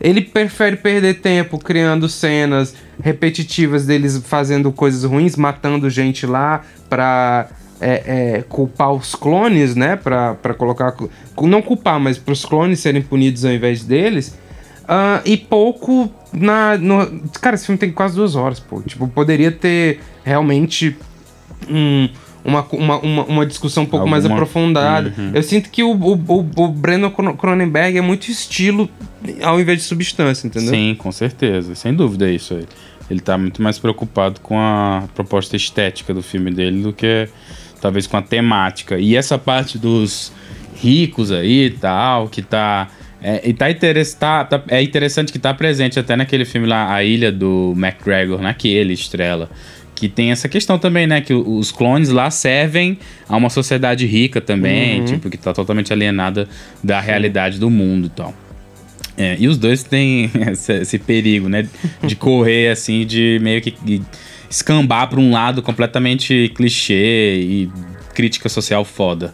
Ele 0.00 0.22
prefere 0.22 0.76
perder 0.76 1.20
tempo 1.20 1.58
criando 1.58 2.08
cenas 2.08 2.74
repetitivas 3.02 3.84
deles 3.84 4.22
fazendo 4.24 4.72
coisas 4.72 5.04
ruins, 5.04 5.36
matando 5.36 5.90
gente 5.90 6.24
lá 6.24 6.62
pra 6.88 7.48
é, 7.80 8.36
é, 8.38 8.42
culpar 8.48 8.92
os 8.92 9.14
clones, 9.14 9.74
né? 9.74 9.96
Pra, 9.96 10.34
pra 10.34 10.54
colocar. 10.54 10.94
Não 11.42 11.62
culpar, 11.62 11.98
mas 11.98 12.18
pros 12.18 12.44
clones 12.44 12.80
serem 12.80 13.02
punidos 13.02 13.44
ao 13.44 13.52
invés 13.52 13.82
deles. 13.84 14.38
Ah, 14.86 15.20
e 15.24 15.36
pouco 15.36 16.10
na. 16.32 16.76
No... 16.76 17.22
Cara, 17.40 17.54
esse 17.54 17.66
filme 17.66 17.78
tem 17.78 17.90
quase 17.92 18.16
duas 18.16 18.34
horas, 18.36 18.58
pô. 18.60 18.82
Tipo, 18.82 19.06
poderia 19.08 19.50
ter 19.52 20.00
realmente 20.24 20.96
um- 21.68 22.08
uma, 22.44 22.66
uma, 22.72 22.98
uma, 23.00 23.24
uma 23.24 23.46
discussão 23.46 23.82
um 23.82 23.86
pouco 23.86 24.06
mais 24.08 24.24
Alguma- 24.24 24.40
aprofundada. 24.40 25.14
Eu 25.34 25.42
sinto 25.42 25.68
que 25.70 25.82
o, 25.82 25.90
o, 25.92 26.12
o, 26.14 26.40
o 26.64 27.10
Cron- 27.10 27.36
Cronenberg 27.36 27.98
é 27.98 28.00
muito 28.00 28.30
estilo 28.30 28.88
ao 29.42 29.60
invés 29.60 29.78
de 29.80 29.84
substância, 29.84 30.46
entendeu? 30.46 30.70
Sim, 30.70 30.94
com 30.98 31.12
certeza. 31.12 31.74
Sem 31.74 31.92
dúvida 31.94 32.28
é 32.28 32.32
isso 32.32 32.54
aí. 32.54 32.66
Ele 33.10 33.20
tá 33.20 33.36
muito 33.36 33.60
mais 33.62 33.78
preocupado 33.78 34.40
com 34.40 34.58
a 34.58 35.04
proposta 35.14 35.54
estética 35.54 36.14
do 36.14 36.22
filme 36.22 36.50
dele 36.50 36.82
do 36.82 36.92
que 36.92 37.28
talvez 37.80 38.06
com 38.06 38.16
a 38.16 38.22
temática. 38.22 38.98
E 38.98 39.16
essa 39.16 39.38
parte 39.38 39.78
dos 39.78 40.32
ricos 40.74 41.30
aí 41.32 41.66
e 41.66 41.70
tal, 41.70 42.28
que 42.28 42.42
tá. 42.42 42.88
É, 43.22 43.48
e 43.48 43.52
tá, 43.52 43.70
interess, 43.70 44.14
tá, 44.14 44.44
tá- 44.44 44.62
é 44.68 44.82
interessante 44.82 45.30
que 45.30 45.38
tá 45.38 45.52
presente 45.52 45.98
até 45.98 46.16
naquele 46.16 46.46
filme 46.46 46.66
lá, 46.66 46.92
A 46.94 47.04
Ilha 47.04 47.30
do 47.30 47.74
McGregor, 47.76 48.40
naquele 48.40 48.94
estrela. 48.94 49.50
Que 49.94 50.08
tem 50.08 50.30
essa 50.30 50.48
questão 50.48 50.78
também, 50.78 51.06
né? 51.06 51.20
Que 51.20 51.34
os 51.34 51.70
clones 51.70 52.08
lá 52.08 52.30
servem 52.30 52.98
a 53.28 53.36
uma 53.36 53.50
sociedade 53.50 54.06
rica 54.06 54.40
também, 54.40 55.04
tipo, 55.04 55.28
que 55.28 55.36
tá 55.36 55.52
totalmente 55.52 55.92
alienada 55.92 56.48
da 56.82 56.98
realidade 57.00 57.58
do 57.58 57.68
mundo 57.68 58.06
e 58.06 58.10
tal. 58.10 58.34
É, 59.18 59.36
e 59.38 59.46
os 59.46 59.58
dois 59.58 59.82
têm 59.82 60.30
esse, 60.50 60.72
esse 60.72 60.98
perigo, 60.98 61.50
né? 61.50 61.68
De 62.02 62.16
correr, 62.16 62.70
assim, 62.70 63.04
de 63.04 63.38
meio 63.42 63.60
que 63.60 64.00
escambar 64.50 65.08
pra 65.08 65.20
um 65.20 65.30
lado 65.30 65.62
completamente 65.62 66.52
clichê 66.56 67.36
e 67.40 67.70
crítica 68.12 68.48
social 68.48 68.84
foda. 68.84 69.32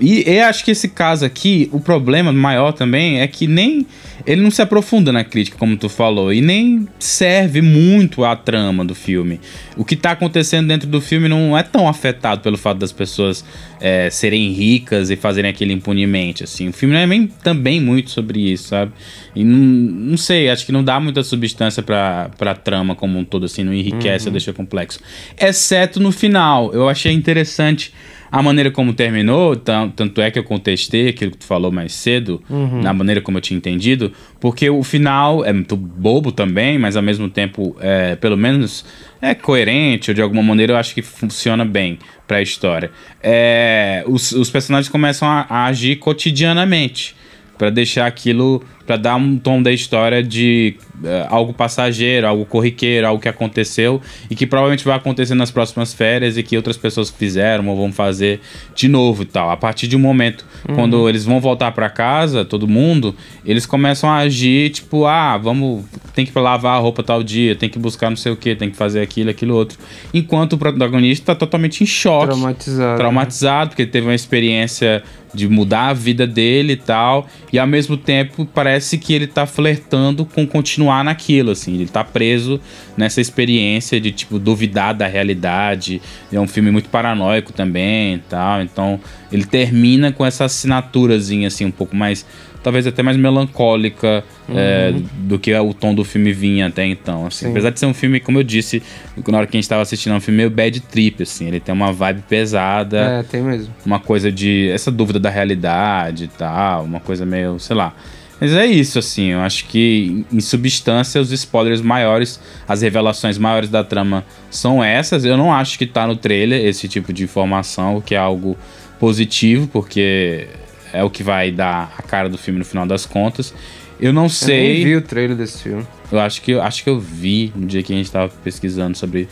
E 0.00 0.24
eu 0.26 0.44
acho 0.46 0.64
que 0.64 0.72
esse 0.72 0.88
caso 0.88 1.24
aqui, 1.24 1.68
o 1.72 1.78
problema 1.78 2.32
maior 2.32 2.72
também 2.72 3.20
é 3.20 3.26
que 3.26 3.46
nem. 3.46 3.86
Ele 4.26 4.40
não 4.40 4.50
se 4.50 4.62
aprofunda 4.62 5.12
na 5.12 5.22
crítica, 5.22 5.58
como 5.58 5.76
tu 5.76 5.86
falou, 5.86 6.32
e 6.32 6.40
nem 6.40 6.88
serve 6.98 7.60
muito 7.60 8.24
à 8.24 8.34
trama 8.34 8.82
do 8.82 8.94
filme. 8.94 9.38
O 9.76 9.84
que 9.84 9.94
tá 9.94 10.12
acontecendo 10.12 10.66
dentro 10.66 10.88
do 10.88 10.98
filme 10.98 11.28
não 11.28 11.56
é 11.56 11.62
tão 11.62 11.86
afetado 11.86 12.40
pelo 12.40 12.56
fato 12.56 12.78
das 12.78 12.90
pessoas 12.90 13.44
é, 13.78 14.08
serem 14.08 14.50
ricas 14.50 15.10
e 15.10 15.16
fazerem 15.16 15.50
aquilo 15.50 15.72
impunemente, 15.72 16.42
assim. 16.42 16.68
O 16.68 16.72
filme 16.72 16.94
não 16.94 17.02
é 17.02 17.06
nem, 17.06 17.26
também 17.26 17.82
muito 17.82 18.10
sobre 18.10 18.40
isso, 18.50 18.68
sabe? 18.68 18.92
E 19.36 19.44
não, 19.44 19.58
não 19.58 20.16
sei, 20.16 20.48
acho 20.48 20.64
que 20.64 20.72
não 20.72 20.82
dá 20.82 20.98
muita 20.98 21.22
substância 21.22 21.82
pra, 21.82 22.30
pra 22.38 22.54
trama 22.54 22.94
como 22.94 23.18
um 23.18 23.24
todo, 23.24 23.44
assim, 23.44 23.62
não 23.62 23.74
enriquece 23.74 24.26
ou 24.26 24.32
deixa 24.32 24.54
complexo. 24.54 25.00
Exceto 25.38 26.00
no 26.00 26.10
final, 26.10 26.72
eu 26.72 26.88
achei 26.88 27.12
interessante 27.12 27.92
a 28.38 28.42
maneira 28.42 28.70
como 28.70 28.92
terminou, 28.92 29.54
tan- 29.56 29.88
tanto 29.90 30.20
é 30.20 30.30
que 30.30 30.38
eu 30.38 30.44
contestei 30.44 31.08
aquilo 31.08 31.30
que 31.32 31.38
tu 31.38 31.44
falou 31.46 31.70
mais 31.70 31.92
cedo, 31.92 32.42
na 32.82 32.92
maneira 32.92 33.20
como 33.20 33.38
eu 33.38 33.42
tinha 33.42 33.56
entendido, 33.56 34.12
porque 34.40 34.68
o 34.68 34.82
final 34.82 35.44
é 35.44 35.52
muito 35.52 35.76
bobo 35.76 36.32
também, 36.32 36.78
mas 36.78 36.96
ao 36.96 37.02
mesmo 37.02 37.28
tempo, 37.28 37.76
é, 37.80 38.16
pelo 38.16 38.36
menos, 38.36 38.84
é 39.22 39.34
coerente, 39.34 40.10
ou 40.10 40.14
de 40.14 40.20
alguma 40.22 40.42
maneira 40.42 40.72
eu 40.72 40.76
acho 40.76 40.94
que 40.94 41.02
funciona 41.02 41.64
bem 41.64 41.98
pra 42.26 42.42
história. 42.42 42.90
É, 43.22 44.04
os, 44.06 44.32
os 44.32 44.50
personagens 44.50 44.88
começam 44.90 45.28
a, 45.28 45.46
a 45.48 45.64
agir 45.66 45.96
cotidianamente. 45.96 47.14
Pra 47.56 47.70
deixar 47.70 48.06
aquilo, 48.06 48.64
pra 48.86 48.96
dar 48.96 49.16
um 49.16 49.36
tom 49.38 49.62
da 49.62 49.72
história 49.72 50.22
de 50.22 50.76
eh, 51.02 51.26
algo 51.30 51.52
passageiro, 51.52 52.26
algo 52.26 52.44
corriqueiro, 52.44 53.06
algo 53.06 53.20
que 53.20 53.28
aconteceu 53.28 54.00
e 54.30 54.34
que 54.34 54.46
provavelmente 54.46 54.84
vai 54.84 54.96
acontecer 54.96 55.34
nas 55.34 55.50
próximas 55.50 55.94
férias 55.94 56.36
e 56.36 56.42
que 56.42 56.56
outras 56.56 56.76
pessoas 56.76 57.10
fizeram 57.10 57.66
ou 57.68 57.76
vão 57.76 57.92
fazer 57.92 58.40
de 58.74 58.88
novo 58.88 59.22
e 59.22 59.26
tal. 59.26 59.50
A 59.50 59.56
partir 59.56 59.88
de 59.88 59.96
um 59.96 60.00
momento, 60.00 60.44
quando 60.74 61.08
eles 61.08 61.24
vão 61.24 61.40
voltar 61.40 61.72
pra 61.72 61.88
casa, 61.88 62.44
todo 62.44 62.68
mundo, 62.68 63.14
eles 63.44 63.64
começam 63.66 64.10
a 64.10 64.18
agir 64.18 64.70
tipo, 64.70 65.06
ah, 65.06 65.36
vamos, 65.38 65.84
tem 66.14 66.26
que 66.26 66.38
lavar 66.38 66.76
a 66.76 66.80
roupa 66.80 67.02
tal 67.02 67.22
dia, 67.22 67.54
tem 67.56 67.68
que 67.68 67.78
buscar 67.78 68.10
não 68.10 68.16
sei 68.16 68.32
o 68.32 68.36
que, 68.36 68.54
tem 68.54 68.70
que 68.70 68.76
fazer 68.76 69.00
aquilo, 69.00 69.30
aquilo 69.30 69.54
outro. 69.54 69.78
Enquanto 70.12 70.54
o 70.54 70.58
protagonista 70.58 71.26
tá 71.26 71.34
totalmente 71.34 71.82
em 71.82 71.86
choque 71.86 72.26
Traumatizado. 72.26 72.98
traumatizado, 72.98 73.70
porque 73.70 73.82
ele 73.82 73.90
teve 73.90 74.06
uma 74.06 74.14
experiência 74.14 75.02
de 75.34 75.48
mudar 75.48 75.88
a 75.88 75.92
vida 75.92 76.26
dele 76.26 76.74
e 76.74 76.76
tal, 76.76 77.26
e 77.52 77.58
ao 77.58 77.66
mesmo 77.66 77.96
tempo 77.96 78.46
parece 78.46 78.73
que 78.98 79.12
ele 79.14 79.26
tá 79.26 79.46
flertando 79.46 80.24
com 80.24 80.46
continuar 80.46 81.02
naquilo, 81.04 81.50
assim, 81.52 81.74
ele 81.74 81.86
tá 81.86 82.02
preso 82.04 82.60
nessa 82.96 83.20
experiência 83.20 84.00
de, 84.00 84.12
tipo, 84.12 84.38
duvidar 84.38 84.94
da 84.94 85.06
realidade, 85.06 86.00
é 86.32 86.38
um 86.40 86.46
filme 86.46 86.70
muito 86.70 86.88
paranoico 86.88 87.52
também 87.52 88.14
e 88.14 88.18
tal, 88.18 88.62
então 88.62 89.00
ele 89.32 89.44
termina 89.44 90.12
com 90.12 90.24
essa 90.24 90.44
assinaturazinha, 90.44 91.48
assim, 91.48 91.64
um 91.64 91.70
pouco 91.70 91.96
mais, 91.96 92.24
talvez 92.62 92.86
até 92.86 93.02
mais 93.02 93.16
melancólica 93.16 94.22
é, 94.48 94.94
do 95.18 95.38
que 95.38 95.52
o 95.54 95.74
tom 95.74 95.94
do 95.94 96.04
filme 96.04 96.32
vinha 96.32 96.66
até 96.68 96.86
então, 96.86 97.26
assim, 97.26 97.46
Sim. 97.46 97.50
apesar 97.50 97.70
de 97.70 97.80
ser 97.80 97.86
um 97.86 97.94
filme, 97.94 98.20
como 98.20 98.38
eu 98.38 98.42
disse, 98.42 98.82
na 99.26 99.38
hora 99.38 99.46
que 99.46 99.56
a 99.56 99.60
gente 99.60 99.68
tava 99.68 99.82
assistindo, 99.82 100.12
é 100.12 100.16
um 100.16 100.20
filme 100.20 100.38
meio 100.38 100.50
bad 100.50 100.80
trip, 100.80 101.22
assim, 101.22 101.48
ele 101.48 101.60
tem 101.60 101.74
uma 101.74 101.92
vibe 101.92 102.22
pesada, 102.28 102.98
É, 102.98 103.22
tem 103.22 103.42
mesmo. 103.42 103.74
uma 103.84 103.98
coisa 103.98 104.30
de. 104.30 104.68
essa 104.70 104.90
dúvida 104.90 105.18
da 105.18 105.30
realidade 105.30 106.24
e 106.24 106.28
tal, 106.28 106.84
uma 106.84 107.00
coisa 107.00 107.26
meio, 107.26 107.58
sei 107.58 107.76
lá. 107.76 107.94
Mas 108.40 108.52
é 108.52 108.66
isso, 108.66 108.98
assim, 108.98 109.26
eu 109.28 109.40
acho 109.40 109.66
que 109.66 110.24
em 110.32 110.40
substância 110.40 111.20
os 111.20 111.30
spoilers 111.30 111.80
maiores, 111.80 112.40
as 112.66 112.82
revelações 112.82 113.38
maiores 113.38 113.68
da 113.70 113.84
trama 113.84 114.24
são 114.50 114.82
essas. 114.82 115.24
Eu 115.24 115.36
não 115.36 115.52
acho 115.52 115.78
que 115.78 115.86
tá 115.86 116.06
no 116.06 116.16
trailer 116.16 116.64
esse 116.64 116.88
tipo 116.88 117.12
de 117.12 117.24
informação, 117.24 117.96
o 117.96 118.02
que 118.02 118.14
é 118.14 118.18
algo 118.18 118.56
positivo, 118.98 119.68
porque 119.68 120.48
é 120.92 121.02
o 121.02 121.10
que 121.10 121.22
vai 121.22 121.50
dar 121.50 121.94
a 121.96 122.02
cara 122.02 122.28
do 122.28 122.36
filme 122.36 122.58
no 122.58 122.64
final 122.64 122.86
das 122.86 123.06
contas. 123.06 123.54
Eu 124.00 124.12
não 124.12 124.22
Eu 124.24 124.28
nem 124.28 124.28
sei. 124.28 124.84
vi 124.84 124.96
o 124.96 125.02
trailer 125.02 125.36
desse 125.36 125.62
filme. 125.62 125.86
Eu 126.10 126.20
acho 126.20 126.42
que, 126.42 126.50
eu 126.52 126.62
acho 126.62 126.82
que 126.82 126.90
eu 126.90 126.98
vi 126.98 127.52
no 127.54 127.66
dia 127.66 127.82
que 127.82 127.92
a 127.92 127.96
gente 127.96 128.10
tava 128.10 128.32
pesquisando 128.42 128.96
sobre 128.96 129.28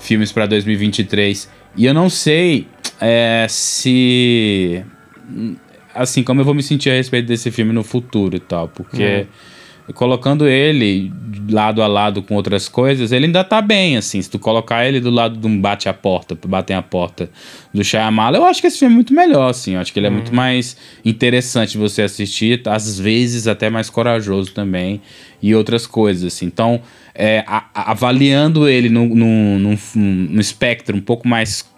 filmes 0.00 0.32
pra 0.32 0.46
2023. 0.46 1.48
E 1.76 1.84
eu 1.84 1.94
não 1.94 2.08
sei 2.10 2.66
é, 3.00 3.46
se. 3.48 4.84
Assim, 5.94 6.22
como 6.22 6.40
eu 6.40 6.44
vou 6.44 6.54
me 6.54 6.62
sentir 6.62 6.90
a 6.90 6.94
respeito 6.94 7.26
desse 7.26 7.50
filme 7.50 7.72
no 7.72 7.82
futuro 7.82 8.36
e 8.36 8.40
tal. 8.40 8.68
Porque 8.68 9.26
colocando 9.94 10.46
ele 10.46 11.12
lado 11.50 11.82
a 11.82 11.86
lado 11.88 12.22
com 12.22 12.36
outras 12.36 12.68
coisas, 12.68 13.10
ele 13.10 13.26
ainda 13.26 13.42
tá 13.42 13.60
bem, 13.60 13.96
assim. 13.96 14.22
Se 14.22 14.30
tu 14.30 14.38
colocar 14.38 14.86
ele 14.86 15.00
do 15.00 15.10
lado 15.10 15.36
de 15.36 15.44
um 15.48 15.60
bate 15.60 15.88
a 15.88 15.92
porta, 15.92 16.38
batem 16.46 16.76
a 16.76 16.82
porta 16.82 17.28
do 17.74 17.82
Shyamala, 17.82 18.36
eu 18.36 18.44
acho 18.44 18.60
que 18.60 18.68
esse 18.68 18.78
filme 18.78 18.94
é 18.94 18.96
muito 18.96 19.12
melhor, 19.12 19.50
assim. 19.50 19.74
Eu 19.74 19.80
acho 19.80 19.92
que 19.92 19.98
ele 19.98 20.06
é 20.06 20.10
muito 20.10 20.32
mais 20.34 20.76
interessante 21.04 21.72
de 21.72 21.78
você 21.78 22.02
assistir, 22.02 22.62
às 22.66 23.00
vezes 23.00 23.48
até 23.48 23.68
mais 23.68 23.90
corajoso 23.90 24.52
também, 24.52 25.00
e 25.42 25.54
outras 25.56 25.88
coisas, 25.88 26.32
assim. 26.34 26.46
Então, 26.46 26.80
é, 27.12 27.42
a- 27.46 27.90
avaliando 27.90 28.68
ele 28.68 28.88
num, 28.88 29.08
num 29.58 30.40
espectro 30.40 30.96
um 30.96 31.00
pouco 31.00 31.26
mais 31.26 31.68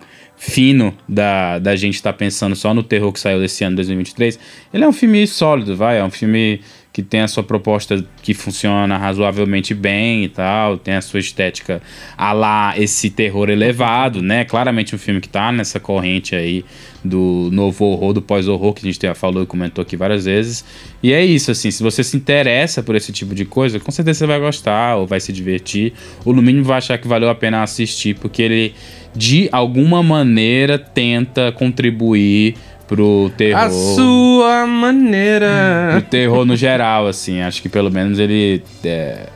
fino 0.45 0.93
da, 1.09 1.61
da 1.61 1.77
gente 1.77 1.95
estar 1.95 2.13
tá 2.13 2.19
pensando 2.19 2.57
só 2.57 2.75
no 2.75 2.83
terror 2.83 3.13
que 3.13 3.21
saiu 3.21 3.39
desse 3.39 3.63
ano, 3.63 3.77
2023. 3.77 4.41
Ele 4.75 4.83
é 4.83 4.89
um 4.89 4.93
filme 4.93 5.25
sólido, 5.25 5.77
vai, 5.77 6.01
é 6.01 6.05
um 6.05 6.11
filme 6.11 6.61
que 6.93 7.03
tem 7.03 7.23
a 7.23 7.29
sua 7.29 7.43
proposta 7.43 8.05
que 8.23 8.35
funciona 8.35 8.99
razoavelmente 8.99 9.73
bem 9.73 10.25
e 10.25 10.29
tal, 10.29 10.77
tem 10.77 10.95
a 10.95 11.01
sua 11.01 11.21
estética 11.21 11.81
a 12.19 12.33
lá 12.33 12.75
esse 12.77 13.09
terror 13.09 13.49
elevado, 13.49 14.21
né? 14.21 14.45
Claramente 14.45 14.95
um 14.95 14.99
filme 14.99 15.21
que 15.21 15.29
tá 15.29 15.51
nessa 15.51 15.81
corrente 15.81 16.37
aí 16.37 16.65
do 17.03 17.49
novo 17.51 17.87
horror, 17.87 18.13
do 18.13 18.21
pós-horror 18.21 18.75
que 18.75 18.87
a 18.87 18.93
gente 18.93 19.01
já 19.01 19.15
falou 19.15 19.43
e 19.43 19.47
comentou 19.47 19.83
aqui 19.83 19.97
várias 19.97 20.27
vezes. 20.27 20.65
E 21.03 21.13
é 21.13 21.25
isso, 21.25 21.51
assim, 21.51 21.71
se 21.71 21.83
você 21.83 22.05
se 22.05 22.17
interessa 22.17 22.83
por 22.83 22.95
esse 22.95 23.11
tipo 23.11 23.35
de 23.35 23.45
coisa, 23.45 23.81
com 23.81 23.91
certeza 23.91 24.21
você 24.21 24.27
vai 24.27 24.39
gostar 24.39 24.97
ou 24.97 25.07
vai 25.07 25.19
se 25.19 25.33
divertir, 25.33 25.95
ou 26.25 26.35
no 26.35 26.43
mínimo 26.43 26.65
vai 26.65 26.79
achar 26.79 26.99
que 26.99 27.09
valeu 27.09 27.31
a 27.31 27.35
pena 27.35 27.63
assistir, 27.63 28.17
porque 28.17 28.43
ele 28.43 28.75
de 29.15 29.49
alguma 29.53 30.03
maneira 30.03 30.79
tenta 30.79 31.53
contribuir 31.53 32.55
pro 32.87 33.31
terror. 33.37 33.63
A 33.63 33.71
sua 33.71 34.67
maneira. 34.67 35.97
O 35.99 36.03
terror 36.03 36.45
no 36.45 36.57
geral, 36.57 37.07
assim. 37.07 37.41
Acho 37.41 37.63
que 37.63 37.69
pelo 37.69 37.91
menos 37.91 38.19
ele. 38.19 38.63
É... 38.85 39.27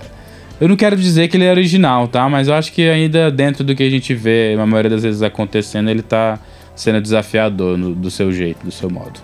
Eu 0.61 0.69
não 0.69 0.77
quero 0.77 0.97
dizer 0.97 1.29
que 1.29 1.37
ele 1.37 1.45
é 1.45 1.51
original, 1.51 2.09
tá? 2.09 2.29
Mas 2.29 2.49
eu 2.49 2.55
acho 2.55 2.73
que 2.73 2.89
ainda 2.89 3.31
dentro 3.31 3.63
do 3.63 3.75
que 3.75 3.83
a 3.83 3.91
gente 3.91 4.15
vê, 4.15 4.57
a 4.59 4.67
maioria 4.67 4.91
das 4.91 5.03
vezes 5.03 5.23
acontecendo, 5.23 5.91
ele 5.91 6.03
tá 6.03 6.39
sendo 6.75 7.01
desafiador 7.01 7.77
no, 7.77 7.95
do 7.95 8.11
seu 8.11 8.33
jeito, 8.33 8.65
do 8.65 8.71
seu 8.71 8.91
modo. 8.91 9.21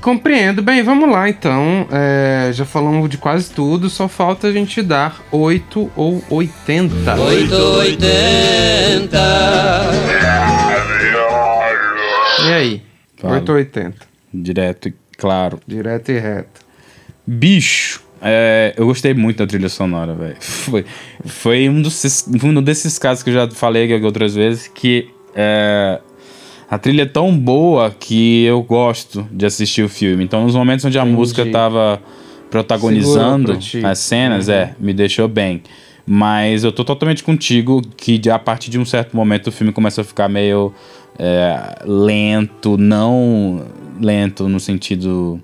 Compreendo. 0.00 0.62
Bem, 0.62 0.82
vamos 0.84 1.10
lá 1.10 1.28
então. 1.28 1.88
É, 1.90 2.50
já 2.52 2.64
falamos 2.64 3.10
de 3.10 3.18
quase 3.18 3.50
tudo, 3.50 3.90
só 3.90 4.06
falta 4.06 4.46
a 4.46 4.52
gente 4.52 4.80
dar 4.80 5.20
8 5.32 5.90
ou 5.96 6.22
80. 6.30 7.14
880. 7.14 9.18
E 12.46 12.52
aí? 12.52 12.85
Fala. 13.16 13.34
880. 13.34 13.96
Direto 14.32 14.88
e 14.88 14.94
claro. 15.16 15.60
Direto 15.66 16.10
e 16.10 16.18
reto. 16.18 16.60
Bicho, 17.26 18.02
é, 18.20 18.74
eu 18.76 18.86
gostei 18.86 19.14
muito 19.14 19.38
da 19.38 19.46
trilha 19.46 19.68
sonora, 19.68 20.14
velho. 20.14 20.36
Foi, 20.40 20.84
foi 21.24 21.68
um, 21.68 21.80
dos, 21.80 22.26
um 22.42 22.62
desses 22.62 22.98
casos 22.98 23.22
que 23.22 23.30
eu 23.30 23.34
já 23.34 23.50
falei 23.50 23.92
outras 24.02 24.34
vezes 24.34 24.68
que 24.68 25.08
é, 25.34 26.00
a 26.68 26.78
trilha 26.78 27.02
é 27.02 27.06
tão 27.06 27.36
boa 27.36 27.90
que 27.90 28.44
eu 28.44 28.62
gosto 28.62 29.26
de 29.30 29.46
assistir 29.46 29.82
o 29.82 29.88
filme. 29.88 30.24
Então, 30.24 30.44
nos 30.44 30.54
momentos 30.54 30.84
onde 30.84 30.98
a 30.98 31.02
Entendi. 31.02 31.16
música 31.16 31.46
tava 31.46 32.00
protagonizando 32.50 33.58
as 33.84 33.98
cenas, 33.98 34.48
uhum. 34.48 34.54
é, 34.54 34.74
me 34.78 34.92
deixou 34.92 35.28
bem. 35.28 35.62
Mas 36.06 36.62
eu 36.62 36.70
tô 36.70 36.84
totalmente 36.84 37.22
contigo 37.22 37.82
que 37.96 38.20
a 38.30 38.38
partir 38.38 38.70
de 38.70 38.78
um 38.78 38.84
certo 38.84 39.16
momento 39.16 39.48
o 39.48 39.52
filme 39.52 39.72
começa 39.72 40.00
a 40.00 40.04
ficar 40.04 40.28
meio 40.28 40.72
é, 41.18 41.82
lento, 41.84 42.76
não 42.76 43.66
lento 44.00 44.48
no 44.48 44.60
sentido. 44.60 45.40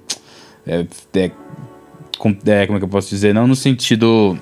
É, 0.66 0.86
é, 1.14 1.24
é, 1.24 2.66
como 2.66 2.76
é 2.76 2.78
que 2.78 2.84
eu 2.84 2.88
posso 2.88 3.08
dizer? 3.08 3.34
Não 3.34 3.46
no 3.46 3.56
sentido 3.56 4.36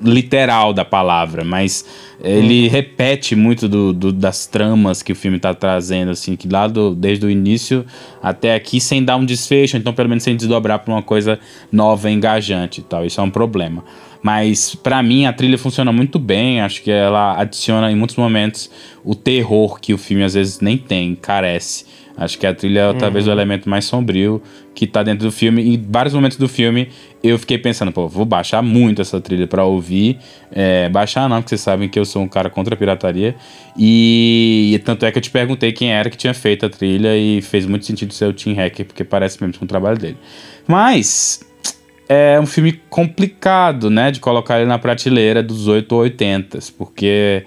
literal 0.00 0.72
da 0.72 0.84
palavra, 0.84 1.42
mas 1.42 1.84
ele 2.22 2.66
hum. 2.66 2.70
repete 2.70 3.34
muito 3.34 3.68
do, 3.68 3.92
do, 3.92 4.12
das 4.12 4.46
tramas 4.46 5.02
que 5.02 5.12
o 5.12 5.16
filme 5.16 5.38
está 5.38 5.54
trazendo, 5.54 6.10
assim, 6.10 6.36
que 6.36 6.48
lá 6.48 6.66
do, 6.66 6.94
desde 6.94 7.24
o 7.24 7.30
início 7.30 7.84
até 8.22 8.54
aqui 8.54 8.80
sem 8.80 9.02
dar 9.02 9.16
um 9.16 9.24
desfecho, 9.24 9.76
então 9.76 9.92
pelo 9.92 10.08
menos 10.08 10.24
sem 10.24 10.36
desdobrar 10.36 10.80
para 10.80 10.92
uma 10.92 11.02
coisa 11.02 11.38
nova, 11.72 12.10
engajante 12.10 12.80
e 12.80 12.84
tal. 12.84 13.04
Isso 13.04 13.20
é 13.20 13.24
um 13.24 13.30
problema. 13.30 13.82
Mas 14.22 14.74
para 14.74 15.02
mim 15.02 15.26
a 15.26 15.32
trilha 15.32 15.58
funciona 15.58 15.92
muito 15.92 16.18
bem, 16.18 16.60
acho 16.60 16.82
que 16.82 16.90
ela 16.90 17.38
adiciona 17.40 17.90
em 17.90 17.96
muitos 17.96 18.16
momentos 18.16 18.70
o 19.04 19.14
terror 19.14 19.80
que 19.80 19.94
o 19.94 19.98
filme 19.98 20.22
às 20.24 20.34
vezes 20.34 20.60
nem 20.60 20.76
tem, 20.76 21.14
carece. 21.14 21.84
Acho 22.16 22.38
que 22.38 22.46
a 22.46 22.54
trilha 22.54 22.80
é 22.80 22.88
uhum. 22.88 22.98
talvez 22.98 23.28
o 23.28 23.30
elemento 23.30 23.68
mais 23.68 23.84
sombrio 23.84 24.40
que 24.74 24.86
tá 24.86 25.02
dentro 25.02 25.26
do 25.26 25.32
filme. 25.32 25.74
Em 25.74 25.86
vários 25.90 26.14
momentos 26.14 26.38
do 26.38 26.48
filme 26.48 26.88
eu 27.22 27.38
fiquei 27.38 27.58
pensando, 27.58 27.92
pô, 27.92 28.08
vou 28.08 28.24
baixar 28.24 28.62
muito 28.62 29.02
essa 29.02 29.20
trilha 29.20 29.46
para 29.46 29.64
ouvir. 29.64 30.18
É, 30.50 30.88
baixar 30.88 31.28
não, 31.28 31.36
porque 31.42 31.50
vocês 31.50 31.60
sabem 31.60 31.88
que 31.90 31.98
eu 31.98 32.06
sou 32.06 32.22
um 32.22 32.28
cara 32.28 32.48
contra 32.48 32.74
a 32.74 32.76
pirataria. 32.76 33.36
E, 33.76 34.72
e, 34.74 34.78
tanto 34.78 35.04
é 35.04 35.12
que 35.12 35.18
eu 35.18 35.22
te 35.22 35.30
perguntei 35.30 35.72
quem 35.72 35.92
era 35.92 36.08
que 36.08 36.16
tinha 36.16 36.32
feito 36.32 36.64
a 36.64 36.70
trilha 36.70 37.14
e 37.16 37.42
fez 37.42 37.66
muito 37.66 37.84
sentido 37.84 38.14
ser 38.14 38.26
o 38.26 38.32
Tim 38.32 38.54
Hacker, 38.54 38.86
porque 38.86 39.04
parece 39.04 39.42
mesmo 39.42 39.58
com 39.58 39.66
o 39.66 39.68
trabalho 39.68 39.98
dele. 39.98 40.16
Mas 40.66 41.40
é 42.08 42.38
um 42.40 42.46
filme 42.46 42.72
complicado, 42.88 43.90
né, 43.90 44.10
de 44.10 44.20
colocar 44.20 44.58
ele 44.58 44.68
na 44.68 44.78
prateleira 44.78 45.42
dos 45.42 45.66
8 45.66 45.92
ou 45.92 46.00
80, 46.02 46.58
porque 46.78 47.44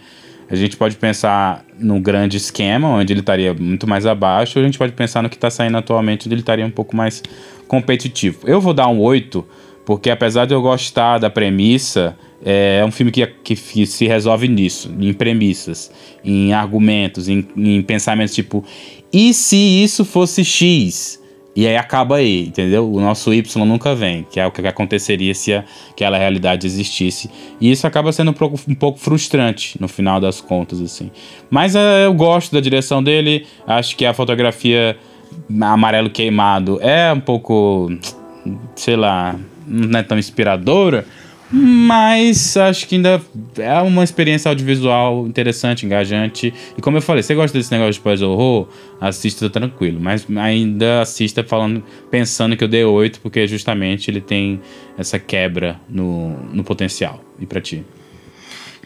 a 0.50 0.56
gente 0.56 0.76
pode 0.76 0.96
pensar 0.96 1.64
no 1.80 2.00
grande 2.00 2.38
esquema, 2.38 2.88
onde 2.90 3.14
ele 3.14 3.20
estaria 3.20 3.54
muito 3.54 3.88
mais 3.88 4.06
abaixo, 4.06 4.58
ou 4.58 4.64
a 4.64 4.66
gente 4.66 4.78
pode 4.78 4.94
pensar 4.94 5.22
no 5.22 5.30
que 5.30 5.36
está 5.36 5.50
saindo 5.50 5.78
atualmente, 5.78 6.28
onde 6.28 6.34
ele 6.34 6.42
estaria 6.42 6.66
um 6.66 6.72
pouco 6.72 6.96
mais 6.96 7.24
competitivo. 7.68 8.40
Eu 8.46 8.60
vou 8.60 8.74
dar 8.74 8.88
um 8.88 9.00
8, 9.00 9.46
porque 9.86 10.10
apesar 10.10 10.46
de 10.46 10.54
eu 10.54 10.62
gostar 10.62 11.20
da 11.20 11.30
premissa, 11.30 12.18
é 12.44 12.84
um 12.86 12.92
filme 12.92 13.12
que, 13.12 13.26
que, 13.26 13.56
que 13.56 13.86
se 13.86 14.08
resolve 14.08 14.48
nisso, 14.48 14.94
em 15.00 15.14
premissas, 15.14 15.92
em 16.24 16.52
argumentos, 16.52 17.30
em, 17.30 17.48
em 17.56 17.82
pensamentos 17.82 18.34
tipo, 18.34 18.66
e 19.12 19.34
se 19.34 19.56
isso 19.56 20.04
fosse 20.04 20.44
X? 20.44 21.19
E 21.60 21.68
aí 21.68 21.76
acaba 21.76 22.16
aí, 22.16 22.46
entendeu? 22.48 22.90
O 22.90 23.02
nosso 23.02 23.34
Y 23.34 23.66
nunca 23.66 23.94
vem, 23.94 24.26
que 24.32 24.40
é 24.40 24.48
o 24.48 24.52
que 24.52 24.66
aconteceria 24.66 25.36
se 25.36 25.54
aquela 25.92 26.18
realidade 26.18 26.66
existisse. 26.66 27.30
E 27.60 27.70
isso 27.70 27.86
acaba 27.86 28.14
sendo 28.14 28.32
um 28.32 28.34
pouco, 28.34 28.98
frustrante 28.98 29.76
no 29.78 29.90
final 29.90 30.22
das 30.22 30.40
contas, 30.40 30.80
assim. 30.80 31.12
Mas 31.50 31.76
uh, 31.76 31.80
eu 32.06 32.14
gosto 32.14 32.54
da 32.54 32.62
direção 32.62 33.04
dele, 33.04 33.46
acho 33.68 33.98
que 33.98 34.06
a 34.06 34.14
fotografia 34.14 34.96
amarelo 35.60 36.10
queimado 36.10 36.80
é 36.82 37.12
um 37.12 37.20
pouco, 37.20 37.92
sei 38.74 38.96
lá, 38.96 39.36
não 39.68 40.00
é 40.00 40.04
tão 40.04 40.18
inspiradora, 40.18 41.06
mas 41.52 42.56
acho 42.56 42.88
que 42.88 42.96
ainda 42.96 43.22
é 43.58 43.82
uma 43.82 44.04
experiência 44.04 44.50
audiovisual 44.50 45.26
interessante, 45.26 45.86
engajante. 45.86 46.54
E 46.78 46.82
como 46.82 46.98
eu 46.98 47.02
falei, 47.02 47.24
você 47.24 47.34
gosta 47.34 47.58
desse 47.58 47.72
negócio 47.72 47.94
de 47.94 48.00
pós-horror, 48.02 48.68
assista 49.02 49.50
tranquilo. 49.50 50.00
Mas 50.00 50.28
ainda 50.38 51.02
assista 51.02 51.44
falando, 51.44 51.84
pensando 52.12 52.56
que 52.56 52.64
eu 52.64 52.68
dei 52.68 52.84
8, 52.84 53.20
porque 53.20 53.48
justamente 53.48 54.12
ele 54.12 54.22
tem 54.22 54.62
essa 54.98 55.18
quebra 55.18 55.80
no, 55.90 56.38
no 56.54 56.64
potencial. 56.64 57.24
E 57.40 57.46
pra 57.48 57.60
ti? 57.60 57.84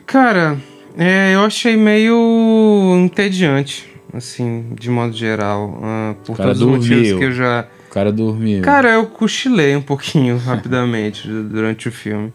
Cara, 0.05 0.57
é, 0.97 1.33
eu 1.33 1.41
achei 1.41 1.75
meio 1.75 2.95
entediante, 2.97 3.89
assim, 4.13 4.73
de 4.79 4.89
modo 4.89 5.13
geral. 5.13 5.81
Uh, 5.81 6.15
por 6.25 6.37
todos 6.37 6.59
dormiu. 6.59 6.79
os 6.79 6.87
motivos 6.87 7.19
que 7.19 7.25
eu 7.25 7.31
já. 7.33 7.67
O 7.89 7.93
cara 7.93 8.11
dormiu. 8.11 8.61
Cara, 8.61 8.91
eu 8.91 9.05
cochilei 9.07 9.75
um 9.75 9.81
pouquinho 9.81 10.37
rapidamente 10.45 11.27
durante 11.27 11.89
o 11.89 11.91
filme. 11.91 12.31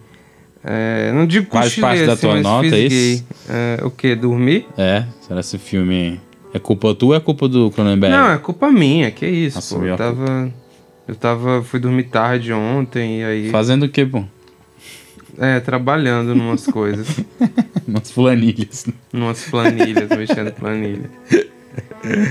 É, 0.70 1.10
não 1.12 1.26
digo 1.26 1.46
Faz 1.50 1.74
parte 1.76 2.04
da 2.04 2.12
assim, 2.12 2.26
tua 2.26 2.40
nota, 2.42 2.66
é 2.66 2.78
isso? 2.78 3.24
É, 3.48 3.80
o 3.82 3.90
que? 3.90 4.14
Dormir? 4.14 4.66
É, 4.76 5.06
será 5.22 5.40
esse 5.40 5.56
filme 5.56 6.20
é 6.52 6.58
culpa 6.58 6.94
tua 6.94 7.08
ou 7.08 7.14
é 7.14 7.20
culpa 7.20 7.48
do 7.48 7.70
Cronenberg? 7.70 8.14
Não, 8.14 8.32
é 8.32 8.36
culpa 8.36 8.70
minha, 8.70 9.10
que 9.10 9.26
isso, 9.26 9.56
Nossa, 9.56 9.76
pô. 9.76 9.84
Eu 9.86 9.96
tava, 9.96 10.52
eu 11.08 11.14
tava, 11.14 11.62
fui 11.62 11.80
dormir 11.80 12.04
tarde 12.04 12.52
ontem 12.52 13.20
e 13.20 13.24
aí... 13.24 13.50
Fazendo 13.50 13.84
o 13.84 13.88
que, 13.88 14.04
pô? 14.04 14.22
É, 15.38 15.58
trabalhando 15.58 16.34
numas 16.34 16.66
coisas. 16.66 17.08
Umas 17.88 18.10
planilhas. 18.10 18.86
Numas 19.10 19.44
planilhas, 19.44 20.10
mexendo 20.10 20.52
planilha. 20.52 21.10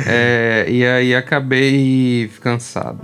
É, 0.08 0.66
e 0.68 0.86
aí 0.86 1.16
acabei 1.16 2.30
cansado. 2.42 3.00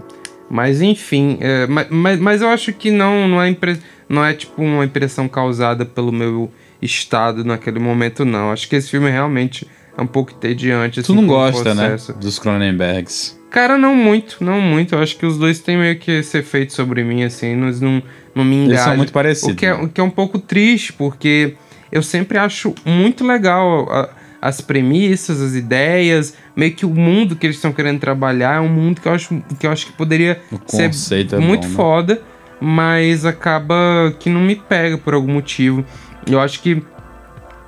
Mas 0.49 0.81
enfim, 0.81 1.38
é, 1.39 1.67
mas, 1.67 1.88
mas, 1.89 2.19
mas 2.19 2.41
eu 2.41 2.49
acho 2.49 2.73
que 2.73 2.91
não, 2.91 3.27
não 3.27 3.41
é 3.41 3.49
impressionante 3.49 3.93
não 4.14 4.24
é 4.24 4.34
tipo 4.34 4.61
uma 4.61 4.86
impressão 4.86 5.28
causada 5.28 5.86
pelo 5.86 6.11
meu 6.11 6.51
estado 6.82 7.43
naquele 7.43 7.80
momento, 7.80 8.24
não. 8.24 8.51
Acho 8.51 8.70
que 8.70 8.76
esse 8.76 8.89
filme 8.89 9.09
realmente 9.09 9.68
é 9.97 10.01
um 10.01 10.07
pouco 10.07 10.32
entediante. 10.32 10.99
Assim, 10.99 11.07
tu 11.07 11.16
não 11.16 11.26
gosta, 11.26 11.74
né? 11.74 11.97
Dos 12.20 12.38
Cronenbergs. 12.38 13.39
Cara, 13.49 13.78
não 13.78 13.95
muito, 13.95 14.43
não 14.43 14.61
muito. 14.61 14.95
Eu 14.95 14.99
acho 14.99 15.18
que 15.18 15.26
os 15.26 15.38
dois 15.38 15.59
têm 15.59 15.78
meio 15.78 15.97
que 15.97 16.11
esse 16.11 16.38
efeito 16.38 16.74
sobre 16.74 17.03
mim, 17.03 17.24
assim, 17.24 17.55
não, 17.55 18.03
não 18.36 18.43
me 18.43 18.55
engajam. 18.55 18.72
Eles 18.72 18.82
são 18.82 18.97
muito 18.97 19.14
parecidos. 19.14 19.53
O 19.53 19.57
que, 19.57 19.66
é, 19.66 19.74
o 19.74 19.89
que 19.89 20.01
é 20.01 20.03
um 20.03 20.09
pouco 20.09 20.39
triste, 20.39 20.93
porque 20.93 21.55
eu 21.91 22.01
sempre 22.03 22.38
acho 22.38 22.74
muito 22.86 23.26
legal 23.26 23.88
a, 23.91 24.09
as 24.41 24.59
premissas, 24.59 25.39
as 25.39 25.53
ideias, 25.53 26.36
meio 26.55 26.74
que 26.74 26.86
o 26.86 26.89
mundo 26.89 27.36
que 27.36 27.45
eles 27.45 27.55
estão 27.55 27.72
querendo 27.72 27.99
trabalhar 27.99 28.57
é 28.57 28.59
um 28.59 28.70
mundo 28.70 28.99
que 28.99 29.07
eu 29.07 29.14
acho 29.14 29.41
que, 29.59 29.66
eu 29.66 29.72
acho 29.72 29.86
que 29.86 29.93
poderia 29.93 30.41
ser 30.68 30.91
é 31.34 31.39
muito 31.39 31.64
bom, 31.64 31.70
né? 31.70 31.76
foda. 31.76 32.16
Né? 32.16 32.22
Mas 32.64 33.26
acaba 33.26 33.76
que 34.18 34.30
não 34.30 34.39
me 34.39 34.55
pega 34.55 34.97
por 34.97 35.14
algum 35.14 35.34
motivo. 35.34 35.84
Eu 36.26 36.39
acho 36.39 36.61
que 36.61 36.82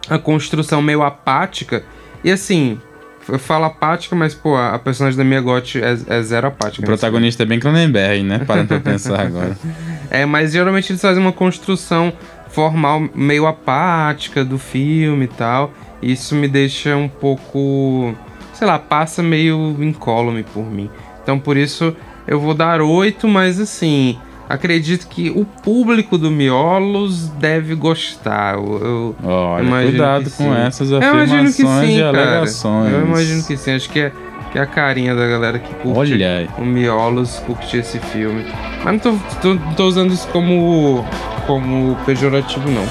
a 0.10 0.18
construção 0.18 0.82
meio 0.82 1.04
apática, 1.04 1.84
e 2.24 2.32
assim, 2.32 2.80
eu 3.28 3.38
falo 3.38 3.66
apática, 3.66 4.16
mas 4.16 4.34
pô, 4.34 4.56
a 4.56 4.80
personagem 4.80 5.18
da 5.18 5.26
Mia 5.26 5.42
Gotti 5.42 5.84
é, 5.84 5.98
é 6.08 6.22
zero 6.22 6.48
apática. 6.48 6.82
O 6.82 6.86
protagonista 6.86 7.44
é 7.44 7.46
bem 7.46 7.60
Cronenberg, 7.60 8.24
né? 8.24 8.40
Parando 8.48 8.70
pra 8.70 8.80
pensar 8.80 9.20
agora. 9.20 9.58
É, 10.12 10.24
mas 10.24 10.52
geralmente 10.54 10.92
eles 10.92 11.02
fazem 11.02 11.22
uma 11.22 11.34
construção 11.34 12.14
formal 12.50 13.10
meio 13.16 13.48
apática 13.48 14.46
do 14.46 14.60
filme 14.60 15.26
e 15.26 15.28
tal. 15.28 15.74
Isso 16.00 16.36
me 16.36 16.48
deixa 16.48 16.96
um 16.96 17.10
pouco. 17.10 18.16
Sei 18.54 18.68
lá, 18.68 18.78
passa 18.78 19.24
meio 19.24 19.76
incólume 19.80 20.44
por 20.44 20.64
mim. 20.64 20.88
Então 21.24 21.40
por 21.40 21.58
isso 21.58 21.94
eu 22.28 22.40
vou 22.40 22.54
dar 22.54 22.82
8, 22.82 23.28
mas 23.28 23.60
assim. 23.60 24.18
Acredito 24.48 25.08
que 25.08 25.30
o 25.30 25.44
público 25.44 26.18
do 26.18 26.30
Miolos 26.30 27.30
deve 27.30 27.74
gostar. 27.74 28.56
Eu, 28.56 29.16
eu 29.24 29.30
Olha, 29.30 29.90
cuidado 29.90 30.30
com 30.32 30.54
essas 30.54 30.94
afirmações 30.94 31.56
sim, 31.56 31.98
e 31.98 32.04
alegações. 32.04 32.94
Eu 32.94 33.02
imagino 33.02 33.44
que 33.44 33.58
sim. 33.58 33.74
Acho 33.76 33.90
que 33.90 34.00
é, 34.00 34.12
que 34.52 34.60
é 34.60 34.62
a 34.62 34.68
carinha 34.68 35.16
da 35.16 35.26
galera 35.28 35.58
que 35.58 35.74
curte 35.76 36.14
Olha. 36.14 36.48
o 36.60 36.66
Miolos, 36.66 37.40
curte 37.40 37.78
esse 37.78 37.98
filme. 38.00 38.46
Mas 38.84 38.94
não 38.94 39.00
tô, 39.00 39.18
tô, 39.42 39.58
tô 39.76 39.88
usando 39.88 40.14
isso 40.14 40.28
como, 40.28 41.04
como 41.48 41.96
pejorativo, 42.06 42.70
não. 42.70 42.86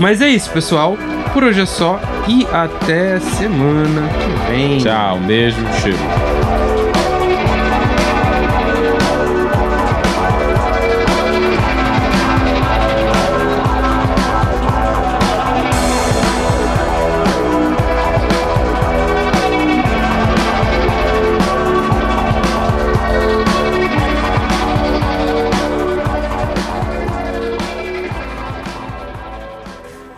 Mas 0.00 0.20
é 0.20 0.28
isso, 0.28 0.50
pessoal. 0.50 0.98
Por 1.32 1.44
hoje 1.44 1.60
é 1.60 1.66
só 1.66 2.00
e 2.26 2.44
até 2.52 3.20
semana 3.20 4.08
que 4.08 4.50
vem. 4.50 4.78
Tchau, 4.78 5.16
um 5.16 5.26
beijo. 5.26 5.56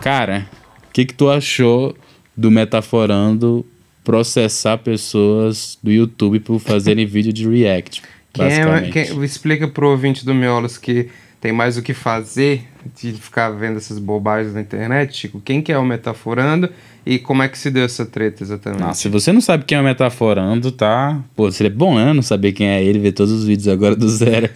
Cara, 0.01 0.47
o 0.89 0.91
que, 0.91 1.05
que 1.05 1.13
tu 1.13 1.29
achou 1.29 1.95
do 2.35 2.49
Metaforando 2.49 3.65
processar 4.03 4.79
pessoas 4.79 5.77
do 5.81 5.91
YouTube 5.91 6.39
por 6.39 6.59
fazerem 6.59 7.05
vídeo 7.07 7.31
de 7.31 7.47
react? 7.47 8.01
Quem 8.33 8.45
é, 8.45 8.89
quem, 8.89 9.23
explica 9.23 9.67
pro 9.67 9.89
ouvinte 9.89 10.25
do 10.25 10.33
Miolos 10.33 10.77
que 10.77 11.09
tem 11.41 11.51
mais 11.51 11.75
o 11.75 11.81
que 11.81 11.93
fazer 11.93 12.67
de 12.95 13.13
ficar 13.13 13.49
vendo 13.49 13.77
essas 13.77 13.97
bobagens 13.97 14.53
na 14.53 14.61
internet, 14.61 15.17
Chico. 15.17 15.41
Quem 15.43 15.59
que 15.59 15.71
é 15.71 15.77
o 15.77 15.83
Metaforando 15.83 16.69
e 17.03 17.17
como 17.17 17.41
é 17.41 17.49
que 17.49 17.57
se 17.57 17.71
deu 17.71 17.83
essa 17.83 18.05
treta 18.05 18.43
exatamente? 18.43 18.95
Se 18.95 19.09
você 19.09 19.33
não 19.33 19.41
sabe 19.41 19.65
quem 19.65 19.75
é 19.75 19.81
o 19.81 19.83
Metaforando, 19.83 20.71
tá? 20.71 21.19
Pô, 21.35 21.51
seria 21.51 21.73
bom, 21.75 21.95
né? 21.95 22.13
Não 22.13 22.21
saber 22.21 22.51
quem 22.51 22.67
é 22.67 22.83
ele, 22.83 22.99
ver 22.99 23.13
todos 23.13 23.33
os 23.33 23.43
vídeos 23.43 23.67
agora 23.67 23.95
do 23.95 24.07
zero. 24.07 24.49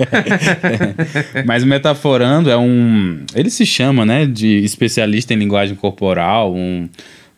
Mas 1.44 1.64
o 1.64 1.68
Metaforando 1.68 2.52
é 2.52 2.58
um... 2.58 3.26
Ele 3.34 3.50
se 3.50 3.66
chama, 3.66 4.06
né, 4.06 4.28
de 4.28 4.64
especialista 4.64 5.34
em 5.34 5.38
linguagem 5.38 5.76
corporal, 5.76 6.54
um 6.54 6.88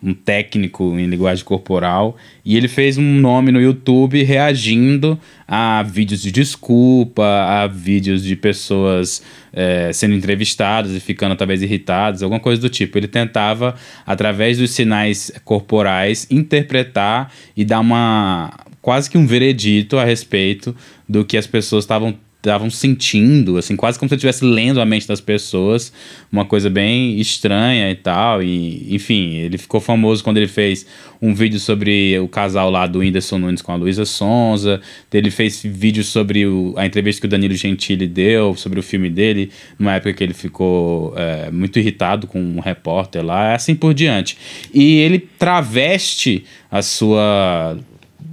um 0.01 0.13
técnico 0.13 0.97
em 0.97 1.07
linguagem 1.07 1.43
corporal, 1.43 2.17
e 2.45 2.55
ele 2.55 2.67
fez 2.67 2.97
um 2.97 3.19
nome 3.19 3.51
no 3.51 3.59
YouTube 3.59 4.21
reagindo 4.23 5.19
a 5.47 5.81
vídeos 5.83 6.21
de 6.21 6.31
desculpa, 6.31 7.23
a 7.23 7.67
vídeos 7.67 8.23
de 8.23 8.35
pessoas 8.35 9.23
é, 9.51 9.91
sendo 9.91 10.13
entrevistadas 10.13 10.91
e 10.91 10.99
ficando 10.99 11.35
talvez 11.35 11.61
irritadas, 11.61 12.21
alguma 12.21 12.39
coisa 12.39 12.61
do 12.61 12.69
tipo. 12.69 12.97
Ele 12.97 13.07
tentava, 13.07 13.75
através 14.05 14.57
dos 14.57 14.71
sinais 14.71 15.31
corporais, 15.43 16.27
interpretar 16.29 17.33
e 17.55 17.65
dar 17.65 17.79
uma 17.79 18.53
quase 18.81 19.09
que 19.09 19.17
um 19.17 19.25
veredito 19.25 19.97
a 19.97 20.05
respeito 20.05 20.75
do 21.09 21.25
que 21.25 21.37
as 21.37 21.47
pessoas 21.47 21.83
estavam 21.83 22.15
estavam 22.47 22.69
sentindo, 22.69 23.57
assim, 23.57 23.75
quase 23.75 23.99
como 23.99 24.07
se 24.07 24.15
eu 24.15 24.17
estivesse 24.17 24.45
lendo 24.45 24.79
a 24.81 24.85
mente 24.85 25.07
das 25.07 25.19
pessoas, 25.19 25.91
uma 26.31 26.45
coisa 26.45 26.69
bem 26.69 27.19
estranha 27.19 27.91
e 27.91 27.95
tal. 27.95 28.41
E, 28.41 28.95
enfim, 28.95 29.35
ele 29.35 29.57
ficou 29.57 29.79
famoso 29.79 30.23
quando 30.23 30.37
ele 30.37 30.47
fez 30.47 30.85
um 31.21 31.33
vídeo 31.33 31.59
sobre 31.59 32.17
o 32.19 32.27
casal 32.27 32.69
lá 32.69 32.87
do 32.87 32.99
Whindersson 32.99 33.37
Nunes 33.37 33.61
com 33.61 33.71
a 33.71 33.75
Luísa 33.75 34.05
Sonza. 34.05 34.81
Ele 35.11 35.29
fez 35.29 35.61
vídeos 35.63 36.07
sobre 36.07 36.45
o, 36.45 36.73
a 36.77 36.85
entrevista 36.85 37.21
que 37.21 37.27
o 37.27 37.29
Danilo 37.29 37.55
Gentili 37.55 38.07
deu, 38.07 38.55
sobre 38.55 38.79
o 38.79 38.83
filme 38.83 39.09
dele, 39.09 39.51
numa 39.77 39.93
época 39.93 40.13
que 40.13 40.23
ele 40.23 40.33
ficou 40.33 41.13
é, 41.17 41.51
muito 41.51 41.77
irritado 41.79 42.27
com 42.27 42.39
um 42.39 42.59
repórter 42.59 43.23
lá, 43.23 43.53
assim 43.53 43.75
por 43.75 43.93
diante. 43.93 44.37
E 44.73 44.97
ele 44.97 45.19
traveste 45.19 46.45
a 46.71 46.81
sua 46.81 47.77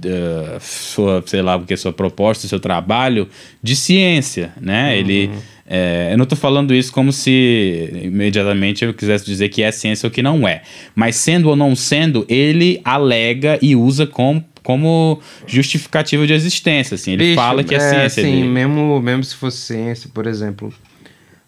uh, 0.03 0.59
sua, 0.59 1.23
sei 1.25 1.41
lá, 1.41 1.57
porque 1.57 1.77
sua 1.77 1.93
proposta, 1.93 2.47
seu 2.47 2.59
trabalho 2.59 3.27
de 3.61 3.75
ciência, 3.75 4.53
né? 4.59 4.93
Uhum. 4.93 4.99
Ele 4.99 5.31
é, 5.67 6.09
eu 6.11 6.17
não 6.17 6.23
estou 6.23 6.37
falando 6.37 6.75
isso 6.75 6.91
como 6.93 7.11
se 7.11 7.89
imediatamente 8.03 8.85
eu 8.85 8.93
quisesse 8.93 9.25
dizer 9.25 9.49
que 9.49 9.63
é 9.63 9.71
ciência 9.71 10.05
ou 10.05 10.11
que 10.11 10.21
não 10.21 10.47
é. 10.47 10.61
Mas 10.93 11.15
sendo 11.15 11.49
ou 11.49 11.55
não 11.55 11.75
sendo, 11.75 12.25
ele 12.29 12.79
alega 12.85 13.57
e 13.61 13.75
usa 13.75 14.05
como, 14.05 14.45
como 14.61 15.19
justificativa 15.47 16.27
de 16.27 16.33
existência. 16.33 16.95
Assim. 16.95 17.13
Ele 17.13 17.23
Bicho, 17.23 17.35
fala 17.35 17.63
que 17.63 17.73
é, 17.73 17.77
é 17.77 17.79
ciência. 17.79 18.23
Sim, 18.23 18.41
ele... 18.41 18.47
mesmo, 18.47 19.01
mesmo 19.01 19.23
se 19.23 19.35
fosse 19.35 19.57
ciência, 19.57 20.09
por 20.13 20.27
exemplo. 20.27 20.71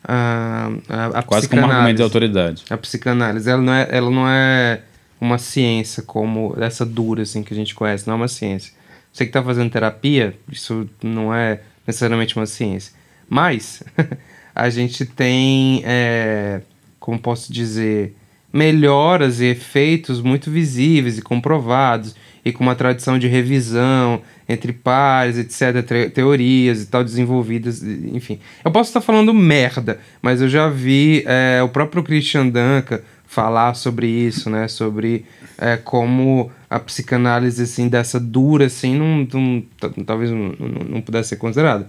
A, 0.04 0.72
a, 0.90 1.06
a 1.20 1.22
Quase 1.22 1.48
como 1.48 1.62
um 1.62 1.66
argumento 1.66 1.98
de 1.98 2.04
autoridade. 2.04 2.64
A 2.70 2.78
psicanálise, 2.78 3.48
ela 3.48 3.62
não 3.62 3.74
é, 3.74 3.88
ela 3.92 4.10
não 4.10 4.28
é 4.28 4.82
uma 5.20 5.38
ciência 5.38 6.04
como 6.04 6.56
essa 6.60 6.86
dura 6.86 7.24
assim 7.24 7.44
que 7.44 7.54
a 7.54 7.58
gente 7.58 7.74
conhece, 7.74 8.08
não 8.08 8.14
é 8.14 8.18
uma 8.18 8.28
ciência. 8.28 8.74
Você 9.12 9.26
que 9.26 9.30
está 9.30 9.42
fazendo 9.42 9.72
terapia, 9.72 10.38
isso 10.52 10.88
não 11.02 11.34
é 11.34 11.62
necessariamente 11.86 12.36
uma 12.36 12.46
ciência. 12.46 12.94
Mas 13.28 13.84
a 14.54 14.70
gente 14.70 15.06
tem, 15.06 15.82
é, 15.86 16.62
como 17.00 17.20
posso 17.20 17.52
dizer, 17.52 18.16
melhoras 18.52 19.40
e 19.40 19.46
efeitos 19.46 20.22
muito 20.22 20.52
visíveis 20.52 21.18
e 21.18 21.22
comprovados, 21.22 22.16
e 22.46 22.52
com 22.54 22.64
uma 22.64 22.76
tradição 22.76 23.20
de 23.20 23.28
revisão 23.28 24.22
entre 24.48 24.72
pares, 24.72 25.38
etc., 25.38 26.12
teorias 26.14 26.82
e 26.82 26.86
tal, 26.86 27.04
desenvolvidas, 27.04 27.84
enfim. 27.84 28.40
Eu 28.64 28.72
posso 28.72 28.90
estar 28.90 29.02
falando 29.02 29.34
merda, 29.34 30.00
mas 30.22 30.42
eu 30.42 30.48
já 30.48 30.70
vi 30.70 31.24
é, 31.26 31.62
o 31.62 31.68
próprio 31.68 32.02
Christian 32.04 32.48
Duncan 32.48 33.02
falar 33.28 33.74
sobre 33.76 34.08
isso, 34.08 34.50
né? 34.50 34.68
Sobre 34.68 35.26
é, 35.58 35.78
como 35.78 36.52
a 36.70 36.80
psicanálise, 36.80 37.62
assim, 37.62 37.88
dessa 37.88 38.20
dura, 38.20 38.66
assim, 38.66 38.98
não, 38.98 39.28
não 39.32 39.64
talvez 40.06 40.32
não, 40.32 40.54
não 40.90 41.02
pudesse 41.02 41.30
ser 41.30 41.36
considerada. 41.36 41.88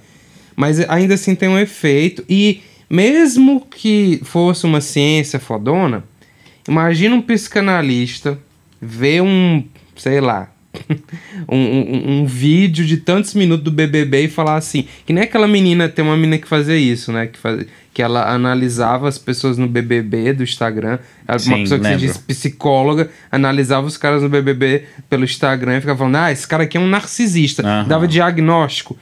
Mas 0.54 0.80
ainda 0.88 1.14
assim 1.14 1.34
tem 1.34 1.48
um 1.48 1.58
efeito. 1.58 2.24
E 2.28 2.62
mesmo 2.90 3.60
que 3.60 4.20
fosse 4.24 4.66
uma 4.66 4.80
ciência 4.80 5.38
fodona, 5.38 6.04
imagina 6.66 7.14
um 7.14 7.22
psicanalista 7.22 8.38
ver 8.80 9.22
um, 9.22 9.64
sei 9.96 10.20
lá, 10.20 10.50
um, 11.48 11.56
um, 11.56 12.10
um, 12.10 12.26
vídeo 12.26 12.84
de 12.84 12.98
tantos 12.98 13.34
minutos 13.34 13.64
do 13.64 13.70
BBB 13.70 14.24
e 14.24 14.28
falar 14.28 14.56
assim, 14.56 14.86
que 15.06 15.12
nem 15.12 15.24
aquela 15.24 15.48
menina, 15.48 15.88
tem 15.88 16.04
uma 16.04 16.16
menina 16.16 16.38
que 16.38 16.48
fazia 16.48 16.76
isso, 16.76 17.12
né, 17.12 17.26
que, 17.26 17.38
faz, 17.38 17.66
que 17.92 18.02
ela 18.02 18.32
analisava 18.32 19.08
as 19.08 19.18
pessoas 19.18 19.58
no 19.58 19.66
BBB 19.66 20.32
do 20.32 20.42
Instagram, 20.42 20.98
ela, 21.26 21.38
Sim, 21.38 21.50
uma 21.50 21.58
pessoa 21.58 21.80
que 21.80 21.84
lembro. 21.84 22.00
se 22.00 22.06
diz 22.06 22.16
psicóloga, 22.18 23.10
analisava 23.30 23.86
os 23.86 23.96
caras 23.96 24.22
no 24.22 24.28
BBB 24.28 24.84
pelo 25.08 25.24
Instagram 25.24 25.78
e 25.78 25.80
ficava 25.80 25.98
falando, 25.98 26.16
ah, 26.16 26.32
esse 26.32 26.46
cara 26.46 26.64
aqui 26.64 26.76
é 26.76 26.80
um 26.80 26.88
narcisista, 26.88 27.62
uhum. 27.62 27.88
dava 27.88 28.06
diagnóstico. 28.06 28.96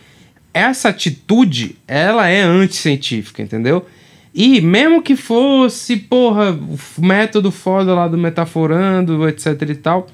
Essa 0.53 0.89
atitude, 0.89 1.77
ela 1.87 2.29
é 2.29 2.41
anticientífica, 2.41 3.43
entendeu? 3.43 3.87
E 4.39 4.61
mesmo 4.61 5.01
que 5.01 5.17
fosse, 5.17 5.97
porra, 5.97 6.53
o 6.53 6.79
método 7.03 7.51
foda 7.51 7.95
lá 7.95 8.07
do 8.07 8.19
metaforando, 8.19 9.27
etc 9.27 9.63
e 9.63 9.75
tal, 9.75 10.09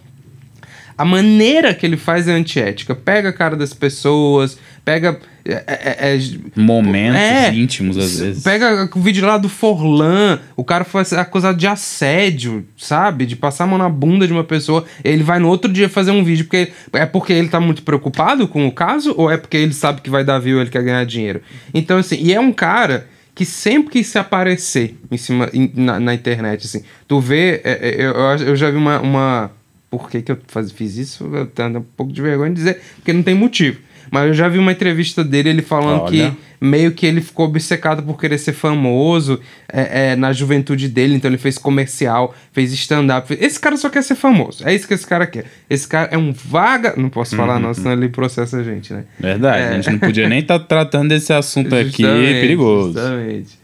a 0.96 1.04
maneira 1.04 1.74
que 1.74 1.86
ele 1.86 1.96
faz 1.96 2.28
é 2.28 2.32
antiética. 2.32 2.94
Pega 2.94 3.30
a 3.30 3.32
cara 3.32 3.56
das 3.56 3.72
pessoas, 3.72 4.58
pega. 4.84 5.18
É, 5.44 5.64
é, 5.66 6.14
é, 6.14 6.18
Momentos 6.54 7.20
é, 7.20 7.52
íntimos, 7.52 7.96
às 7.96 8.20
vezes. 8.20 8.44
Pega 8.44 8.88
o 8.94 9.00
vídeo 9.00 9.26
lá 9.26 9.36
do 9.36 9.48
Forlan, 9.48 10.38
o 10.56 10.62
cara 10.62 10.84
foi 10.84 11.02
acusado 11.18 11.58
de 11.58 11.66
assédio, 11.66 12.64
sabe? 12.76 13.26
De 13.26 13.34
passar 13.34 13.64
a 13.64 13.66
mão 13.66 13.78
na 13.78 13.88
bunda 13.88 14.26
de 14.26 14.32
uma 14.32 14.44
pessoa. 14.44 14.84
Ele 15.02 15.24
vai 15.24 15.40
no 15.40 15.48
outro 15.48 15.72
dia 15.72 15.88
fazer 15.88 16.12
um 16.12 16.22
vídeo 16.22 16.44
porque 16.44 16.70
é 16.92 17.06
porque 17.06 17.32
ele 17.32 17.48
tá 17.48 17.58
muito 17.58 17.82
preocupado 17.82 18.46
com 18.46 18.66
o 18.68 18.72
caso 18.72 19.14
ou 19.16 19.30
é 19.30 19.36
porque 19.36 19.56
ele 19.56 19.72
sabe 19.72 20.00
que 20.00 20.10
vai 20.10 20.24
dar 20.24 20.38
view 20.38 20.60
ele 20.60 20.70
quer 20.70 20.82
ganhar 20.82 21.04
dinheiro? 21.04 21.42
Então, 21.74 21.98
assim, 21.98 22.18
e 22.20 22.32
é 22.32 22.38
um 22.40 22.52
cara 22.52 23.08
que 23.34 23.44
sempre 23.44 23.92
quis 23.92 24.06
se 24.06 24.18
aparecer 24.18 24.96
em 25.10 25.16
cima, 25.16 25.50
na, 25.74 25.98
na 25.98 26.14
internet, 26.14 26.66
assim. 26.66 26.82
Tu 27.08 27.18
vê, 27.18 27.60
é, 27.64 27.96
eu, 27.98 28.12
eu 28.46 28.56
já 28.56 28.70
vi 28.70 28.76
uma, 28.76 29.00
uma 29.00 29.50
por 29.92 30.08
que, 30.08 30.22
que 30.22 30.32
eu 30.32 30.38
faz, 30.48 30.72
fiz 30.72 30.96
isso, 30.96 31.28
eu 31.34 31.46
tenho 31.46 31.80
um 31.80 31.82
pouco 31.82 32.10
de 32.10 32.22
vergonha 32.22 32.48
de 32.48 32.56
dizer, 32.56 32.80
porque 32.96 33.12
não 33.12 33.22
tem 33.22 33.34
motivo. 33.34 33.78
Mas 34.10 34.28
eu 34.28 34.34
já 34.34 34.48
vi 34.48 34.58
uma 34.58 34.72
entrevista 34.72 35.22
dele, 35.22 35.50
ele 35.50 35.60
falando 35.60 36.04
Olha. 36.04 36.30
que 36.30 36.36
meio 36.58 36.92
que 36.92 37.04
ele 37.04 37.20
ficou 37.20 37.46
obcecado 37.46 38.02
por 38.02 38.18
querer 38.18 38.38
ser 38.38 38.54
famoso 38.54 39.38
é, 39.70 40.12
é, 40.12 40.16
na 40.16 40.32
juventude 40.32 40.88
dele, 40.88 41.14
então 41.14 41.30
ele 41.30 41.36
fez 41.36 41.58
comercial, 41.58 42.34
fez 42.52 42.72
stand-up. 42.72 43.36
Esse 43.38 43.60
cara 43.60 43.76
só 43.76 43.90
quer 43.90 44.02
ser 44.02 44.14
famoso. 44.14 44.66
É 44.66 44.74
isso 44.74 44.88
que 44.88 44.94
esse 44.94 45.06
cara 45.06 45.26
quer. 45.26 45.44
Esse 45.68 45.86
cara 45.86 46.08
é 46.10 46.16
um 46.16 46.32
vaga. 46.32 46.94
Não 46.96 47.10
posso 47.10 47.36
falar, 47.36 47.56
uhum. 47.56 47.62
não, 47.62 47.74
senão 47.74 47.92
ele 47.92 48.08
processa 48.08 48.58
a 48.58 48.62
gente, 48.62 48.94
né? 48.94 49.04
Verdade, 49.20 49.58
é... 49.58 49.68
a 49.68 49.72
gente 49.74 49.90
não 49.90 49.98
podia 49.98 50.26
nem 50.26 50.38
estar 50.38 50.58
tá 50.58 50.64
tratando 50.64 51.10
desse 51.10 51.34
assunto 51.34 51.74
aqui, 51.74 52.04
é 52.06 52.40
perigoso. 52.40 52.94
Justamente. 52.94 53.60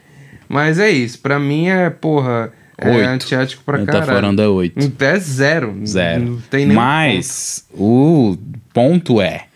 Mas 0.47 0.79
é 0.79 0.91
isso, 0.91 1.19
pra 1.21 1.39
mim 1.39 1.69
é, 1.69 1.89
porra 1.89 2.53
É 2.81 2.91
Oito. 2.91 3.09
antiético 3.09 3.63
pra 3.65 3.79
caralho. 3.79 4.01
Metaforando 4.01 4.43
é 4.43 4.49
8. 4.49 4.93
É 5.01 5.19
zero. 5.19 5.81
Zero. 5.85 6.25
Não 6.25 6.41
tem 6.49 6.65
nenhum 6.65 6.81
Mas 6.81 7.67
o 7.75 8.37
ponto 8.73 9.21
é. 9.21 9.49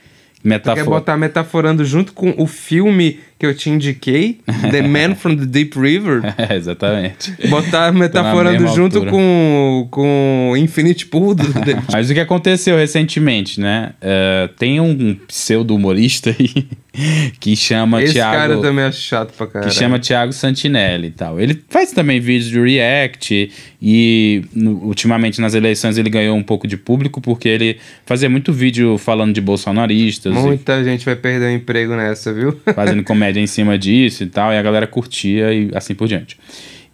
Quer 0.43 0.49
Metafor... 0.49 0.85
botar 0.87 1.16
metaforando 1.16 1.85
junto 1.85 2.12
com 2.12 2.35
o 2.37 2.49
filme 2.49 3.20
que 3.39 3.47
eu 3.47 3.55
te 3.55 3.70
indiquei, 3.70 4.41
The 4.73 4.83
Man 4.87 5.14
from 5.14 5.37
the 5.37 5.47
Deep 5.47 5.79
River? 5.79 6.20
É, 6.37 6.57
exatamente. 6.57 7.33
Botar 7.49 7.93
metaforando 7.93 8.66
junto 8.68 8.99
altura. 8.99 9.11
com, 9.11 9.89
com 9.89 10.55
Infinite 10.57 11.07
Pool 11.07 11.37
do 11.37 11.45
Mas 11.93 12.11
o 12.11 12.14
que 12.14 12.18
aconteceu 12.18 12.77
recentemente, 12.77 13.61
né? 13.61 13.93
É, 14.01 14.49
tem 14.59 14.81
um 14.81 15.14
pseudo-humorista 15.29 16.31
aí 16.31 16.66
que 17.40 17.57
chama 17.57 18.03
Esse 18.03 18.14
Thiago... 18.14 18.36
cara 18.36 18.61
também 18.61 18.84
é 18.84 18.93
chato 18.93 19.32
pra 19.34 19.47
caralho. 19.47 19.70
que 19.70 19.76
chama 19.76 19.99
Thiago 19.99 20.32
Santinelli 20.32 21.09
e 21.09 21.11
tal. 21.11 21.40
Ele 21.40 21.62
faz 21.70 21.90
também 21.93 22.20
vídeos 22.20 22.51
de 22.51 22.61
react 22.61 23.51
e 23.80 24.43
no- 24.55 24.84
ultimamente 24.84 25.40
nas 25.40 25.55
eleições 25.55 25.97
ele 25.97 26.11
ganhou 26.11 26.36
um 26.36 26.43
pouco 26.43 26.66
de 26.68 26.76
público 26.76 27.20
porque 27.20 27.49
ele 27.49 27.78
fazia 28.05 28.28
muito 28.28 28.53
vídeo 28.53 28.99
falando 28.99 29.32
de 29.32 29.40
bolsonaristas, 29.40 30.32
e 30.34 30.38
Muita 30.38 30.84
gente 30.84 31.05
vai 31.05 31.16
perder 31.16 31.47
o 31.47 31.51
emprego 31.57 31.95
nessa, 31.97 32.32
viu? 32.32 32.61
fazendo 32.74 33.03
comédia 33.03 33.40
em 33.40 33.47
cima 33.47 33.78
disso 33.78 34.22
e 34.22 34.26
tal, 34.26 34.53
e 34.53 34.59
a 34.59 34.62
galera 34.62 34.86
curtia 34.86 35.53
e 35.53 35.70
assim 35.74 35.95
por 35.95 36.07
diante. 36.07 36.36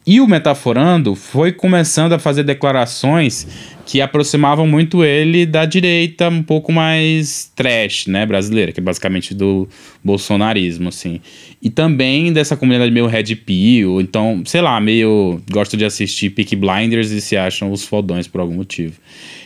E 0.06 0.20
o 0.22 0.26
Metaforando 0.26 1.14
foi 1.14 1.52
começando 1.52 2.14
a 2.14 2.18
fazer 2.18 2.42
declarações 2.42 3.46
que 3.88 4.02
aproximavam 4.02 4.66
muito 4.66 5.02
ele 5.02 5.46
da 5.46 5.64
direita 5.64 6.28
um 6.28 6.42
pouco 6.42 6.70
mais 6.70 7.50
trash, 7.56 8.06
né, 8.06 8.26
brasileira, 8.26 8.70
que 8.70 8.80
é 8.80 8.82
basicamente 8.82 9.34
do 9.34 9.66
bolsonarismo, 10.04 10.90
assim. 10.90 11.22
E 11.62 11.70
também 11.70 12.30
dessa 12.30 12.54
comunidade 12.54 12.90
meio 12.90 13.06
red 13.06 13.34
pill, 13.34 13.98
então, 13.98 14.42
sei 14.44 14.60
lá, 14.60 14.78
meio 14.78 15.40
gosto 15.50 15.74
de 15.74 15.86
assistir 15.86 16.28
Peaky 16.28 16.54
Blinders 16.54 17.10
e 17.12 17.20
se 17.22 17.34
acham 17.34 17.72
os 17.72 17.82
fodões 17.82 18.28
por 18.28 18.42
algum 18.42 18.56
motivo. 18.56 18.92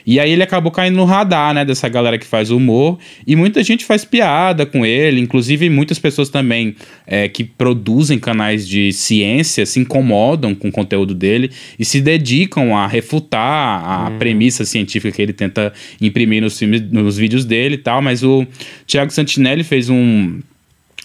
E 0.05 0.19
aí 0.19 0.33
ele 0.33 0.43
acabou 0.43 0.73
caindo 0.73 0.97
no 0.97 1.05
radar, 1.05 1.55
né, 1.55 1.65
dessa 1.65 1.89
galera 1.89 2.19
que 2.19 2.27
faz 2.27 2.51
humor, 2.51 2.99
e 3.25 3.37
muita 3.37 3.63
gente 3.63 3.85
faz 3.85 4.05
piada 4.05 4.67
com 4.67 4.85
ele, 4.85 5.21
inclusive 5.21 5.71
muitas 5.71 6.01
pessoas 6.01 6.29
também 6.29 6.75
é, 7.07 7.29
que 7.29 7.45
produzem 7.45 8.19
canais 8.19 8.67
de 8.67 8.93
ciência 8.93 9.65
se 9.65 9.79
incomodam 9.79 10.53
com 10.53 10.69
o 10.69 10.73
conteúdo 10.73 11.15
dele 11.15 11.51
e 11.79 11.85
se 11.85 12.01
dedicam 12.01 12.77
a 12.77 12.89
refutar 12.89 13.85
a 13.85 14.11
premissa 14.33 14.65
científica 14.65 15.15
que 15.15 15.23
ele 15.23 15.33
tenta 15.33 15.73
imprimir 16.01 16.43
nos, 16.43 16.59
filmes, 16.59 16.81
nos 16.91 17.19
vídeos 17.19 17.45
dele 17.45 17.75
e 17.75 17.79
tal, 17.79 18.01
mas 18.01 18.23
o 18.23 18.47
Thiago 18.87 19.13
Santinelli 19.13 19.63
fez 19.63 19.91
um 19.91 20.41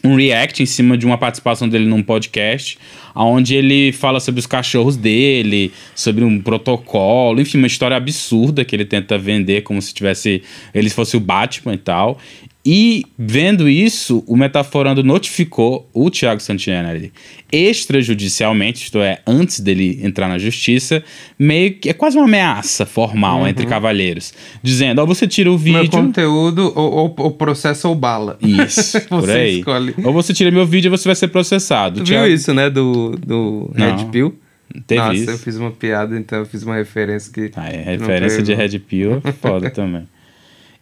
um 0.03 0.15
react 0.15 0.61
em 0.61 0.65
cima 0.65 0.95
de 0.95 1.07
uma 1.07 1.17
participação 1.17 1.67
dele 1.67 1.85
num 1.85 2.03
podcast, 2.03 2.77
onde 3.15 3.55
ele 3.55 3.91
fala 3.91 4.19
sobre 4.19 4.39
os 4.39 4.45
cachorros 4.45 4.95
dele, 4.95 5.73
sobre 5.95 6.23
um 6.23 6.39
protocolo, 6.39 7.41
enfim, 7.41 7.57
uma 7.57 7.65
história 7.65 7.97
absurda 7.97 8.63
que 8.63 8.75
ele 8.75 8.85
tenta 8.85 9.17
vender 9.17 9.63
como 9.63 9.81
se 9.81 9.91
tivesse 9.93 10.43
ele 10.71 10.91
fosse 10.91 11.17
o 11.17 11.19
Batman 11.19 11.73
e 11.73 11.79
tal. 11.79 12.19
E 12.69 13.05
vendo 13.17 13.69
isso, 13.69 14.25
o 14.27 14.35
Metaforando 14.35 15.01
notificou 15.01 15.89
o 15.93 16.09
Thiago 16.11 16.41
Santinelli 16.41 17.13
extrajudicialmente, 17.49 18.83
isto 18.83 18.99
é, 18.99 19.19
antes 19.25 19.61
dele 19.61 20.01
entrar 20.03 20.27
na 20.27 20.37
justiça, 20.37 21.01
meio 21.39 21.75
que 21.75 21.89
é 21.89 21.93
quase 21.93 22.17
uma 22.17 22.25
ameaça 22.25 22.85
formal 22.85 23.47
entre 23.47 23.65
cavalheiros, 23.65 24.33
dizendo: 24.61 25.01
Ó, 25.01 25.05
você 25.05 25.25
tira 25.25 25.49
o 25.49 25.57
Meu 25.57 25.81
vídeo. 25.81 25.91
conteúdo, 25.91 26.73
ou, 26.75 26.91
ou, 26.91 27.15
ou 27.17 27.31
processa 27.31 27.87
ou 27.87 27.95
bala. 27.95 28.37
Isso, 28.41 28.99
por 29.07 29.29
aí. 29.29 29.59
escolhe. 29.59 29.95
Ou 30.03 30.11
você 30.11 30.33
tira 30.33 30.51
meu 30.51 30.65
vídeo 30.65 30.89
e 30.89 30.91
você 30.91 31.07
vai 31.07 31.15
ser 31.15 31.29
processado. 31.29 32.01
Tu 32.01 32.07
Thiago- 32.07 32.25
viu 32.25 32.33
isso, 32.35 32.53
né? 32.53 32.69
Do, 32.69 33.11
do 33.11 33.71
Não. 33.73 33.95
Red 33.97 34.05
Pill? 34.11 34.35
Teve 34.85 34.99
Nossa, 34.99 35.13
isso. 35.15 35.31
eu 35.31 35.37
fiz 35.37 35.55
uma 35.55 35.71
piada, 35.71 36.19
então 36.19 36.39
eu 36.39 36.45
fiz 36.45 36.63
uma 36.63 36.75
referência 36.75 37.31
que. 37.31 37.49
Ah, 37.55 37.69
é, 37.69 37.81
referência 37.97 38.43
de. 38.43 38.53
Red 38.53 38.77
Pill 38.79 39.21
é 39.23 39.31
foda 39.31 39.69
também. 39.71 40.03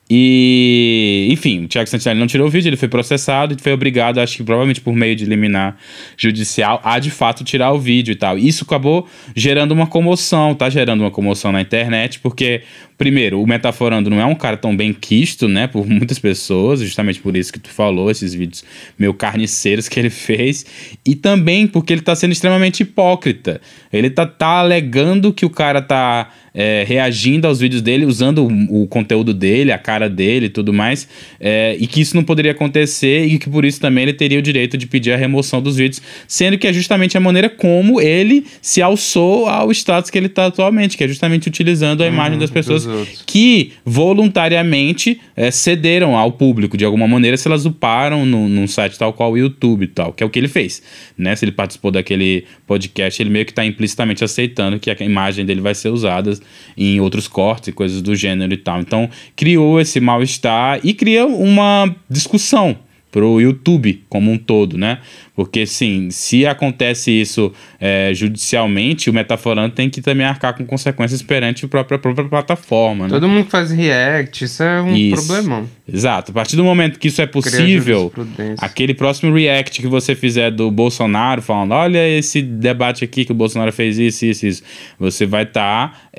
E, 0.09 1.27
enfim, 1.31 1.65
o 1.65 1.67
Thiago 1.67 1.89
Santinelli 1.89 2.19
não 2.19 2.27
tirou 2.27 2.47
o 2.47 2.49
vídeo, 2.49 2.69
ele 2.69 2.77
foi 2.77 2.87
processado 2.87 3.55
e 3.57 3.61
foi 3.61 3.73
obrigado, 3.73 4.19
acho 4.19 4.37
que 4.37 4.43
provavelmente 4.43 4.79
por 4.79 4.93
meio 4.93 5.15
de 5.15 5.25
liminar 5.25 5.77
judicial, 6.15 6.79
a 6.83 6.99
de 6.99 7.09
fato 7.09 7.43
tirar 7.43 7.71
o 7.71 7.79
vídeo 7.79 8.11
e 8.11 8.15
tal. 8.15 8.37
Isso 8.37 8.63
acabou 8.63 9.07
gerando 9.35 9.71
uma 9.71 9.87
comoção, 9.87 10.53
tá 10.53 10.69
gerando 10.69 11.01
uma 11.01 11.09
comoção 11.09 11.51
na 11.51 11.59
internet, 11.59 12.19
porque, 12.19 12.61
primeiro, 12.97 13.41
o 13.41 13.47
Metaforando 13.47 14.09
não 14.09 14.19
é 14.19 14.25
um 14.25 14.35
cara 14.35 14.57
tão 14.57 14.75
bem 14.75 14.93
quisto, 14.93 15.47
né, 15.47 15.67
por 15.67 15.85
muitas 15.87 16.19
pessoas, 16.19 16.79
justamente 16.79 17.19
por 17.19 17.35
isso 17.35 17.51
que 17.51 17.59
tu 17.59 17.69
falou, 17.69 18.09
esses 18.09 18.33
vídeos 18.33 18.63
meio 18.97 19.13
carniceiros 19.13 19.89
que 19.89 19.99
ele 19.99 20.09
fez, 20.11 20.65
e 21.05 21.15
também 21.15 21.67
porque 21.67 21.93
ele 21.93 22.01
tá 22.01 22.15
sendo 22.15 22.31
extremamente 22.31 22.81
hipócrita. 22.81 23.59
Ele 23.91 24.09
tá, 24.09 24.25
tá 24.25 24.59
alegando 24.59 25.33
que 25.33 25.45
o 25.45 25.49
cara 25.49 25.81
tá 25.81 26.31
é, 26.53 26.85
reagindo 26.87 27.45
aos 27.47 27.59
vídeos 27.59 27.81
dele, 27.81 28.05
usando 28.05 28.47
o, 28.47 28.83
o 28.83 28.87
conteúdo 28.87 29.33
dele, 29.33 29.73
a 29.73 29.77
cara 29.77 30.09
dele 30.09 30.45
e 30.45 30.49
tudo 30.49 30.71
mais, 30.71 31.07
é, 31.39 31.75
e 31.77 31.85
que 31.85 31.99
isso 31.99 32.15
não 32.15 32.23
poderia 32.23 32.51
acontecer 32.51 33.25
e 33.25 33.37
que 33.37 33.49
por 33.49 33.65
isso 33.65 33.81
também 33.81 34.03
ele 34.03 34.13
teria 34.13 34.39
o 34.39 34.41
direito 34.41 34.77
de 34.77 34.87
pedir 34.87 35.11
a 35.11 35.17
remoção 35.17 35.61
dos 35.61 35.75
vídeos, 35.75 36.01
sendo 36.27 36.57
que 36.57 36.65
é 36.65 36.71
justamente 36.71 37.17
a 37.17 37.19
maneira 37.19 37.49
como 37.49 37.99
ele 37.99 38.45
se 38.61 38.81
alçou 38.81 39.47
ao 39.47 39.69
status 39.71 40.09
que 40.09 40.17
ele 40.17 40.27
está 40.27 40.45
atualmente, 40.45 40.95
que 40.95 41.03
é 41.03 41.07
justamente 41.07 41.47
utilizando 41.47 42.01
a 42.01 42.07
imagem 42.07 42.39
das 42.39 42.49
pessoas 42.49 42.84
que 43.25 43.73
voluntariamente 43.83 45.19
é, 45.35 45.51
cederam 45.51 46.17
ao 46.17 46.31
público 46.31 46.77
de 46.77 46.85
alguma 46.85 47.07
maneira 47.07 47.37
se 47.37 47.47
elas 47.47 47.65
uparam 47.65 48.25
no, 48.25 48.47
num 48.47 48.67
site 48.67 48.97
tal 48.97 49.13
qual 49.13 49.31
o 49.31 49.37
YouTube 49.37 49.83
e 49.83 49.87
tal, 49.87 50.13
que 50.13 50.23
é 50.23 50.25
o 50.25 50.29
que 50.29 50.39
ele 50.39 50.47
fez, 50.47 50.81
né? 51.17 51.35
Se 51.35 51.45
ele 51.45 51.51
participou 51.51 51.91
daquele 51.91 52.45
podcast, 52.65 53.21
ele 53.21 53.29
meio 53.29 53.45
que 53.45 53.51
está 53.51 53.65
implicitamente 53.65 54.23
aceitando 54.23 54.79
que 54.79 54.89
a 54.89 54.95
imagem 55.01 55.45
dele 55.45 55.61
vai 55.61 55.75
ser 55.75 55.89
usada 55.89 56.37
em 56.77 56.99
outros 56.99 57.27
cortes 57.27 57.69
e 57.69 57.71
coisas 57.71 58.01
do 58.01 58.15
gênero 58.15 58.53
e 58.53 58.57
tal. 58.57 58.79
Então, 58.79 59.09
criou 59.35 59.79
esse 59.79 59.99
mal-estar 59.99 60.79
e 60.83 60.93
cria 60.93 61.25
uma 61.25 61.93
discussão 62.09 62.77
pro 63.15 63.39
YouTube 63.39 64.03
como 64.09 64.29
um 64.29 64.37
todo, 64.37 64.77
né? 64.77 64.97
Porque, 65.33 65.65
sim, 65.65 66.09
se 66.11 66.45
acontece 66.45 67.09
isso 67.11 67.49
é, 67.79 68.11
judicialmente, 68.13 69.09
o 69.09 69.13
Metaforando 69.13 69.73
tem 69.73 69.89
que 69.89 70.01
também 70.01 70.25
arcar 70.25 70.53
com 70.53 70.65
consequências 70.65 71.21
perante 71.21 71.63
a 71.63 71.67
própria, 71.69 71.95
a 71.95 71.99
própria 71.99 72.27
plataforma, 72.27 73.05
né? 73.05 73.11
Todo 73.11 73.29
mundo 73.29 73.49
faz 73.49 73.71
react, 73.71 74.43
isso 74.43 74.61
é 74.61 74.81
um 74.81 74.93
Isso. 74.93 75.25
problemão. 75.25 75.65
Exato. 75.87 76.31
A 76.31 76.33
partir 76.33 76.57
do 76.57 76.65
momento 76.65 76.99
que 76.99 77.07
isso 77.07 77.21
é 77.21 77.25
possível, 77.25 78.11
aquele 78.57 78.93
próximo 78.93 79.33
react 79.33 79.79
que 79.79 79.87
você 79.87 80.13
fizer 80.13 80.51
do 80.51 80.69
Bolsonaro, 80.69 81.41
falando, 81.41 81.71
olha 81.71 82.05
esse 82.05 82.41
debate 82.41 83.05
aqui 83.05 83.23
que 83.23 83.31
o 83.31 83.35
Bolsonaro 83.35 83.71
fez 83.71 83.97
isso, 83.97 84.25
isso, 84.25 84.45
isso, 84.45 84.63
você 84.99 85.25
vai 85.25 85.43
estar, 85.43 86.09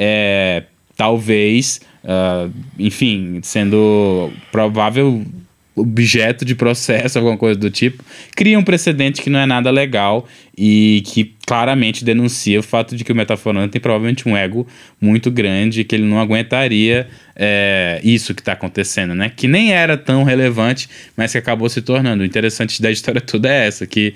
talvez, 0.96 1.78
ah, 2.02 2.48
enfim, 2.78 3.40
sendo 3.42 4.30
provável 4.50 5.22
objeto 5.76 6.44
de 6.44 6.54
processo, 6.54 7.18
alguma 7.18 7.36
coisa 7.36 7.58
do 7.58 7.70
tipo, 7.70 8.02
cria 8.34 8.58
um 8.58 8.64
precedente 8.64 9.20
que 9.20 9.28
não 9.28 9.38
é 9.38 9.46
nada 9.46 9.70
legal 9.70 10.26
e 10.56 11.02
que 11.06 11.36
claramente 11.46 12.04
denuncia 12.04 12.58
o 12.58 12.62
fato 12.62 12.96
de 12.96 13.04
que 13.04 13.12
o 13.12 13.14
Metaforando 13.14 13.68
tem 13.68 13.80
provavelmente 13.80 14.28
um 14.28 14.36
ego 14.36 14.66
muito 15.00 15.30
grande 15.30 15.84
que 15.84 15.94
ele 15.94 16.04
não 16.04 16.18
aguentaria 16.18 17.06
é, 17.36 18.00
isso 18.02 18.34
que 18.34 18.40
está 18.40 18.52
acontecendo, 18.52 19.14
né? 19.14 19.30
Que 19.34 19.46
nem 19.46 19.72
era 19.72 19.96
tão 19.96 20.24
relevante, 20.24 20.88
mas 21.16 21.32
que 21.32 21.38
acabou 21.38 21.68
se 21.68 21.82
tornando. 21.82 22.22
O 22.22 22.26
interessante 22.26 22.80
da 22.80 22.90
história 22.90 23.20
toda 23.20 23.48
é 23.48 23.66
essa, 23.66 23.86
que 23.86 24.14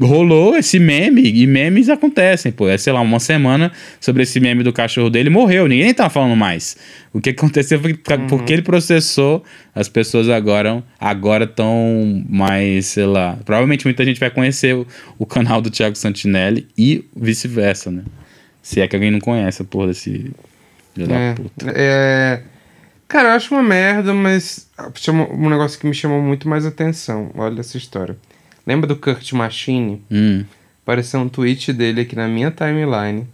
rolou 0.00 0.56
esse 0.56 0.78
meme 0.78 1.22
e 1.22 1.46
memes 1.46 1.90
acontecem, 1.90 2.50
pô. 2.50 2.68
É, 2.68 2.78
sei 2.78 2.92
lá, 2.92 3.00
uma 3.00 3.20
semana 3.20 3.70
sobre 4.00 4.22
esse 4.22 4.40
meme 4.40 4.64
do 4.64 4.72
cachorro 4.72 5.10
dele, 5.10 5.28
morreu, 5.28 5.68
ninguém 5.68 5.84
nem 5.84 5.94
tava 5.94 6.10
falando 6.10 6.34
mais. 6.34 6.76
O 7.12 7.20
que 7.20 7.30
aconteceu 7.30 7.78
foi 7.78 7.92
que 7.92 8.18
porque 8.26 8.54
ele 8.54 8.62
processou, 8.62 9.44
as 9.74 9.86
pessoas 9.86 10.30
agora 10.30 10.82
agora 10.98 11.44
estão 11.44 12.24
mais, 12.26 12.86
sei 12.86 13.04
lá, 13.04 13.38
provavelmente 13.44 13.84
muita 13.84 14.02
gente 14.02 14.18
vai 14.18 14.30
conhecer 14.30 14.74
o, 14.74 14.86
o 15.18 15.26
canal 15.26 15.60
do 15.60 15.68
Thiago 15.82 15.96
Santinelli 15.96 16.68
e 16.78 17.04
vice-versa, 17.16 17.90
né? 17.90 18.04
Se 18.62 18.80
é 18.80 18.86
que 18.86 18.94
alguém 18.94 19.10
não 19.10 19.20
conhece 19.20 19.62
a 19.62 19.64
porra 19.64 19.88
desse 19.88 20.32
filho 20.94 21.08
da 21.08 21.14
É, 21.14 21.34
puta. 21.34 21.72
é, 21.74 22.42
Cara, 23.08 23.30
eu 23.30 23.32
acho 23.32 23.52
uma 23.52 23.62
merda, 23.62 24.14
mas 24.14 24.70
um 25.08 25.50
negócio 25.50 25.78
que 25.78 25.86
me 25.86 25.92
chamou 25.92 26.22
muito 26.22 26.48
mais 26.48 26.64
atenção. 26.64 27.30
Olha 27.34 27.60
essa 27.60 27.76
história. 27.76 28.16
Lembra 28.66 28.86
do 28.86 28.94
Kurt 28.96 29.32
Machine? 29.32 30.00
Hum. 30.10 30.44
Apareceu 30.84 31.20
um 31.20 31.28
tweet 31.28 31.72
dele 31.72 32.02
aqui 32.02 32.14
na 32.16 32.28
minha 32.28 32.50
timeline. 32.50 33.26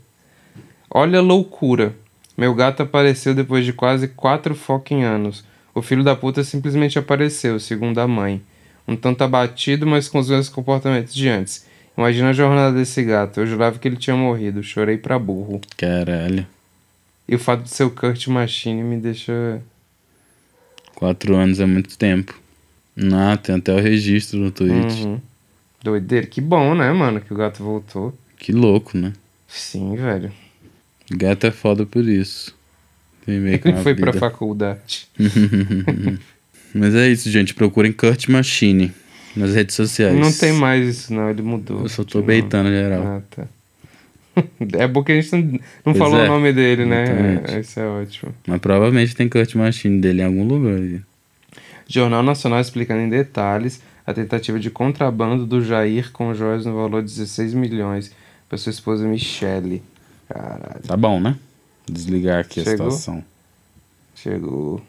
Olha 0.91 1.19
a 1.19 1.23
loucura. 1.23 1.95
Meu 2.37 2.55
gato 2.55 2.83
apareceu 2.83 3.35
depois 3.35 3.65
de 3.65 3.73
quase 3.75 4.09
quatro 4.09 4.55
fucking 4.55 5.03
anos. 5.05 5.45
O 5.75 5.83
filho 5.83 6.03
da 6.03 6.17
puta 6.17 6.43
simplesmente 6.43 6.99
apareceu, 6.99 7.61
segundo 7.61 7.99
a 8.01 8.09
mãe. 8.09 8.41
Um 8.87 8.97
tanto 8.97 9.23
abatido, 9.23 9.87
mas 9.87 10.09
com 10.09 10.19
os 10.19 10.29
mesmos 10.31 10.49
comportamentos 10.49 11.15
de 11.15 11.29
antes. 11.29 11.68
Imagina 11.99 12.31
a 12.31 12.33
jornada 12.33 12.79
desse 12.79 13.03
gato. 13.03 13.41
Eu 13.41 13.47
jurava 13.49 13.77
que 13.77 13.89
ele 13.89 13.97
tinha 13.97 14.15
morrido. 14.15 14.63
Chorei 14.63 14.97
pra 14.97 15.19
burro. 15.19 15.61
Caralho. 15.77 16.47
E 17.29 17.35
o 17.35 17.41
fato 17.41 17.65
de 17.65 17.71
ser 17.71 17.83
o 17.83 17.91
Kurt 17.91 18.29
Machine 18.29 18.85
me 18.85 18.97
deixa. 18.97 19.61
Quatro 20.95 21.35
anos 21.35 21.59
é 21.59 21.67
muito 21.67 21.99
tempo. 21.99 22.41
Ah, 23.13 23.37
tem 23.37 23.57
até 23.57 23.75
o 23.75 23.81
registro 23.81 24.39
no 24.39 24.53
Twitch. 24.53 25.05
Uhum. 25.05 25.21
Doideira. 25.83 26.25
Que 26.29 26.41
bom, 26.41 26.73
né, 26.73 26.93
mano, 26.93 27.21
que 27.21 27.35
o 27.35 27.37
gato 27.37 27.65
voltou. 27.65 28.17
Que 28.37 28.53
louco, 28.53 28.97
né? 28.97 29.13
Sim, 29.49 29.97
velho. 29.97 30.31
Gato 31.11 31.49
é 31.49 31.51
foda 31.51 31.85
por 31.85 32.07
isso. 32.07 32.55
Tem 33.27 33.41
meio 33.41 33.59
que 33.59 33.67
Ele 33.67 33.83
foi 33.83 33.95
vida. 33.95 34.09
pra 34.09 34.21
faculdade. 34.21 35.09
Mas 36.73 36.95
é 36.95 37.09
isso, 37.09 37.29
gente. 37.29 37.55
Procurem 37.55 37.91
Kurt 37.91 38.29
Machine 38.29 38.93
nas 39.39 39.55
redes 39.55 39.75
sociais. 39.75 40.19
Não 40.19 40.33
tem 40.33 40.53
mais 40.53 40.87
isso, 40.87 41.15
não. 41.15 41.31
Ele 41.31 41.43
mudou. 41.43 41.83
Eu 41.83 41.89
só 41.89 42.05
tô 42.05 42.21
beitando 42.21 42.69
geral. 42.69 43.03
Ah, 43.03 43.23
tá. 43.31 43.47
É 44.79 44.87
bom 44.87 45.03
que 45.03 45.11
a 45.11 45.21
gente 45.21 45.33
não, 45.33 45.61
não 45.87 45.95
falou 45.95 46.21
é, 46.21 46.25
o 46.25 46.29
nome 46.29 46.53
dele, 46.53 46.85
né? 46.85 47.43
É, 47.49 47.59
isso 47.59 47.81
é 47.81 47.87
ótimo. 47.87 48.33
Mas 48.47 48.61
provavelmente 48.61 49.17
tem 49.17 49.29
Kurt 49.29 49.53
Machine 49.57 50.01
dele 50.01 50.23
em 50.23 50.25
algum 50.25 50.47
lugar. 50.47 51.03
Jornal 51.89 52.23
Nacional 52.23 52.61
explicando 52.61 53.01
em 53.01 53.09
detalhes 53.09 53.81
a 54.07 54.15
tentativa 54.15 54.59
de 54.61 54.71
contrabando 54.71 55.45
do 55.45 55.63
Jair 55.65 56.13
com 56.13 56.33
joias 56.35 56.65
no 56.65 56.75
valor 56.75 57.03
de 57.03 57.09
16 57.09 57.53
milhões 57.55 58.13
para 58.49 58.57
sua 58.57 58.71
esposa 58.71 59.07
Michele. 59.07 59.83
Caralho. 60.29 60.83
Tá 60.87 60.97
bom, 60.97 61.21
né? 61.21 61.37
Desligar 61.87 62.41
aqui 62.41 62.63
Chegou? 62.63 62.87
a 62.87 62.91
situação. 62.91 63.25
Chegou. 64.15 64.83